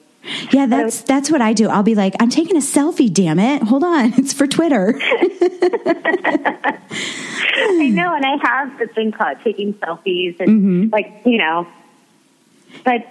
[0.52, 1.68] Yeah, that's that's what I do.
[1.68, 3.62] I'll be like, I'm taking a selfie, damn it.
[3.62, 4.12] Hold on.
[4.16, 4.98] It's for Twitter.
[6.58, 10.88] I know, and I have this thing called taking selfies, and Mm-hmm.
[10.92, 11.66] like you know,
[12.84, 13.06] but.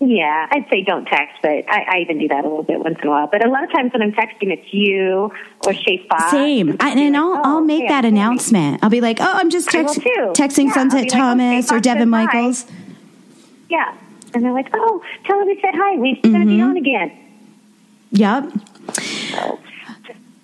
[0.00, 3.00] Yeah, I'd say don't text, but I, I even do that a little bit once
[3.02, 3.26] in a while.
[3.26, 5.32] But a lot of times when I'm texting, it's you
[5.66, 6.30] or Shay Fox.
[6.30, 6.76] Same.
[6.78, 8.78] I, and I'll Oh, I'll make that announcement.
[8.84, 12.12] I'll be like, oh, I'm just text, texting Yeah, Sunset like, Thomas okay, or Devon
[12.12, 12.24] said hi.
[12.26, 12.66] Michaels.
[13.68, 13.92] Yeah.
[14.38, 15.96] And they're like, oh, tell her we said hi.
[15.96, 17.12] We're going to be on again.
[18.12, 18.52] Yep.
[18.94, 19.58] So,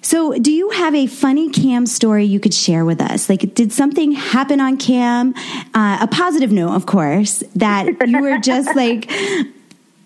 [0.03, 3.29] So, do you have a funny cam story you could share with us?
[3.29, 5.33] Like, did something happen on cam?
[5.75, 9.09] Uh, a positive note, of course, that you were just like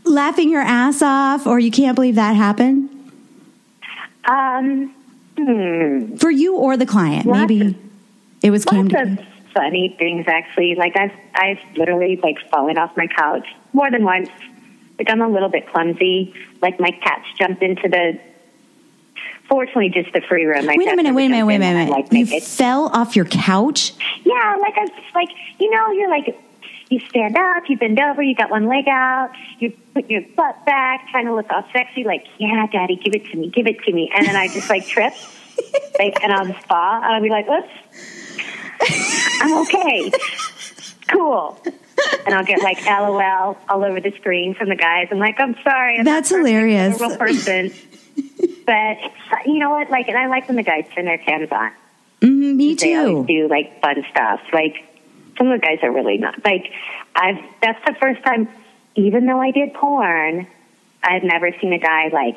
[0.04, 2.90] laughing your ass off, or you can't believe that happened
[4.28, 4.94] um,
[5.36, 6.16] hmm.
[6.16, 7.26] for you or the client.
[7.26, 7.74] Lots Maybe of-
[8.42, 8.88] it was cam.
[8.88, 10.74] Lots of funny things, actually.
[10.76, 14.28] Like, I've, I've literally, like, fallen off my couch more than once.
[14.98, 16.34] Like, I'm a little bit clumsy.
[16.60, 18.18] Like, my cats jumped into the,
[19.48, 20.66] fortunately, just the free room.
[20.66, 21.90] My Wait a minute, wait a minute, wait a minute.
[21.90, 23.92] Like, You it fell off your couch?
[24.24, 25.28] Yeah, like I was like,
[25.58, 26.36] you know, you're like,
[26.90, 30.64] you stand up, you bend over, you got one leg out, you put your butt
[30.64, 33.78] back, trying to look all sexy, like, yeah, daddy, give it to me, give it
[33.84, 34.10] to me.
[34.14, 35.12] And then I just like trip,
[35.98, 37.68] like, and I'll just fall, and I'll be like, oops,
[39.40, 40.10] I'm okay.
[41.08, 41.62] Cool.
[42.26, 45.08] And I'll get like LOL all over the screen from the guys.
[45.10, 45.98] I'm like, I'm sorry.
[45.98, 46.46] I'm That's perfect.
[46.48, 47.00] hilarious.
[47.00, 47.72] I'm a real person.
[48.66, 48.96] but
[49.46, 49.90] you know what?
[49.90, 51.70] Like, and I like when the guys turn their cams on.
[52.20, 53.32] Mhm, me They always too.
[53.32, 54.40] do like fun stuff.
[54.52, 54.74] Like
[55.38, 56.44] some of the guys are really not.
[56.44, 56.70] Like
[57.14, 57.38] I've.
[57.62, 58.48] That's the first time.
[58.96, 60.46] Even though I did porn,
[61.02, 62.36] I've never seen a guy like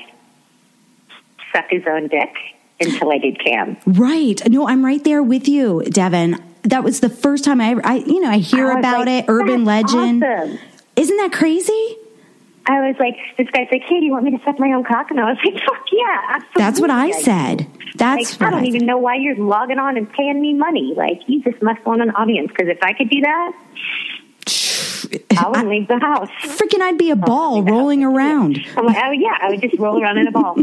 [1.52, 2.34] suck his own dick
[2.80, 3.78] until I did cam.
[3.86, 4.40] Right.
[4.48, 6.38] No, I'm right there with you, Devon.
[6.64, 9.24] That was the first time I ever, I, you know, I hear I about like,
[9.24, 10.24] it, urban legend.
[10.24, 10.60] awesome."
[10.96, 11.98] Isn't that crazy?
[12.68, 14.84] I was like, this guy's like, hey, do you want me to suck my own
[14.84, 15.10] cock?
[15.10, 16.62] And I was like, fuck yeah, absolutely.
[16.62, 17.68] That's what I I said.
[17.96, 20.94] That's Like, I don't I even know why you're logging on and paying me money.
[20.96, 22.50] Like, you just must want an audience.
[22.50, 23.54] Because if I could do that,
[25.40, 26.30] I wouldn't leave the house.
[26.44, 28.64] Freaking, I'd be a ball rolling around.
[28.78, 30.56] I'm like, oh yeah, I would just roll around in a ball.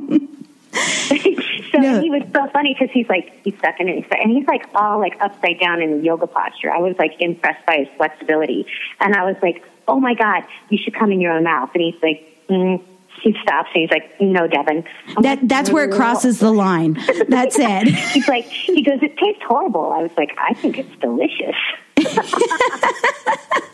[1.72, 2.00] So No.
[2.00, 4.98] he was so funny because he's like he's stuck in it, and he's like all
[4.98, 6.70] like upside down in the yoga posture.
[6.72, 8.66] I was like impressed by his flexibility,
[9.00, 11.70] and I was like, oh my god, you should come in your own mouth.
[11.74, 12.82] And he's like, mm.
[13.22, 14.84] he stops and he's like, no, Devon.
[15.16, 16.98] I'm That like, that's where it crosses the line.
[17.28, 17.88] That's it.
[17.88, 19.92] He's like, he goes, it tastes horrible.
[19.92, 21.56] I was like, I think it's delicious.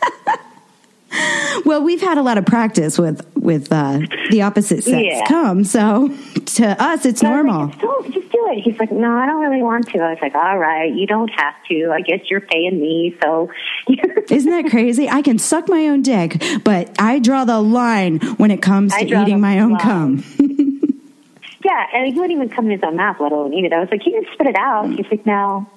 [1.63, 3.99] Well, we've had a lot of practice with with uh,
[4.31, 5.23] the opposite sex Yeah.
[5.27, 6.09] come, so
[6.45, 7.67] to us it's normal.
[7.67, 8.61] Like, just, do, just do it.
[8.63, 9.99] He's like, no, I don't really want to.
[9.99, 11.91] I was like, all right, you don't have to.
[11.91, 13.49] I guess you're paying me, so.
[14.29, 15.07] Isn't that crazy?
[15.09, 19.05] I can suck my own dick, but I draw the line when it comes to
[19.05, 19.79] eating my own line.
[19.79, 20.23] cum.
[21.63, 23.73] yeah, and he wouldn't even come in his own mouth, let alone eat it.
[23.73, 24.89] I was like, you can spit it out.
[24.89, 25.67] He's like, no.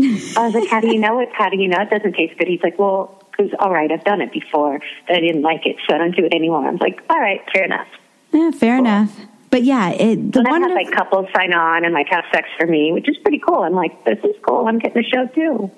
[0.00, 1.28] I was like, how do you know it?
[1.32, 2.46] How do you know it doesn't taste good?
[2.48, 5.76] He's like, well, because all right, I've done it before, but I didn't like it,
[5.88, 6.66] so I don't do it anymore.
[6.66, 7.88] I'm like, all right, fair enough.
[8.32, 9.16] Yeah, fair enough.
[9.50, 12.24] But yeah, it, the And I've one had like couples sign on and like have
[12.32, 13.62] sex for me, which is pretty cool.
[13.62, 14.66] I'm like, this is cool.
[14.66, 15.70] I'm getting the show too.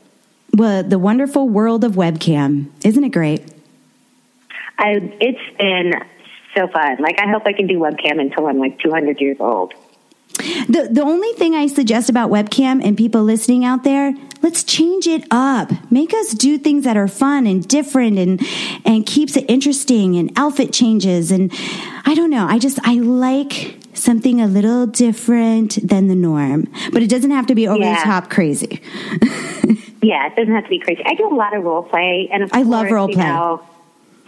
[0.56, 3.42] well, the wonderful world of webcam, isn't it great?
[4.78, 5.92] I it's been
[6.56, 6.96] so fun.
[6.98, 9.74] Like I hope I can do webcam until I'm like 200 years old.
[10.68, 15.06] The the only thing I suggest about webcam and people listening out there, let's change
[15.06, 15.70] it up.
[15.90, 18.40] Make us do things that are fun and different and
[18.84, 21.52] and keeps it interesting and outfit changes and
[22.06, 22.46] I don't know.
[22.46, 26.68] I just I like something a little different than the norm.
[26.92, 27.96] But it doesn't have to be over Yeah.
[27.98, 28.80] the top crazy.
[30.02, 31.02] Yeah, it doesn't have to be crazy.
[31.04, 33.22] I do a lot of role play, and of I love course, role play.
[33.22, 33.60] know,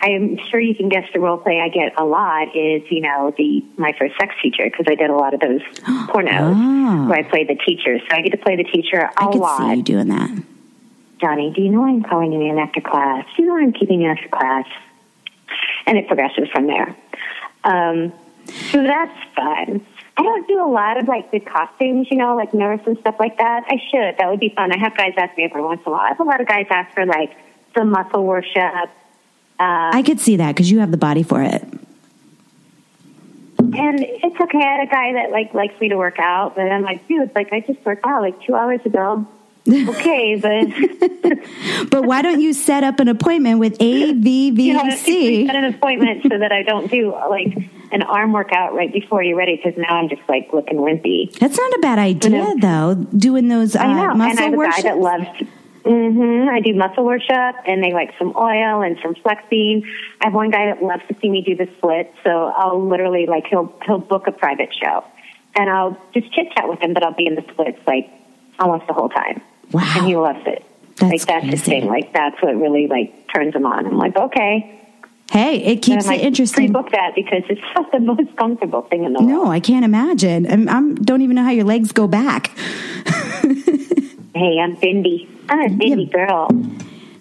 [0.02, 3.32] I'm sure you can guess the role play I get a lot is you know
[3.38, 5.60] the my first sex teacher because I did a lot of those
[6.10, 7.08] pornos Oh.
[7.08, 9.36] where I played the teacher, so I get to play the teacher a I could
[9.40, 9.58] lot.
[9.58, 10.30] see you doing that.
[11.20, 13.24] Johnny, do you know I'm calling you in after class?
[13.36, 14.66] Do you know I'm keeping you after class?
[15.86, 16.96] And it progresses from there.
[17.64, 18.12] Um,
[18.72, 19.86] so that's fun.
[20.16, 23.16] I don't do a lot of like the costumes, you know, like nurse and stuff
[23.20, 23.64] like that.
[23.68, 24.18] I should.
[24.18, 24.72] That would be fun.
[24.72, 26.00] I have guys ask me every once in a while.
[26.04, 27.30] I have a lot of guys ask for like
[27.76, 28.90] the muscle worship.
[29.58, 31.62] Uh, I could see that because you have the body for it.
[33.58, 34.58] and it's okay.
[34.58, 37.30] I had a guy that like likes me to work out, but I'm like, dude,
[37.34, 39.26] like I just worked out like two hours ago.
[39.68, 45.46] okay, but But why don't you set up an appointment with you know, AVVC?
[45.46, 47.56] set an appointment so that I don't do like
[47.92, 51.32] an arm workout right before you're ready because now I'm just like looking wimpy.
[51.38, 52.56] That's not a bad idea, know.
[52.60, 52.94] though.
[53.16, 55.26] Doing those uh, I know, and I muscle have a guy that loves.
[55.84, 59.84] Hmm I do muscle worship, and they like some oil and some flexing.
[60.20, 63.26] I have one guy that loves to see me do the split, so I'll literally
[63.26, 65.04] like he'll he'll book a private show,
[65.56, 68.10] and I'll just chit chat with him, but I'll be in the splits like
[68.58, 69.40] almost the whole time.
[69.72, 69.90] Wow.
[69.96, 70.64] and he loves it.
[70.96, 71.80] That's like that's his crazy.
[71.80, 71.88] thing.
[71.88, 73.86] Like that's what really like turns him on.
[73.86, 74.78] I'm like, okay.
[75.30, 76.72] hey, it keeps I'm it like, interesting.
[76.72, 79.30] Pre-book that because it's not the most comfortable thing in the world.
[79.46, 80.50] No, I can't imagine.
[80.50, 82.52] I'm, I'm don't even know how your legs go back.
[84.34, 85.28] Hey, I'm bendy.
[85.52, 86.48] I'm a bendy girl.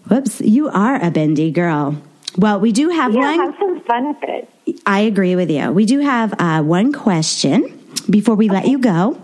[0.09, 1.97] Whoops, you are a bendy girl.
[2.37, 3.39] Well, we do have Yeah, one.
[3.39, 4.79] have some fun with it.
[4.85, 5.69] I agree with you.
[5.71, 7.77] We do have uh, one question
[8.09, 9.19] before we let you go.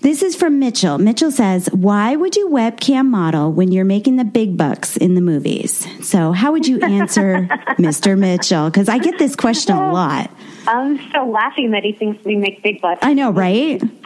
[0.00, 0.96] This is from Mitchell.
[0.98, 5.20] Mitchell says, Why would you webcam model when you're making the big bucks in the
[5.20, 5.86] movies?
[6.06, 7.48] So, how would you answer
[7.78, 8.16] Mr.
[8.16, 8.66] Mitchell?
[8.66, 10.30] Because I get this question a lot.
[10.68, 13.00] I'm still laughing that he thinks we make big bucks.
[13.02, 13.82] I know, right?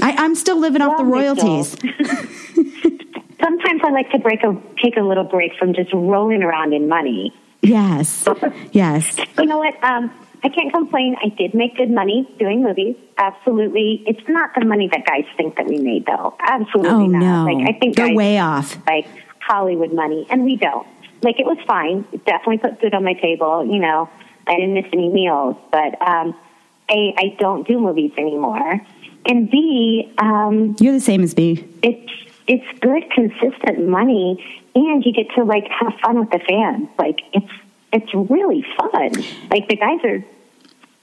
[0.00, 1.72] I, I'm still living off the royalties.
[3.40, 6.88] Sometimes I like to break a take a little break from just rolling around in
[6.88, 7.34] money.
[7.62, 8.26] Yes.
[8.72, 9.18] Yes.
[9.38, 9.82] You know what?
[9.84, 10.10] Um,
[10.42, 11.16] I can't complain.
[11.22, 12.96] I did make good money doing movies.
[13.18, 14.02] Absolutely.
[14.06, 16.34] It's not the money that guys think that we made, though.
[16.40, 17.46] Absolutely Oh, not.
[17.46, 17.52] no.
[17.52, 18.76] Like I think They're guys way off.
[18.86, 19.06] like
[19.40, 20.86] Hollywood money, and we don't.
[21.22, 22.04] like it was fine.
[22.12, 23.64] It definitely put food on my table.
[23.66, 24.08] You know,
[24.46, 26.34] I didn't miss any meals, but um,
[26.90, 28.80] a I don't do movies anymore,
[29.26, 31.68] and b um, You're the same as me.
[31.82, 32.10] it's
[32.46, 34.42] it's good, consistent money,
[34.74, 36.88] and you get to like have fun with the fans.
[36.98, 37.52] Like it's
[37.92, 39.12] it's really fun.
[39.50, 40.24] Like the guys are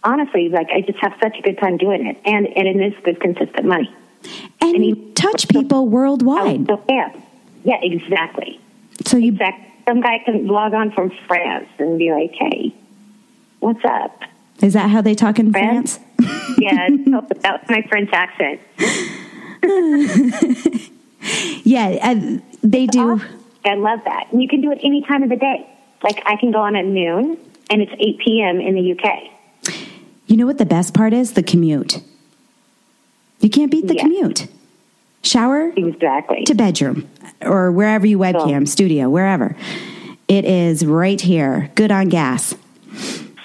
[0.04, 3.04] honestly like I just have such a good time doing it, and and it is
[3.04, 3.94] good, consistent money.
[4.62, 6.68] And And you touch people worldwide.
[6.68, 7.22] so fan.
[7.64, 8.60] Yeah, exactly.
[9.06, 9.64] So you Exact.
[9.88, 12.74] Some guy can log on from France and be like, "Hey,
[13.60, 14.22] what's up?"
[14.62, 16.00] is that how they talk in France?
[16.18, 16.56] France?
[16.60, 18.60] yeah, that was my French accent.
[21.64, 23.22] Yeah, uh, they do.
[23.66, 24.28] I love that.
[24.32, 25.68] And you can do it any time of the day.
[26.04, 27.38] Like I can go on at noon,
[27.70, 28.60] and it's 8 p.m.
[28.62, 29.74] in the UK.
[30.28, 31.34] You know what the best part is?
[31.34, 32.02] The commute.
[33.40, 34.04] You can't beat the Yeah.
[34.04, 34.48] commute.
[35.24, 36.44] Shower Exactly.
[36.46, 37.08] to bedroom
[37.44, 39.56] or wherever you webcam, studio, wherever.
[40.28, 41.72] It is right here.
[41.76, 42.56] Good on gas.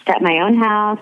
[0.07, 0.99] at my own house.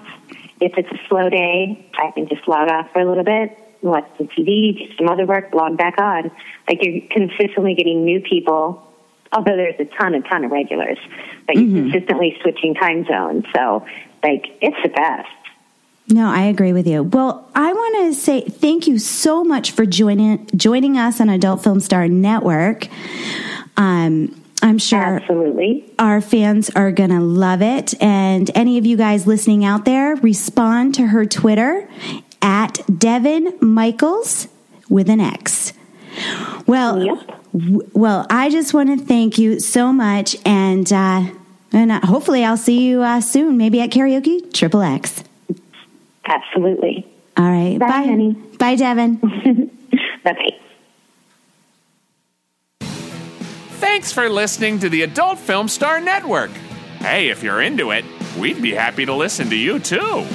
[0.61, 4.05] If it's a slow day, I can just log off for a little bit, watch
[4.19, 6.31] some TV, do some other work, log back on.
[6.69, 8.90] Like you're consistently getting new people,
[9.33, 10.99] although there's a ton, a ton of regulars,
[11.47, 13.45] but you're consistently switching time zones.
[13.55, 13.87] So,
[14.23, 15.29] like, it's the best.
[16.09, 17.05] No, I agree with you.
[17.05, 21.63] Well, I want to say thank you so much for joining joining us on Adult
[21.63, 22.89] Film Star Network.
[23.77, 25.91] Um, I'm sure Absolutely.
[25.99, 27.95] our fans are going to love it.
[28.03, 31.89] And any of you guys listening out there, respond to her Twitter
[32.43, 34.49] at Devon Michaels
[34.89, 35.73] with an X.
[36.67, 37.19] Well, Yep.
[37.53, 41.25] w- well, I just want to thank you so much, and uh,
[41.73, 45.23] and uh, hopefully I'll see you uh, soon, maybe at karaoke triple X.
[46.27, 47.07] Absolutely.
[47.37, 48.33] All right, Bye, bye, honey.
[48.59, 49.15] bye, Devon.
[50.25, 50.57] Bye-bye.
[53.79, 56.51] Thanks for listening to the Adult Film Star Network.
[56.99, 58.05] Hey, if you're into it,
[58.39, 59.99] we'd be happy to listen to you too.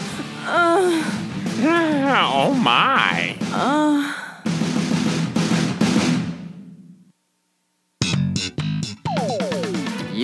[1.67, 3.35] oh my.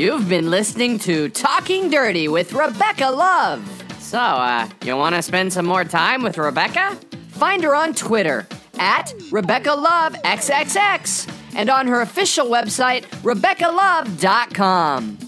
[0.01, 3.61] You've been listening to Talking Dirty with Rebecca Love.
[3.99, 6.97] So, uh, you want to spend some more time with Rebecca?
[7.27, 8.47] Find her on Twitter
[8.79, 15.19] at Rebecca Love XXX and on her official website, RebeccaLove.com.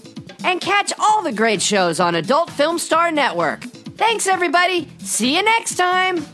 [0.42, 3.62] And catch all the great shows on Adult Film Star Network.
[3.96, 4.88] Thanks, everybody.
[4.98, 6.26] See you next time.